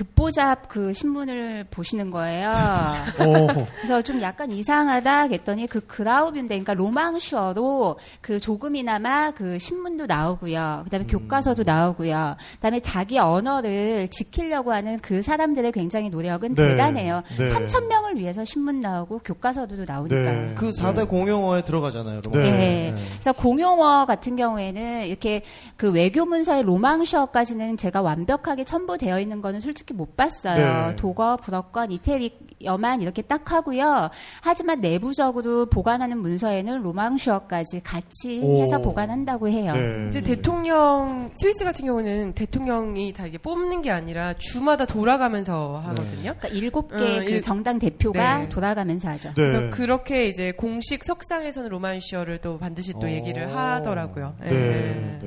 [0.00, 2.50] 듣보잡 그 신문을 보시는 거예요.
[3.20, 3.46] 오.
[3.76, 10.82] 그래서 좀 약간 이상하다 했더니 그 그라우뷸데 그러니까 로망슈어로 그 조금이나마 그 신문도 나오고요.
[10.84, 12.36] 그다음에 교과서도 나오고요.
[12.54, 16.68] 그다음에 자기 언어를 지키려고 하는 그 사람들의 굉장히 노력은 네.
[16.68, 17.22] 대단해요.
[17.36, 17.50] 네.
[17.50, 20.46] 3천 명을 위해서 신문 나오고 교과서도 나오니까요.
[20.46, 20.54] 네.
[20.54, 22.22] 그 4대 공용어에 들어가잖아요.
[22.24, 22.42] 로망.
[22.42, 22.50] 네.
[22.50, 22.94] 네.
[23.12, 25.42] 그래서 공용어 같은 경우에는 이렇게
[25.76, 30.88] 그 외교 문서의 로망슈어까지는 제가 완벽하게 첨부되어 있는 거는 솔직히 못 봤어요.
[30.90, 30.96] 네.
[30.96, 34.10] 독어, 불어권, 이태리어만 이렇게 딱 하고요.
[34.42, 38.62] 하지만 내부적으로 보관하는 문서에는 로망슈어까지 같이 오.
[38.62, 39.72] 해서 보관한다고 해요.
[39.74, 40.06] 네.
[40.08, 46.34] 이제 대통령 스위스 같은 경우는 대통령이 다 이게 뽑는 게 아니라 주마다 돌아가면서 하거든요.
[46.38, 48.48] 그러니까 일곱 개 어, 그 일- 정당 대표가 네.
[48.48, 49.28] 돌아가면서 하죠.
[49.30, 49.34] 네.
[49.34, 53.10] 그래서 그렇게 이제 공식 석상에서는 로만시어를 또 반드시 또 오.
[53.10, 54.34] 얘기를 하더라고요.
[54.40, 55.18] 네.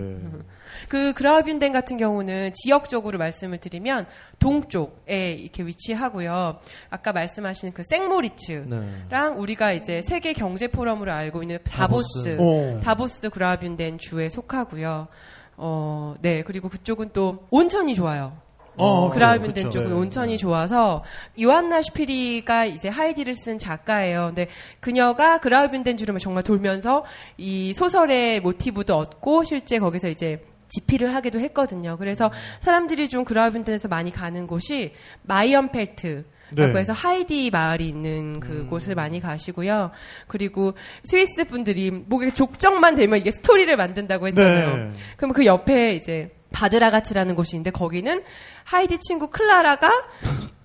[0.73, 0.79] 예.
[0.81, 0.87] 네.
[0.89, 4.05] 그 그라우빈덴 같은 경우는 지역적으로 말씀을 드리면
[4.39, 6.59] 동쪽에 이렇게 위치하고요.
[6.89, 8.65] 아까 말씀하신 그 생모리츠.
[8.67, 9.05] 네.
[9.09, 12.79] 랑 우리가 이제 세계 경제 포럼으로 알고 있는 다보스, 오.
[12.81, 15.07] 다보스도 그라우빈덴 주에 속하고요.
[15.57, 16.43] 어, 네.
[16.43, 18.41] 그리고 그쪽은 또 온천이 좋아요.
[18.75, 19.69] 어, 그라우빈덴.
[19.69, 19.93] 쪽은 네.
[19.93, 21.03] 온천이 좋아서
[21.39, 24.27] 요한나 슈피리가 이제 하이디를 쓴 작가예요.
[24.27, 24.47] 근데
[24.79, 27.05] 그녀가 그라우빈덴 주름을 정말 돌면서
[27.37, 30.43] 이 소설의 모티브도 얻고 실제 거기서 이제
[30.75, 31.97] 집필을 하기도 했거든요.
[31.97, 34.93] 그래서 사람들이 좀 그라우빈덴에서 많이 가는 곳이
[35.23, 36.79] 마이언펠트 라고 네.
[36.79, 39.91] 해서 하이디 마을이 있는 그 곳을 많이 가시고요.
[40.27, 44.77] 그리고 스위스 분들이 목에 족정만 되면 이게 스토리를 만든다고 했잖아요.
[44.77, 44.89] 네.
[45.17, 48.23] 그럼 그 옆에 이제 바드라가츠라는 곳이 있는데 거기는
[48.65, 49.89] 하이디 친구 클라라가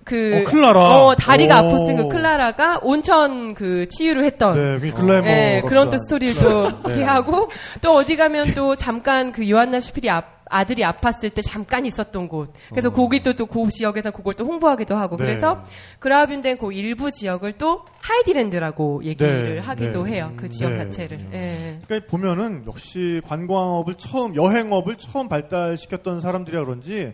[0.08, 0.80] 그 어, 클라라.
[0.80, 1.68] 어, 다리가 오.
[1.68, 5.26] 아팠던 그 클라라가 온천 그 치유를 했던 네, 그 글래머.
[5.28, 6.94] 예, 그런 또 스토리를 또 네.
[6.94, 7.50] 이렇게 하고
[7.82, 12.54] 또 어디 가면 또 잠깐 그 요한나 슈필이 앞 아들이 아팠을 때 잠깐 있었던 곳.
[12.70, 15.16] 그래서 거기 또또그 지역에서 그걸 또 홍보하기도 하고.
[15.16, 15.18] 어.
[15.18, 15.26] 네.
[15.26, 15.62] 그래서
[15.98, 20.12] 그라빈된 그 일부 지역을 또 하이디랜드라고 얘기를 네, 하기도 네.
[20.12, 20.32] 해요.
[20.36, 20.78] 그 지역 네.
[20.78, 21.18] 자체를.
[21.34, 21.80] 예.
[21.86, 27.12] 그러니까 보면은 역시 관광업을 처음 여행업을 처음 발달시켰던 사람들이라 그런지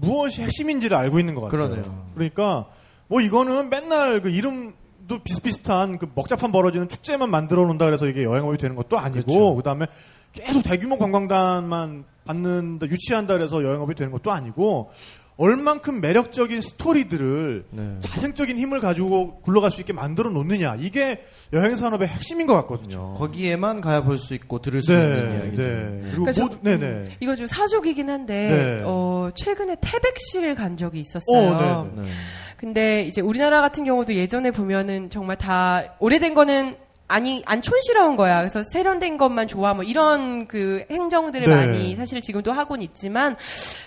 [0.00, 1.68] 무엇이 핵심인지를 알고 있는 것 같아요.
[1.68, 2.08] 그러네요.
[2.14, 2.66] 그러니까
[3.08, 8.58] 뭐 이거는 맨날 그 이름도 비슷비슷한 그 먹자판 벌어지는 축제만 만들어 놓는다 그래서 이게 여행업이
[8.58, 9.54] 되는 것도 아니고 그렇죠.
[9.56, 9.86] 그다음에
[10.32, 14.90] 계속 대규모 관광단만 받는다 유치한다 그래서 여행업이 되는 것도 아니고
[15.38, 17.94] 얼만큼 매력적인 스토리들을 네.
[18.00, 23.14] 자생적인 힘을 가지고 굴러갈 수 있게 만들어 놓느냐 이게 여행 산업의 핵심인 것 같거든요.
[23.14, 25.62] 거기에만 가야 볼 수 있고 들을 수 있는 이야기죠.
[25.62, 25.98] 네.
[26.02, 27.04] 그리고 그러니까 저- 모두, 네네.
[27.20, 28.34] 이거 좀 사족이긴 한데
[28.78, 28.82] 네.
[28.84, 31.48] 어, 최근에 태백시를 간 적이 있었어요.
[31.54, 32.08] 어, 네, 네.
[32.56, 36.76] 근데 이제 우리나라 같은 경우도 예전에 보면은 정말 다 오래된 거는
[37.08, 38.40] 아니 안 촌스러운 거야.
[38.40, 41.54] 그래서 세련된 것만 좋아 뭐 이런 그 행정들을 네.
[41.54, 43.36] 많이 사실 지금도 하고는 있지만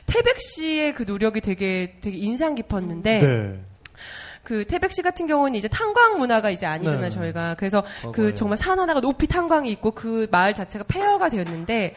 [0.07, 3.59] 태백 씨의 그 노력이 되게 되게 인상 깊었는데 네.
[4.43, 7.09] 그 태백 씨 같은 경우는 이제 탄광 문화가 이제 아니잖아요, 네.
[7.09, 7.55] 저희가.
[7.55, 8.33] 그래서 어, 그.
[8.33, 11.93] 정말 산 하나가 높이 탄광이 있고 그 마을 자체가 폐허가 되었는데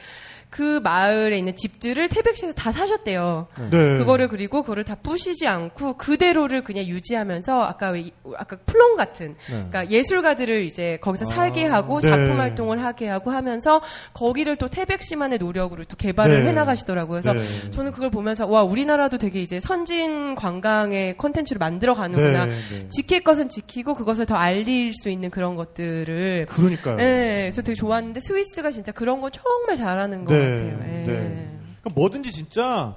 [0.55, 3.49] 그 마을에 있는 집들을 태백 씨에서 다 사셨대요.
[3.73, 3.99] 네.
[3.99, 7.93] 그거를 그리고 그거를 다 부시지 않고 그대로를 그냥 유지하면서 아까
[8.37, 9.67] 아까 플롱 같은 네.
[9.69, 12.09] 그러니까 예술가들을 이제 거기서 살게 하고 네.
[12.09, 13.83] 작품 활동을 하게 하고 하면서
[14.13, 16.51] 거기를 또 태백시만의 노력으로 또 개발을 네.
[16.51, 17.21] 해 나가시더라고요.
[17.23, 17.71] 그래서 네.
[17.73, 22.47] 저는 그걸 보면서 와 우리나라도 되게 이제 선진 관광의 컨텐츠를 만들어 가는구나.
[22.47, 22.89] 네, 네.
[22.91, 27.01] 지킬 것은 지키고 그것을 더 알릴 수 있는 그런 것들을 그러니까요.
[27.01, 30.69] 예, 그래서 되게 좋았는데 스위스가 진짜 그런 거 정말 잘하는 것 네, 같아요.
[30.69, 31.07] 예.
[31.07, 31.51] 네.
[31.81, 32.97] 그러니까 뭐든지 진짜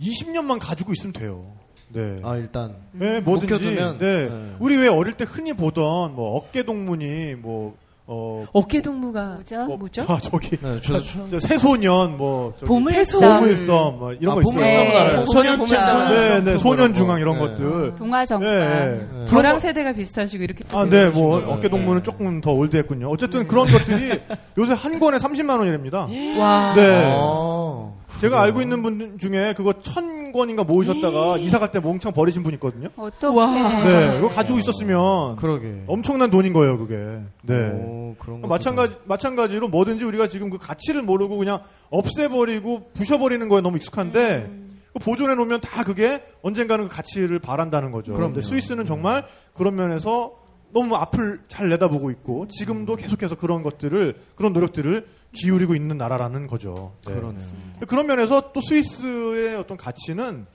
[0.00, 1.52] 20년만 가지고 있으면 돼요.
[1.88, 2.16] 네.
[2.22, 3.74] 아 일단 네, 뭐든지.
[3.74, 3.98] 네.
[3.98, 4.56] 네.
[4.58, 7.76] 우리 왜 어릴 때 흔히 보던 뭐 어깨 동무니 뭐
[8.08, 8.46] 어.
[8.52, 9.64] 어깨 동무가 뭐죠?
[9.64, 10.04] 뭐, 뭐죠?
[10.08, 13.20] 아, 저기 네, 저도 처음 저 새소년 뭐 저기 보물섬.
[13.20, 14.60] 보물섬 뭐 이런 아, 거 있어요.
[14.60, 15.24] 네.
[15.26, 16.08] 소년 보물섬.
[16.08, 17.40] 네, 네, 소년 중앙 이런 네.
[17.40, 17.94] 것들.
[17.96, 18.58] 동화정관.
[18.58, 19.08] 네.
[19.12, 19.24] 네.
[19.24, 21.36] 저랑 세대가 비슷하시고 이렇게 아, 네, 뭐.
[21.48, 23.08] 어깨 동무는 조금 더 올드했군요.
[23.10, 24.20] 어쨌든 그런 것들이
[24.56, 26.08] 요새 한 권에 30만 원이랍니다.
[26.38, 26.74] 와.
[26.76, 27.12] 네.
[27.16, 27.90] 아,
[28.20, 32.54] 제가 알고 있는 분 중에 그거 천 권인가 모으셨다가 이사 갈 때 몽창 버리신 분
[32.54, 32.88] 있거든요.
[32.96, 33.26] 어떻게?
[33.26, 33.46] 와.
[33.84, 35.82] 네, 그거 가지고 있었으면 그러게.
[35.86, 36.96] 엄청난 돈인 거예요, 그게.
[37.42, 37.70] 네.
[37.72, 41.60] 오, 그런 마찬가지 마찬가지로 뭐든지 우리가 지금 그 가치를 모르고 그냥
[41.90, 44.50] 없애버리고 부셔버리는 거에 너무 익숙한데
[44.92, 48.12] 그 보존해 놓으면 다 그게 언젠가는 그 가치를 바란다는 거죠.
[48.14, 50.32] 근데 스위스는 정말 그런 면에서
[50.72, 56.94] 너무 앞을 잘 내다보고 있고 지금도 계속해서 그런 것들을 그런 노력들을 기울이고 있는 나라라는 거죠.
[57.06, 57.14] 네.
[57.14, 57.48] 그러네요.
[57.86, 60.46] 그런 면에서 또 스위스의 어떤 가치는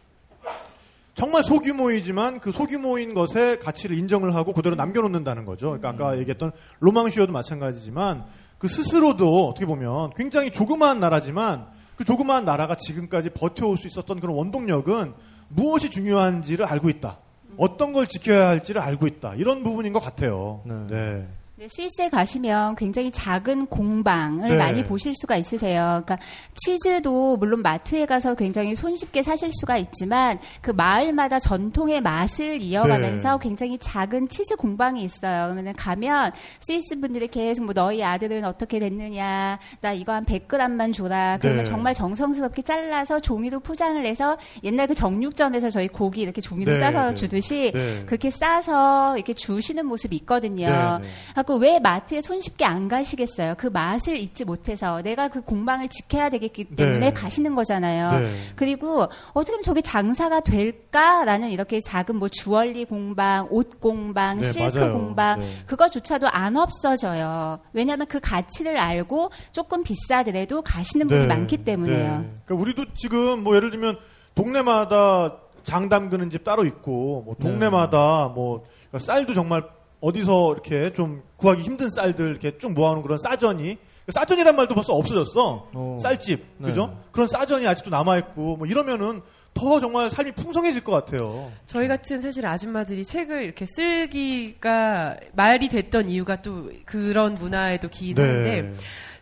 [1.13, 5.78] 정말 소규모이지만 그 소규모인 것의 가치를 인정을 하고 그대로 남겨놓는다는 거죠.
[5.78, 8.26] 그러니까 아까 얘기했던 로망시어도 마찬가지지만
[8.57, 14.36] 그 스스로도 어떻게 보면 굉장히 조그마한 나라지만 그 조그마한 나라가 지금까지 버텨올 수 있었던 그런
[14.36, 15.13] 원동력은
[15.49, 17.19] 무엇이 중요한지를 알고 있다.
[17.57, 19.36] 어떤 걸 지켜야 할지를 알고 있다.
[19.36, 20.61] 이런 부분인 것 같아요.
[20.65, 20.74] 네.
[20.89, 21.28] 네.
[21.62, 24.57] 네, 스위스에 가시면 굉장히 작은 공방을 네.
[24.57, 26.01] 많이 보실 수가 있으세요.
[26.03, 26.18] 그러니까
[26.55, 33.47] 치즈도 물론 마트에 가서 굉장히 손쉽게 사실 수가 있지만 그 마을마다 전통의 맛을 이어가면서 네.
[33.47, 35.53] 굉장히 작은 치즈 공방이 있어요.
[35.53, 36.32] 그러면 가면
[36.62, 41.38] 스위스 분들이 계속 뭐 너희 아들은 어떻게 됐느냐, 나 이거 한 100g만 줘라.
[41.41, 41.70] 그러면 네.
[41.70, 47.09] 정말 정성스럽게 잘라서 종이로 포장을 해서 옛날 그 정육점에서 저희 고기 이렇게 종이로 네, 싸서
[47.09, 47.14] 네.
[47.14, 48.03] 주듯이 네.
[48.07, 50.99] 그렇게 싸서 이렇게 주시는 모습이 있거든요.
[51.36, 53.56] 하고 왜 마트에 손쉽게 안 가시겠어요?
[53.58, 57.14] 그 맛을 잊지 못해서 내가 그 공방을 지켜야 되겠기 때문에 네.
[57.14, 58.20] 가시는 거잖아요.
[58.20, 58.32] 네.
[58.56, 64.78] 그리고 어떻게 하면 저게 장사가 될까라는 이렇게 작은 뭐 주얼리 공방, 옷 공방, 네, 실크
[64.78, 64.93] 맞아요.
[64.93, 65.47] 공방 네.
[65.66, 67.60] 그거조차도 안 없어져요.
[67.74, 71.28] 왜냐하면 그 가치를 알고 조금 비싸더라도 가시는 분이 네.
[71.28, 72.20] 많기 때문에요.
[72.20, 72.30] 네.
[72.45, 73.97] 그러니까 우리도 지금 뭐 예를 들면
[74.36, 78.64] 동네마다 장 담그는 집 따로 있고 뭐 동네마다 뭐
[78.97, 79.64] 쌀도 정말
[80.02, 83.78] 어디서 이렇게 좀 구하기 힘든 쌀들 이렇게 쭉 모아놓은 그런 싸전이
[84.10, 85.70] 싸전이란 말도 벌써 없어졌어.
[85.74, 85.97] 어.
[86.02, 86.68] 쌀집 네.
[86.68, 86.97] 그죠?
[87.12, 89.22] 그런 싸전이 아직도 남아 있고 뭐 이러면은
[89.54, 91.52] 더 정말 삶이 풍성해질 것 같아요.
[91.66, 98.74] 저희 같은 사실 아줌마들이 책을 이렇게 쓰기가 말이 됐던 이유가 또 그런 문화에도 기인을 하는데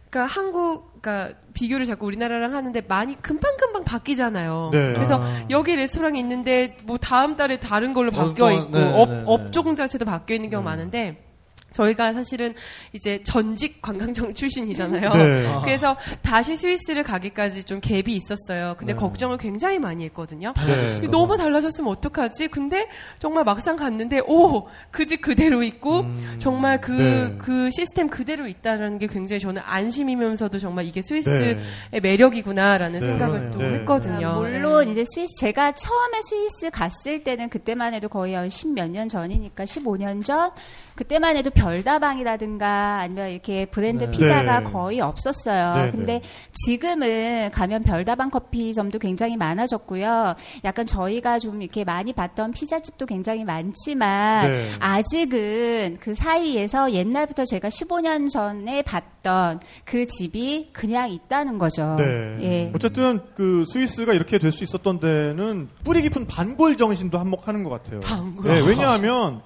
[0.09, 4.69] 그러니까 한국, 그러니까 비교를 자꾸 우리나라랑 하는데 많이 금방금방 바뀌잖아요.
[4.71, 4.93] 네.
[4.93, 5.45] 그래서 아.
[5.49, 9.15] 여기 레스토랑이 있는데 뭐 다음 달에 다른 걸로 어, 바뀌어 또, 있고 네, 업, 네,
[9.17, 9.23] 네.
[9.25, 11.28] 업종 자체도 바뀌어 있는 경우 가 많은데
[11.71, 12.53] 저희가 사실은
[12.93, 15.09] 이제 전직 관광청 출신이잖아요.
[15.13, 15.59] 네.
[15.63, 18.75] 그래서 다시 스위스를 가기까지 좀 갭이 있었어요.
[18.77, 18.99] 근데 네.
[18.99, 20.53] 걱정을 굉장히 많이 했거든요.
[20.65, 21.07] 네.
[21.07, 22.47] 너무 달라졌으면 어떡하지?
[22.49, 22.87] 근데
[23.19, 26.05] 정말 막상 갔는데 오 그 집 그대로 있고
[26.39, 27.69] 정말 그그 네.
[27.71, 31.57] 시스템 그대로 있다라는 게 굉장히 저는 안심이면서도 정말 이게 스위스의
[31.91, 31.99] 네.
[31.99, 33.51] 매력이구나라는 네, 생각을.
[33.51, 33.73] 또 네.
[33.79, 34.35] 했거든요.
[34.39, 39.63] 물론 이제 스위스 제가 처음에 스위스 갔을 때는 그때만 해도 거의 한 10몇 년 전이니까
[39.65, 40.51] 15년 전
[40.99, 44.11] 그때만 해도 별다방이라든가 아니면 이렇게 브랜드 네.
[44.11, 44.63] 피자가 네.
[44.65, 45.85] 거의 없었어요.
[45.85, 46.21] 네, 근데 네.
[46.65, 50.35] 지금은 가면 별다방 커피점도 굉장히 많아졌고요.
[50.65, 54.71] 약간 저희가 좀 이렇게 많이 봤던 피자집도 굉장히 많지만 네.
[54.81, 61.95] 아직은 그 사이에서 옛날부터 제가 15년 전에 봤던 그 집이 그냥 있다는 거죠.
[61.97, 62.37] 네.
[62.41, 62.71] 예.
[62.75, 68.01] 어쨌든 그 스위스가 이렇게 될 수 있었던 데는 뿌리 깊은 반골 정신도 한몫하는 것 같아요.
[68.01, 68.51] 반골.
[68.51, 69.41] 네, 왜냐하면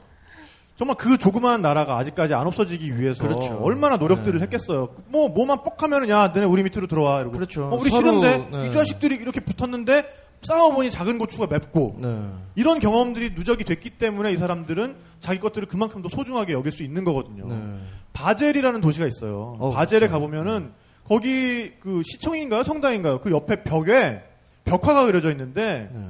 [0.84, 3.58] 정말 그 조그마한 나라가 아직까지 안 없어지기 위해서 그렇죠.
[3.62, 4.44] 얼마나 노력들을 네.
[4.44, 4.90] 했겠어요.
[5.08, 7.38] 뭐 뭐만 뻑하면은 야, 너네 우리 밑으로 들어와 이러고.
[7.38, 7.68] 그렇죠.
[7.68, 8.68] 어, 우리 서로, 싫은데 네.
[8.68, 10.04] 이 자식들이 이렇게 붙었는데
[10.42, 12.26] 싸워보니 작은 고추가 맵고 네.
[12.56, 17.06] 이런 경험들이 누적이 됐기 때문에 이 사람들은 자기 것들을 그만큼 더 소중하게 여길 수 있는
[17.06, 17.48] 거거든요.
[17.48, 17.56] 네.
[18.12, 19.56] 바젤이라는 도시가 있어요.
[19.60, 20.16] 어, 바젤에 그렇죠.
[20.16, 20.72] 가보면은
[21.08, 22.64] 거기 그 시청인가요?
[22.64, 23.22] 성당인가요?
[23.22, 24.22] 그 옆에 벽에
[24.66, 26.06] 벽화가 그려져 있는데 네.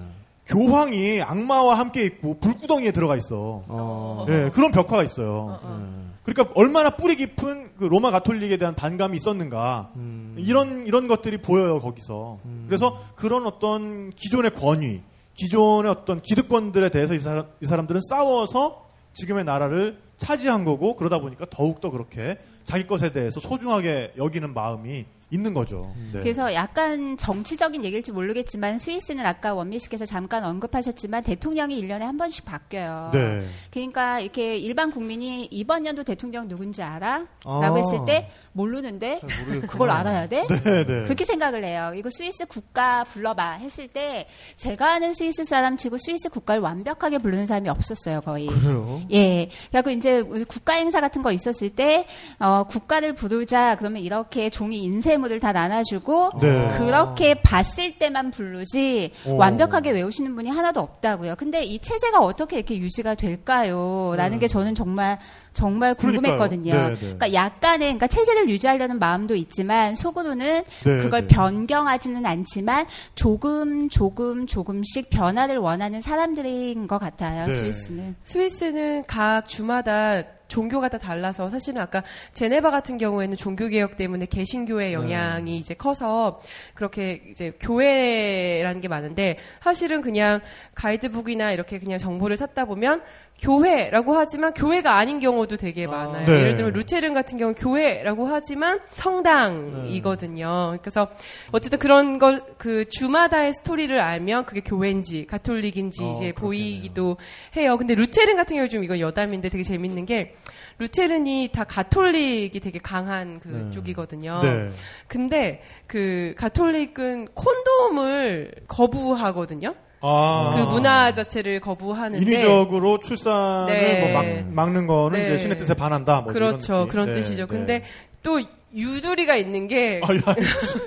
[0.45, 3.64] 교황이 악마와 함께 있고 불구덩이에 들어가 있어.
[3.68, 4.26] 어.
[4.30, 5.60] 예, 그런 벽화가 있어요.
[5.64, 6.14] 네.
[6.24, 9.91] 그러니까 얼마나 뿌리 깊은 그 로마 가톨릭에 대한 반감이 있었는가.
[9.95, 10.36] 음.
[10.38, 12.40] 이런 이런 것들이 보여요 거기서.
[12.68, 15.02] 그래서 그런 어떤 기존의 권위,
[15.34, 21.45] 기존의 어떤 기득권들에 대해서 이, 사람, 이 사람들은 싸워서 지금의 나라를 차지한 거고 그러다 보니까
[21.49, 25.94] 더욱 더 그렇게 자기 것에 대해서 소중하게 여기는 마음이 있는 거죠.
[26.14, 26.20] 네.
[26.20, 32.46] 그래서 약간 정치적인 얘기일지 모르겠지만 스위스는 아까 원미 씨께서 잠깐 언급하셨지만 대통령이 1년에 한 번씩
[32.46, 33.10] 바뀌어요.
[33.14, 33.42] 네.
[33.72, 37.26] 그러니까 이렇게 일반 국민이 이번 연도 대통령 누군지 알아?
[37.46, 37.60] 아.
[37.62, 39.22] 라고 했을 때 모르는데.
[39.68, 40.46] 그걸 알아야 돼?
[40.48, 41.04] 네, 네.
[41.04, 41.94] 그렇게 생각을 해요.
[41.96, 47.48] 이거 스위스 국가 불러봐 했을 때 제가 아는 스위스 사람 치고 스위스 국가를 완벽하게 부르는
[47.48, 48.48] 사람이 없었어요, 거의.
[48.48, 49.02] 그래요?
[49.12, 49.50] 예.
[49.72, 52.06] 그리고 이제 국가 행사 같은 거 있었을 때,
[52.40, 56.68] 어, 국가를 부르자 그러면 이렇게 종이 인쇄 물을 다 나눠주고, 네.
[56.78, 59.38] 그렇게 봤을 때만 부르지, 오.
[59.38, 61.36] 완벽하게 외우시는 분이 하나도 없다고요.
[61.38, 64.14] 근데 이 체제가 어떻게 이렇게 유지가 될까요?
[64.16, 65.18] 라는 게 저는 정말,
[65.54, 66.74] 정말 궁금했거든요.
[66.74, 66.95] 네, 네.
[67.00, 71.28] 그러니까 약간의, 그러니까 체제를 유지하려는 마음도 있지만, 속으로는 네, 그걸 네.
[71.28, 72.86] 변경하지는 않지만,
[73.16, 77.54] 조금, 조금, 조금씩 변화를 원하는 사람들인 것 같아요, 네.
[77.54, 78.16] 스위스는.
[78.24, 82.03] 스위스는 각 주마다 종교가 다 달라서 사실은 아까
[82.34, 86.40] 제네바 같은 경우에는 종교 개혁 때문에 개신교의 영향이 이제 커서
[86.74, 90.41] 그렇게 이제 교회라는 게 많은데 사실은 그냥
[90.76, 93.02] 가이드북이나 이렇게 그냥 정보를 찾다 보면
[93.40, 96.26] 교회라고 하지만 교회가 아닌 경우도 되게 많아요.
[96.26, 96.40] 네.
[96.40, 100.78] 예를 들면 루테른 같은 경우는 교회라고 하지만 성당이거든요.
[100.82, 101.10] 그래서
[101.52, 106.34] 어쨌든 그런 걸 그 주마다의 스토리를 알면 그게 교회인지 가톨릭인지 어, 이제 그렇겠네요.
[106.36, 107.18] 보이기도
[107.58, 107.78] 해요.
[107.78, 110.34] 근데 루테른 같은 경우 좀 이거 여담인데 되게 재밌는 게
[110.80, 113.72] 루테른이 다 가톨릭이 되게 강한 그 네.
[113.72, 114.40] 쪽이거든요.
[114.44, 114.70] 네.
[115.08, 119.76] 근데 그 가톨릭은 콘돔을 거부하거든요.
[120.06, 120.54] 아.
[120.56, 124.02] 그 문화 자체를 거부하는데 인위적으로 출산을 네.
[124.02, 125.26] 뭐 막, 막는 거는 네.
[125.26, 126.22] 이제 신의 뜻에 반한다.
[126.22, 126.88] 뭐 그렇죠.
[126.90, 127.44] 그런 네, 뜻이죠.
[127.44, 127.48] 네.
[127.48, 127.84] 근데
[128.22, 128.42] 또
[128.76, 130.36] 유두리가 있는 게 아, 야,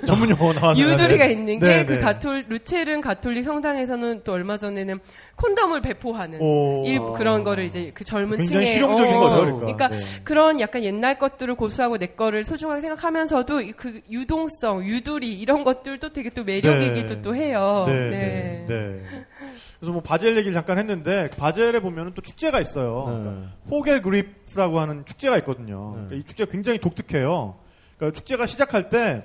[0.05, 1.99] 전문 용어 나와서 유두리가 있는 게 네, 그 네.
[1.99, 4.99] 가톨 루체른 가톨릭 성당에서는 또 얼마 전에는
[5.37, 6.83] 콘돔을 배포하는 오.
[6.85, 9.87] 일, 그런 거를 이제 그 젊은 굉장히 층에 실용적인 어, 거죠, 그러니까.
[9.87, 9.97] 네.
[10.23, 16.09] 그런 약간 옛날 것들을 고수하고 내 거를 소중하게 생각하면서도 이- 그 유동성, 유두리 이런 것들도
[16.11, 17.21] 되게 또 매력이기도 네.
[17.21, 17.85] 또 해요.
[17.87, 18.65] 네, 네.
[18.67, 18.99] 네.
[19.79, 23.05] 그래서 뭐 바젤 얘기를 잠깐 했는데 바젤에 보면은 또 축제가 있어요.
[23.07, 23.19] 네.
[23.21, 25.91] 그러니까 호겔 그립라고 하는 축제가 있거든요.
[25.95, 26.05] 네.
[26.07, 27.55] 그러니까 이 축제가 굉장히 독특해요.
[27.97, 29.21] 그러니까 축제가 시작할 때이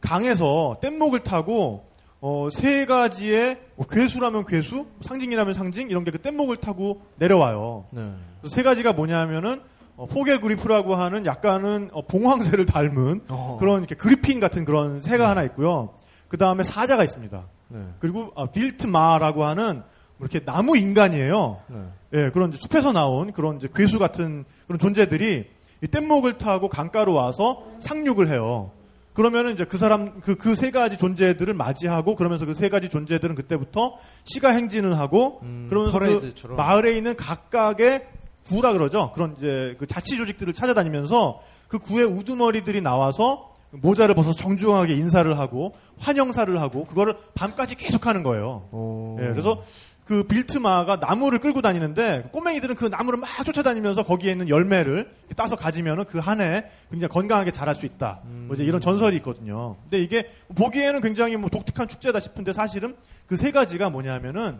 [0.00, 1.86] 강에서 뗏목을 타고
[2.20, 7.86] 어, 세 가지의 뭐 괴수라면 괴수, 상징이라면 상징 이런 게 그 뗏목을 타고 내려와요.
[7.90, 8.12] 네.
[8.46, 9.62] 세 가지가 뭐냐면은
[9.96, 13.56] 어, 포겔 그리프라고 하는 약간은 어, 봉황새를 닮은 어.
[13.58, 15.94] 그런 이렇게 그리핀 같은 그런 새가 하나 있고요.
[16.28, 17.46] 그 다음에 사자가 있습니다.
[17.68, 17.80] 네.
[17.98, 19.82] 그리고 아, 빌트마라고 하는
[20.18, 21.60] 뭐 이렇게 나무 인간이에요.
[21.68, 21.78] 네.
[22.12, 25.48] 예, 그런 숲에서 나온 그런 괴수 같은 그런 존재들이
[25.82, 28.72] 이 뗏목을 타고 강가로 와서 상륙을 해요.
[29.14, 33.34] 그러면은 이제 그 사람 그 그 세 가지 존재들을 맞이하고 그러면서 그 세 가지 존재들은
[33.34, 36.32] 그때부터 시가 행진을 하고 음, 그러면서 그.
[36.56, 38.06] 마을에 있는 각각의
[38.46, 39.10] 구라 그러죠.
[39.14, 45.74] 그런 이제 그 자치 조직들을 찾아다니면서 그 구의 우두머리들이 나와서 모자를 벗어 정중하게 인사를 하고
[45.98, 48.68] 환영사를 하고 그거를 밤까지 계속하는 거예요.
[48.72, 49.16] 오.
[49.20, 49.62] 예, 그래서
[50.10, 56.04] 그 빌트마가 나무를 끌고 다니는데 꼬맹이들은 그 나무를 막 쫓아다니면서 거기에 있는 열매를 따서 가지면은
[56.06, 58.18] 그 한 해 굉장히 건강하게 자랄 수 있다.
[58.24, 59.76] 뭐 이제 이런 전설이 있거든요.
[59.84, 62.96] 근데 이게 보기에는 굉장히 뭐 독특한 축제다 싶은데 사실은
[63.28, 64.58] 그 세 가지가 뭐냐면은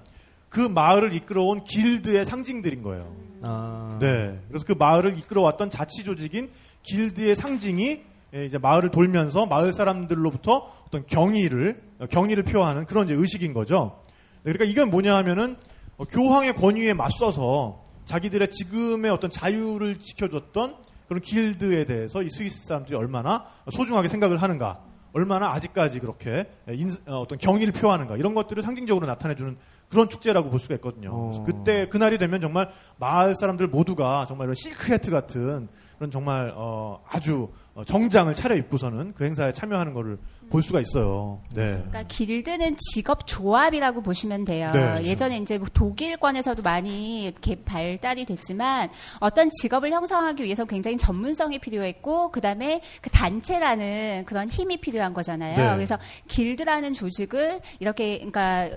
[0.51, 3.13] 그 마을을 이끌어온 길드의 상징들인 거예요.
[3.43, 3.99] 아.
[4.01, 4.39] 네.
[4.47, 6.51] 그래서 그 마을을 이끌어왔던 자치 조직인
[6.85, 8.03] 길드의 상징이
[8.37, 14.01] 예, 이제 마을을 돌면서 마을 사람들로부터 어떤 경의를 어, 경의를 표하는 그런 이제 의식인 거죠.
[14.43, 15.57] 네, 그러니까 이건 뭐냐 하면은
[15.97, 20.77] 어, 교황의 권위에 맞서서 자기들의 지금의 어떤 자유를 지켜줬던
[21.09, 24.81] 그런 길드에 대해서 이 스위스 사람들이 얼마나 소중하게 생각을 하는가,
[25.13, 29.57] 얼마나 아직까지 그렇게 인- 어, 어떤 경의를 표하는가 이런 것들을 상징적으로 나타내주는
[29.89, 31.13] 그런 축제라고 볼 수가 있거든요.
[31.27, 35.69] 그래서 그때 그날이 되면 정말 마을 사람들 모두가 정말 이런 실크해트 같은
[35.99, 40.19] 그런 정말 어, 아주 어, 정장을 차려입고서는 그 행사에 참여하는 것을
[40.51, 41.41] 볼 수가 있어요.
[41.55, 41.71] 네.
[41.73, 44.71] 그러니까 길드는 직업 조합이라고 보시면 돼요.
[44.73, 45.05] 네, 그렇죠.
[45.05, 48.91] 예전에 이제 뭐 독일권에서도 많이 이렇게 발달이 됐지만
[49.21, 55.57] 어떤 직업을 형성하기 위해서 굉장히 전문성이 필요했고 그다음에 그 단체라는 그런 힘이 필요한 거잖아요.
[55.57, 55.75] 네.
[55.77, 55.99] 그래서
[56.29, 58.71] 길드라는 조직을 이렇게 그러니까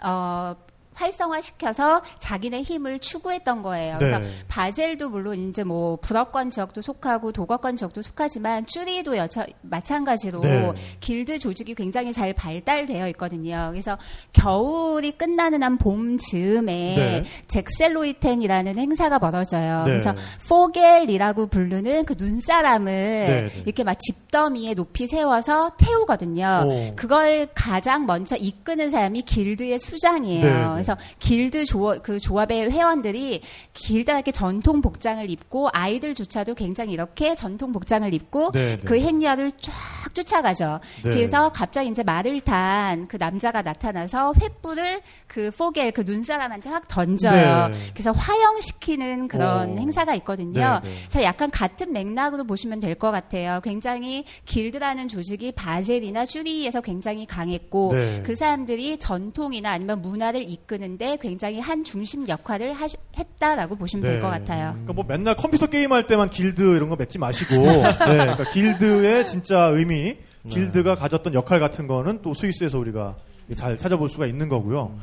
[0.00, 0.10] 하-
[0.50, 0.56] 어
[0.94, 3.98] 활성화시켜서 자기네 힘을 추구했던 거예요.
[3.98, 4.28] 그래서 네.
[4.48, 10.72] 바젤도 물론 이제 뭐 불어권 지역도 속하고 도거권 지역도 속하지만 쭈리도 여차, 마찬가지로 네.
[11.00, 13.68] 길드 조직이 굉장히 잘 발달되어 있거든요.
[13.70, 13.98] 그래서
[14.32, 17.24] 겨울이 끝나는 한 봄 즈음에 네.
[17.48, 19.78] 잭셀로이텐이라는 행사가 벌어져요.
[19.84, 19.84] 네.
[19.84, 20.14] 그래서
[20.48, 23.62] 포겔이라고 부르는 그 눈사람을 네, 네.
[23.64, 26.64] 이렇게 막 집더미에 높이 세워서 태우거든요.
[26.66, 26.96] 오.
[26.96, 30.81] 그걸 가장 먼저 이끄는 사람이 길드의 수장이에요.
[30.82, 33.42] 그래서 길드 조합, 그 조합의 회원들이
[33.72, 38.82] 길다랗게 전통 복장을 입고 아이들조차도 굉장히 이렇게 전통 복장을 입고 네, 네.
[38.84, 39.72] 그 행렬을 쫙
[40.14, 40.80] 쫓아가죠.
[41.04, 41.10] 네.
[41.10, 47.68] 그래서 갑자기 이제 말을 탄 그 남자가 나타나서 횃불을 그 포겔 그 눈사람한테 확 던져요.
[47.68, 47.78] 네.
[47.92, 49.78] 그래서 화형시키는 그런 오.
[49.78, 50.80] 행사가 있거든요.
[50.82, 53.60] 그래서 약간 같은 맥락으로 보시면 될 것 같아요.
[53.64, 58.22] 굉장히 길드라는 조직이 바젤이나 취리히에서 굉장히 강했고 네.
[58.22, 64.14] 그 사람들이 전통이나 아니면 문화를 이 끄는데 굉장히 한 중심 역할을 하시- 했다라고 보시면 될
[64.16, 64.20] 네.
[64.20, 64.70] 것 같아요.
[64.72, 69.26] 그러니까 뭐 맨날 컴퓨터 게임 할 때만 길드 이런 거 맺지 마시고, 네, 그러니까 길드의
[69.26, 70.16] 진짜 의미,
[70.48, 73.16] 길드가 가졌던 역할 같은 거는 또 스위스에서 우리가
[73.54, 74.96] 잘 찾아볼 수가 있는 거고요.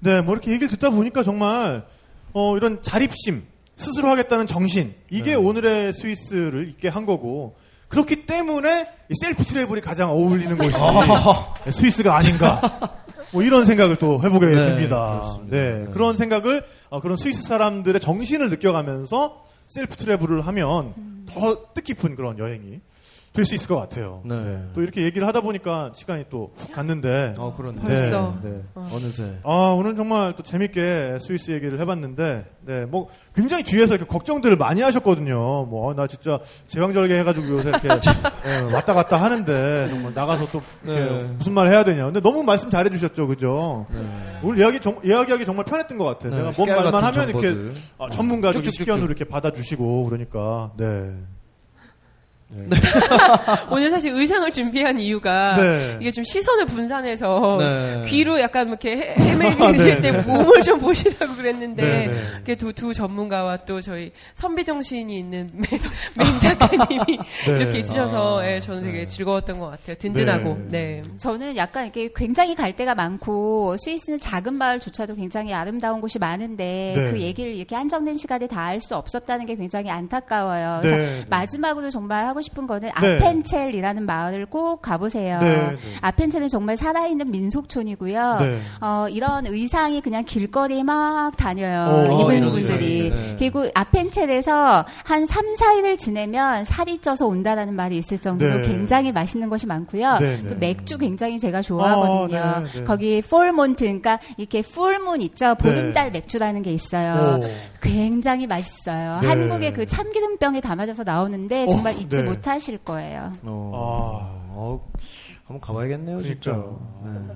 [0.00, 1.84] 네, 뭐 이렇게 얘기를 듣다 보니까 정말
[2.32, 3.44] 어, 이런 자립심,
[3.76, 7.54] 스스로 하겠다는 정신, 이게 오늘의 스위스를 있게 한 거고.
[7.88, 10.72] 그렇기 때문에 이 self travel이 가장 어울리는 곳이
[11.70, 12.60] 스위스가 아닌가.
[13.32, 15.20] 뭐 이런 생각을 또 해보게 네, 됩니다.
[15.20, 15.56] 그렇습니다.
[15.56, 15.90] 네, 네.
[15.90, 20.94] 그런 생각을 어, 그런 스위스 사람들의 정신을 느껴가면서 self travel을 하면
[21.26, 22.80] 더 뜻깊은 그런 여행이
[23.32, 24.20] 될 수 있을 것 같아요.
[24.26, 24.36] 네.
[24.74, 27.32] 또 이렇게 얘기를 하다 보니까 시간이 또 훅 갔는데.
[27.38, 27.80] 어, 그렇네.
[27.80, 28.38] 벌써.
[28.42, 28.60] 네, 네.
[28.74, 29.38] 어 느새.
[29.42, 34.82] 아, 오늘 정말 또 재밌게 스위스 얘기를 해봤는데, 네, 뭐, 굉장히 뒤에서 이렇게 걱정들을 많이
[34.82, 35.34] 하셨거든요.
[35.64, 37.88] 뭐, 어, 나 진짜 제왕절개 해가지고 요새 이렇게
[38.44, 41.22] 예, 왔다 갔다 하는데, 정말 나가서 또 이렇게 네.
[41.38, 42.04] 무슨 말 해야 되냐.
[42.04, 43.86] 근데 너무 말씀 잘해주셨죠, 그죠?
[44.42, 46.30] 오늘 이야기, 정, 이야기하기 정말 편했던 것 같아요.
[46.32, 47.74] 네, 내가 뭔 말만 하면 이렇게 정보들.
[47.98, 48.74] 아, 전문가적인 쭉쭉쭉쭉.
[48.74, 51.12] 식견으로 이렇게 받아주시고, 그러니까, 네.
[53.70, 55.96] 오늘 사실 의상을 준비한 이유가 네.
[56.00, 58.02] 이게 좀 시선을 분산해서 네.
[58.06, 60.22] 귀로 약간 이렇게 헤- 헤매실 네, 때 네.
[60.22, 62.14] 몸을 좀 보시라고 그랬는데 네, 네.
[62.34, 65.64] 이렇게 두, 두 전문가와 또 저희 선비 정신이 있는 맹,
[66.18, 67.56] 맹 작가님이 네.
[67.58, 69.06] 이렇게 해주셔서 아, 예, 저는 되게 네.
[69.06, 69.96] 즐거웠던 것 같아요.
[69.98, 70.58] 든든하고.
[70.68, 71.02] 네.
[71.02, 71.02] 네.
[71.18, 77.10] 저는 약간 이렇게 굉장히 갈 데가 많고 스위스는 작은 마을조차도 굉장히 아름다운 곳이 많은데 네.
[77.10, 80.78] 그 얘기를 이렇게 한정된 시간에 다 할 수 없었다는 게 굉장히 안타까워요.
[80.82, 81.24] 그래서 네, 네.
[81.28, 83.16] 마지막으로 정말 하고 싶은 거는 네.
[83.16, 85.38] 아펜첼이라는 마을을 꼭 가보세요.
[85.38, 85.76] 네, 네.
[86.00, 88.36] 아펜첼은 정말 살아있는 민속촌이고요.
[88.40, 88.58] 네.
[88.80, 92.08] 어, 이런 의상이 그냥 길거리에 막 다녀요.
[92.10, 93.10] 오, 입은 이런 분들이.
[93.10, 93.36] 네.
[93.38, 98.62] 그리고 아펜첼에서 한 3, 4일을 지내면 살이 쪄서 온다라는 말이 있을 정도로 네.
[98.62, 100.18] 굉장히 맛있는 것이 많고요.
[100.18, 100.54] 네, 또 네.
[100.56, 102.38] 맥주 굉장히 제가 좋아하거든요.
[102.38, 102.64] 아.
[102.86, 105.54] 거기 Vollmond, 그러니까 이렇게 full moon 있죠.
[105.56, 106.18] 보름달 네.
[106.18, 107.40] 맥주라는 게 있어요.
[107.40, 107.44] 오.
[107.80, 109.18] 굉장히 맛있어요.
[109.20, 109.28] 네.
[109.28, 112.22] 한국의 그 참기름병에 담아져서 나오는데 정말 어, 잊지 네.
[112.34, 113.32] 못하실 거예요.
[113.42, 114.42] 어, 아.
[114.54, 114.92] 어,
[115.44, 116.52] 한번 가봐야겠네요, 진짜.
[116.52, 117.26] 그러니까요.
[117.28, 117.34] 네.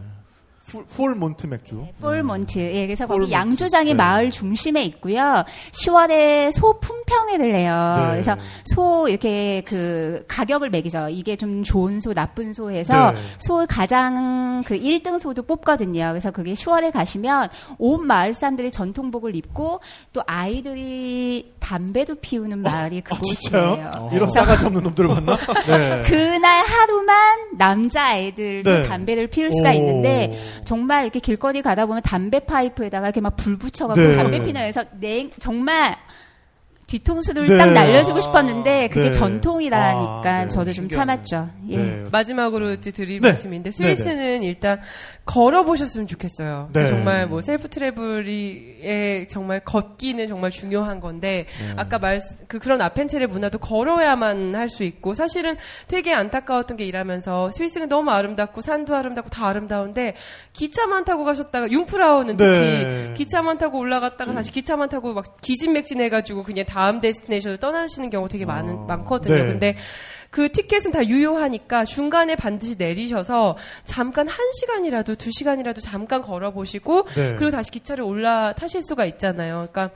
[0.67, 1.87] 풀, Vollmond 맥주.
[2.01, 2.59] 폴몬트.
[2.59, 3.31] 예, 그래서 거기.
[3.31, 3.95] 양조장이 네.
[3.95, 5.45] 마을 중심에 있고요.
[5.71, 7.95] 10월에 소 품평회를 해요.
[7.99, 8.11] 네.
[8.11, 8.37] 그래서
[8.75, 11.09] 소 이렇게 그 가격을 매기죠.
[11.09, 13.19] 이게 좀 좋은 소, 나쁜 소 해서 네.
[13.39, 16.09] 소 가장 그 1등 소도 뽑거든요.
[16.11, 17.49] 그래서 그게 10월에 가시면
[17.79, 19.81] 온 마을 사람들이 전통복을 입고
[20.13, 23.35] 또 아이들이 담배도 피우는 마을이 아, 그곳이에요.
[23.37, 24.11] 진짜요?
[24.13, 25.37] 이런 싸가지 없는 놈들을 봤나?
[25.67, 26.03] 네.
[26.07, 28.83] 그날 하루만 남자 아이들도 네.
[28.89, 29.73] 담배를 피울 수가 오.
[29.73, 30.33] 있는데
[30.65, 34.17] 정말 이렇게 길거리 가다 보면 담배 파이프에다가 이렇게 막 불 붙여갖고 네.
[34.17, 35.97] 담배 피면서 냉 정말
[36.87, 37.59] 뒤통수를 네.
[37.59, 39.11] 딱 날려주고 싶었는데 그게 네.
[39.11, 40.49] 전통이라니까 아, 네.
[40.49, 41.23] 저도 좀 신기하네.
[41.23, 41.51] 참았죠.
[41.71, 41.77] 예.
[41.77, 42.05] 네.
[42.13, 43.31] 마지막으로 드릴 네.
[43.31, 44.81] 말씀인데 스위스는 일단
[45.27, 46.71] 걸어보셨으면 좋겠어요.
[46.73, 46.87] 네.
[46.87, 51.47] 정말 뭐 셀프 트래블이 정말 걷기는 정말 중요한 건데
[51.77, 57.53] 아까 말 그 그런 아펜체르 문화도 걸어야만 할 수 있고 사실은 되게 안타까웠던 게 일하면서
[57.53, 60.15] 스위스는 너무 아름답고 산도 아름답고 다 아름다운데
[60.53, 63.15] 기차만 타고 가셨다가 융프라우는 특히 네.
[63.17, 68.87] 기차만 타고 올라갔다가 다시 기차만 타고 막 기진맥진해가지고 그냥 다음 데스티네이션을 떠나시는 경우 되게 많은
[68.87, 69.35] 많거든요.
[69.35, 69.47] 네.
[69.47, 69.77] 근데
[70.31, 77.37] 그 티켓은 다 유효하니까 중간에 반드시 내리셔서 잠깐 한 시간이라도 두 시간이라도 잠깐 걸어보시고 네.
[77.37, 79.69] 그리고 다시 기차를 올라 타실 수가 있잖아요.
[79.71, 79.91] 그러니까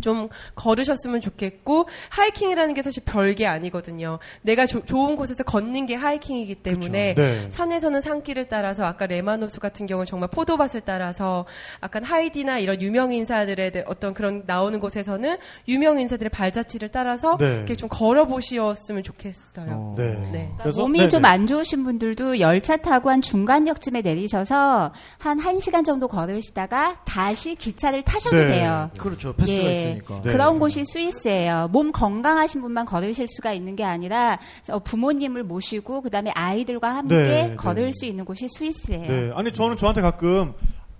[0.00, 4.18] 좀 걸으셨으면 좋겠고 하이킹이라는 게 사실 별게 아니거든요.
[4.42, 7.48] 내가 조- 좋은 곳에서 걷는 게 하이킹이기 때문에 네.
[7.50, 11.44] 산에서는 산길을 따라서 아까 레마노스 같은 경우는 정말 포도밭을 따라서
[11.82, 15.36] 약간 하이디나 이런 유명 인사들의 대- 어떤 그런 나오는 곳에서는
[15.68, 17.46] 유명 인사들의 발자취를 따라서 네.
[17.56, 19.94] 이렇게 좀 걸어보셨으면 좋겠어요.
[19.96, 20.28] 네.
[20.32, 20.50] 네.
[20.60, 21.08] 그래서- 몸이 네네.
[21.08, 28.36] 좀안 좋으신 분들도 열차 타고 한 중간역쯤에 내리셔서 한 1시간 정도 걸으시다가 다시 기차를 타셔도
[28.36, 28.46] 네.
[28.46, 28.90] 돼요.
[28.98, 29.34] 그렇죠.
[29.34, 29.74] 패스가 예.
[29.90, 30.20] 있으니까.
[30.22, 30.32] 네.
[30.32, 31.68] 그런 곳이 스위스예요.
[31.72, 34.38] 몸 건강하신 분만 걸으실 수가 있는 게 아니라
[34.70, 37.90] 어, 부모님을 모시고 그다음에 아이들과 함께 네, 걸을 네.
[37.92, 39.06] 수 있는 곳이 스위스예요.
[39.10, 39.30] 네.
[39.34, 40.54] 아니 저는 저한테 가끔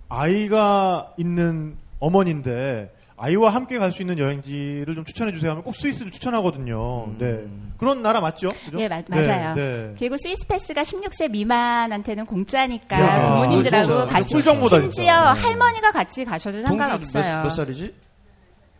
[0.09, 6.11] 아이가 있는 어머니인데 아이와 함께 갈 수 있는 여행지를 좀 추천해 주세요 하면 꼭 스위스를
[6.11, 7.13] 추천하거든요.
[7.17, 7.45] 네.
[7.77, 8.49] 그런 나라 맞죠?
[8.65, 8.77] 그죠?
[8.77, 9.55] 네, 마- 맞아요.
[9.55, 9.93] 네.
[9.97, 14.05] 그리고 스위스 패스가 16세 미만한테는 공짜니까 야, 부모님들하고 진짜.
[14.07, 15.33] 같이 심지어 진짜.
[15.33, 17.23] 할머니가 같이 가셔도 상관없어요.
[17.23, 17.93] 몇, 몇 살이지?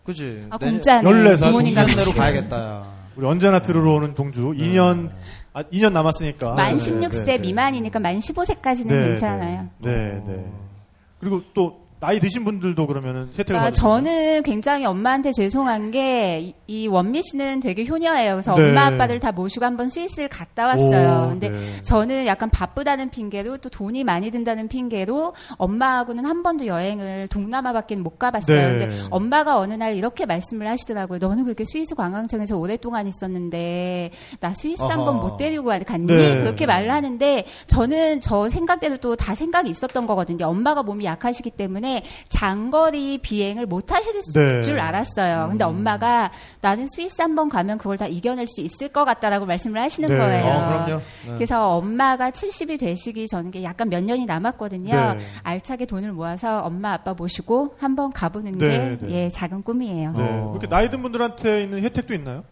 [0.05, 0.47] 그지?
[0.51, 1.09] 아, 공짜네.
[1.09, 2.13] 14살 부모님과 같이.
[2.13, 2.57] 가야겠다.
[2.57, 2.95] 야.
[3.15, 5.09] 우리 언제나 들으러 오는 동주 2년
[5.53, 6.53] 아, 2년 남았으니까.
[6.53, 7.37] 만 네, 16세 네, 네.
[7.39, 9.69] 미만이니까 만 15세까지는 네, 괜찮아요.
[9.79, 10.45] 네, 네.
[11.19, 16.87] 그리고 또 나이 드신 분들도 그러면은 혜택을 아, 받으 저는 굉장히 엄마한테 죄송한 게 이
[16.87, 18.31] 원미 씨는 되게 효녀예요.
[18.33, 18.69] 그래서 네.
[18.69, 21.25] 엄마 아빠들 다 모시고 한번 스위스를 갔다 왔어요.
[21.25, 21.83] 오, 근데 네.
[21.83, 28.17] 저는 약간 바쁘다는 핑계로 또 돈이 많이 든다는 핑계로 엄마하고는 한 번도 여행을 동남아밖에 못
[28.17, 28.73] 가봤어요.
[28.73, 28.79] 네.
[28.87, 31.19] 근데 엄마가 어느 날 이렇게 말씀을 하시더라고요.
[31.19, 34.09] 너는 그렇게 스위스 관광청에서 오랫동안 있었는데
[34.39, 34.93] 나 스위스 아하.
[34.93, 36.07] 한번 못 데리고 가- 갔니?
[36.07, 36.39] 네.
[36.39, 40.47] 그렇게 말을 하는데 저는 저 생각대로 또 다 생각이 있었던 거거든요.
[40.47, 41.94] 엄마가 몸이 약하시기 때문에
[42.29, 44.61] 장거리 비행을 못 하실 네.
[44.61, 45.47] 줄 알았어요.
[45.49, 46.31] 근데 엄마가
[46.61, 50.17] 나는 스위스 한번 가면 그걸 다 이겨낼 수 있을 것 같다라고 말씀을 하시는 네.
[50.17, 50.45] 거예요.
[50.45, 51.01] 어, 그럼요.
[51.27, 51.33] 네.
[51.35, 54.91] 그래서 엄마가 70이 되시기 전 게 약간 몇 년이 남았거든요.
[54.93, 55.17] 네.
[55.43, 59.11] 알차게 돈을 모아서 엄마 아빠 모시고 한번 가보는 네, 게 네.
[59.11, 60.11] 예, 작은 꿈이에요.
[60.13, 60.19] 네.
[60.19, 60.49] 어.
[60.49, 62.43] 그렇게 나이 든 분들한테 있는 혜택도 있나요?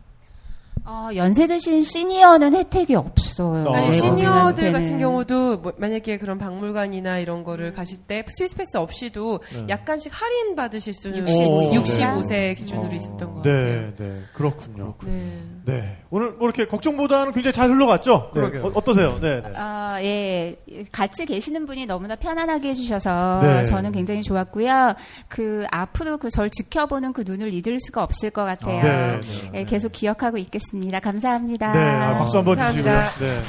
[0.85, 3.63] 어, 연세 드신 시니어는 혜택이 없어요.
[3.65, 3.73] 어.
[3.73, 4.73] 아니 네, 시니어들.
[4.73, 9.39] 같은 경우도 뭐 만약에 그런 박물관이나 이런 거를 가실 때 스위스 패스 없이도
[9.69, 13.53] 약간씩 할인 받으실 수는 65 65세 기준으로 있었던 것 같아요.
[13.63, 14.21] 네, 네.
[14.33, 14.95] 그렇군요.
[15.05, 15.39] 네.
[15.65, 15.97] 네.
[16.09, 18.31] 오늘 뭐 이렇게 걱정보다는 굉장히 잘 흘러갔죠?
[18.35, 18.41] 네.
[18.41, 18.65] 그러게요.
[18.65, 19.17] 어, 어떠세요?
[19.21, 19.53] 네, 네.
[19.55, 20.57] 아, 예.
[20.91, 23.63] 같이 계시는 분이 너무나 편안하게 해주셔서 네.
[23.63, 24.95] 저는 굉장히 좋았고요.
[25.29, 28.81] 그, 앞으로 그 절 지켜보는 그 눈을 잊을 수가 없을 것 같아요.
[28.81, 29.19] 네,
[29.51, 29.59] 네.
[29.59, 30.72] 예, 계속 기억하고 있겠습니다.
[31.01, 31.71] 감사합니다.
[31.71, 32.93] 네, 아, 박수 한번 주시고요.
[33.19, 33.41] 네.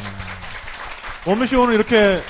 [1.27, 2.21] 원민 씨 오늘 이렇게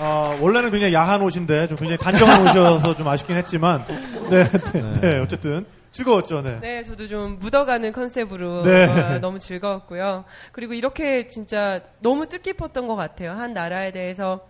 [0.00, 3.84] 어, 원래는 굉장히 야한 옷인데 좀 굉장히 단정한 옷이어서 좀 아쉽긴 했지만
[4.30, 6.42] 네, 네, 네, 어쨌든 즐거웠죠.
[6.42, 6.58] 네.
[6.60, 8.86] 네, 저도 좀 묻어가는 컨셉으로 네.
[8.86, 10.24] 어, 너무 즐거웠고요.
[10.52, 13.32] 그리고 이렇게 진짜 너무 뜻깊었던 것 같아요.
[13.32, 14.40] 한 나라에 대해서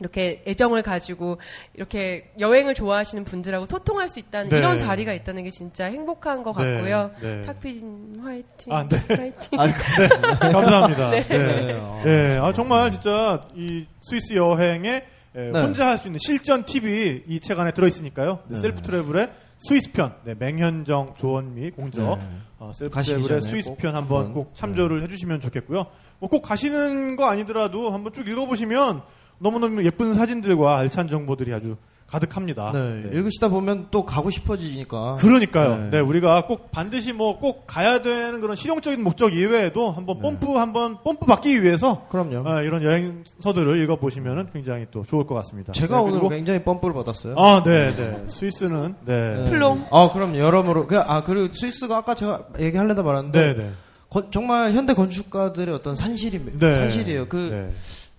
[0.00, 1.38] 이렇게 애정을 가지고
[1.74, 4.58] 이렇게 여행을 좋아하시는 분들하고 소통할 수 있다는 네.
[4.58, 7.10] 이런 자리가 있다는 게 진짜 행복한 것 네, 같고요.
[7.20, 7.42] 네.
[7.42, 8.72] 탁피디 화이팅.
[8.72, 8.96] 아, 네.
[9.08, 9.60] 화이팅.
[9.60, 10.08] 아이, 네,
[10.52, 11.10] 감사합니다.
[11.10, 11.20] 네.
[11.22, 12.02] 네, 어.
[12.04, 15.04] 네, 아, 정말 진짜 이 스위스 여행에
[15.36, 15.60] 에, 네.
[15.60, 18.40] 혼자 할 수 있는 실전 팁이 이 책 안에 들어있으니까요.
[18.54, 22.26] Self Travel의 스위스 편, 네, 맹현정, 조원미, 공저, 네.
[22.58, 25.86] 어, Self Travel의 스위스 꼭편 한번 한번, 꼭 참조를 해주시면 좋겠고요.
[26.18, 29.02] 뭐 꼭 가시는 거 아니더라도 한번 쭉 읽어보시면
[29.38, 32.70] 너무너무 예쁜 사진들과 알찬 정보들이 아주 가득합니다.
[32.72, 32.78] 네,
[33.10, 33.16] 네.
[33.18, 35.16] 읽으시다 보면 또 가고 싶어지니까.
[35.16, 35.76] 그러니까요.
[35.84, 35.90] 네.
[35.90, 36.00] 네.
[36.00, 41.24] 우리가 꼭 반드시 뭐 꼭 가야 되는 그런 실용적인 목적 이외에도 한번 뽐뿌 한번 뽐뿌
[41.26, 42.46] 받기 위해서 그럼요.
[42.48, 45.72] 아, 이런 여행서들을 읽어 보시면 굉장히 또 좋을 것 같습니다.
[45.72, 47.34] 제가 네, 오늘 굉장히 펌프를 받았어요.
[47.38, 48.22] 아, 네, 네.
[48.28, 49.44] 스위스는 네, 네.
[49.50, 49.86] 플롱.
[49.90, 50.86] 아, 그럼 여러모로.
[50.86, 53.40] 그, 아, 그리고 스위스가 아까 제가 얘기하려다 말았는데.
[53.40, 53.70] 네, 네,
[54.10, 56.64] 건- 정말 현대 건축가들의 어떤 산실입니다.
[56.64, 56.72] 네.
[56.74, 57.28] 산실이에요.
[57.28, 57.72] 그 네.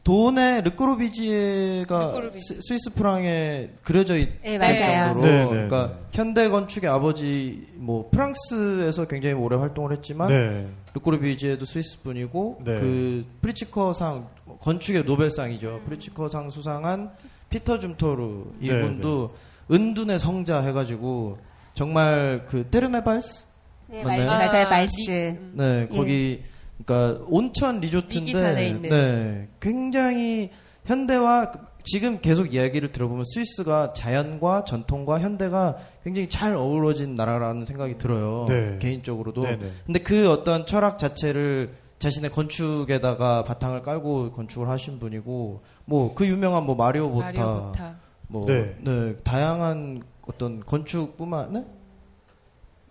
[0.06, 2.14] 돈에 르꼬르비지에가.
[2.38, 5.14] 스- 스위스 프랑에 그려져 있을 네, 맞아요.
[5.15, 5.98] 정도로 네, 네, 그러니까 네.
[6.14, 10.68] 현대 건축의 아버지 뭐 프랑스에서 굉장히 오래 활동을 했지만 네.
[10.94, 12.80] 르꼬르비지에도 스위스 분이고 네.
[12.80, 14.27] 그 프리츠커상
[14.61, 15.82] 건축의 노벨상이죠.
[15.86, 17.10] 프리츠커상 수상한
[17.49, 19.30] 피터 줌토르 네, 이분도
[19.72, 21.38] 은둔의 성자 해가지고
[21.73, 23.44] 정말 그 테르메발스
[23.88, 24.27] 네, 맞나요?
[24.27, 25.40] 말, 맞아요, 아, 말스.
[25.53, 26.40] 네 거기
[26.84, 28.90] 그러니까 온천 리조트인데.
[28.90, 30.50] 네 굉장히
[30.86, 31.52] 현대와
[31.84, 38.78] 지금 계속 이야기를 들어보면 스위스가 자연과 전통과 현대가 굉장히 잘 어우러진 나라라는 생각이 들어요 네.
[38.80, 39.72] 개인적으로도 네, 네.
[39.86, 46.66] 근데 그 어떤 철학 자체를 자신의 건축에다가 바탕을 깔고 건축을 하신 분이고 뭐 그 유명한
[46.66, 47.96] 뭐 마리오 보타, 마리오 보타.
[48.28, 48.76] 뭐 네.
[48.82, 49.16] 네.
[49.24, 51.66] 다양한 어떤 건축뿐만 네?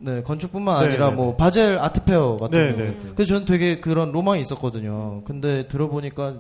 [0.05, 1.37] 네 건축뿐만 네, 아니라 네, 뭐 네.
[1.37, 3.11] 바젤 art fair 같은 네, 거 네, 네.
[3.15, 6.35] 그래서 저는 되게 그런 로망이 있었거든요 근데 들어보니까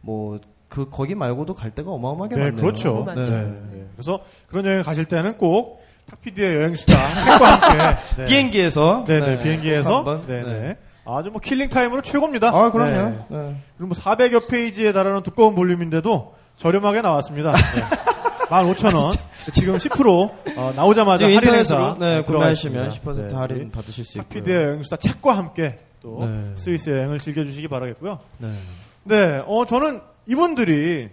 [0.00, 0.38] 뭐
[0.68, 3.04] 그 거기 말고도 갈 데가 어마어마하게 네, 많네요 그렇죠.
[3.04, 3.32] 많죠.
[3.32, 3.42] 네.
[3.72, 3.86] 네.
[3.96, 8.24] 그래서 그런 여행 가실 때는 꼭 탁피디의 여행 수다 책과 함께 네.
[8.26, 10.60] 비행기에서 네, 네, 네, 비행기에서 한번, 네, 네.
[10.60, 10.76] 네.
[11.06, 12.48] 아주 뭐 killing time으로 최고입니다.
[12.48, 13.24] 아 그럼요 네.
[13.28, 13.56] 네.
[13.78, 17.52] 그리고 뭐 400여 페이지에 달하는 두꺼운 볼륨인데도 저렴하게 나왔습니다.
[17.52, 17.82] 네.
[18.48, 19.27] 15,000원.
[19.52, 23.12] 지금 10% 어, 나오자마자 지금 할인 인터넷으로 행사 네, 구매하시면 있습니다.
[23.12, 26.52] 10% 네, 할인 받으실 수 있고요 탁피디의 여행 수다 책과 함께 또 네.
[26.54, 28.18] 스위스 여행을 즐겨주시기 바라겠고요.
[28.38, 28.52] 네.
[29.04, 31.10] 네, 어, 저는 이분들이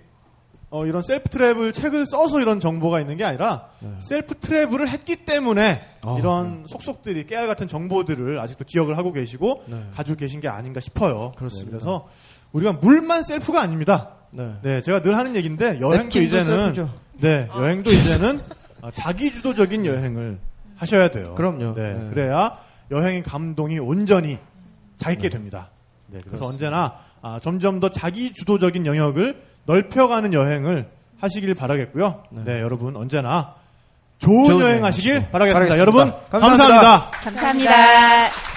[0.70, 5.82] 어, 이런 self travel 책을 써서 이런 정보가 있는 게 아니라 self travel을 했기 때문에
[6.02, 9.84] 아, 이런 속속들이 깨알 같은 정보들을 아직도 기억을 하고 계시고 네.
[9.94, 11.32] 가지고 계신 게 아닌가 싶어요.
[11.38, 11.78] 그렇습니다.
[11.78, 12.10] 네, 그래서
[12.52, 14.16] 우리가 물만 셀프가 아닙니다.
[14.32, 14.56] 네.
[14.64, 16.90] 네, 제가 늘 하는 얘기인데 여행도 냅킨도 이제는 셀프죠.
[17.19, 18.41] 네, 여행도 이제는
[18.81, 20.37] 아, 자기 주도적인 여행을
[20.77, 21.35] 하셔야 돼요.
[21.35, 21.73] 그럼요.
[21.75, 22.09] 네, 네.
[22.11, 22.57] 그래야
[22.91, 24.37] 여행의 감동이 온전히
[24.97, 25.69] 자기게 됩니다.
[26.07, 26.67] 네, 그래서 그렇습니다.
[26.67, 30.87] 언제나 아, 점점 더 자기 주도적인 영역을 넓혀가는 여행을
[31.19, 32.23] 하시길 바라겠고요.
[32.31, 32.61] 네, 네.
[32.61, 33.55] 여러분 언제나
[34.19, 35.53] 좋은, 좋은 여행 하시길 바라겠습니다.
[35.53, 35.79] 바라겠습니다.
[35.79, 37.09] 여러분 감사합니다.
[37.11, 37.65] 감사합니다.
[37.69, 38.55] 감사합니다.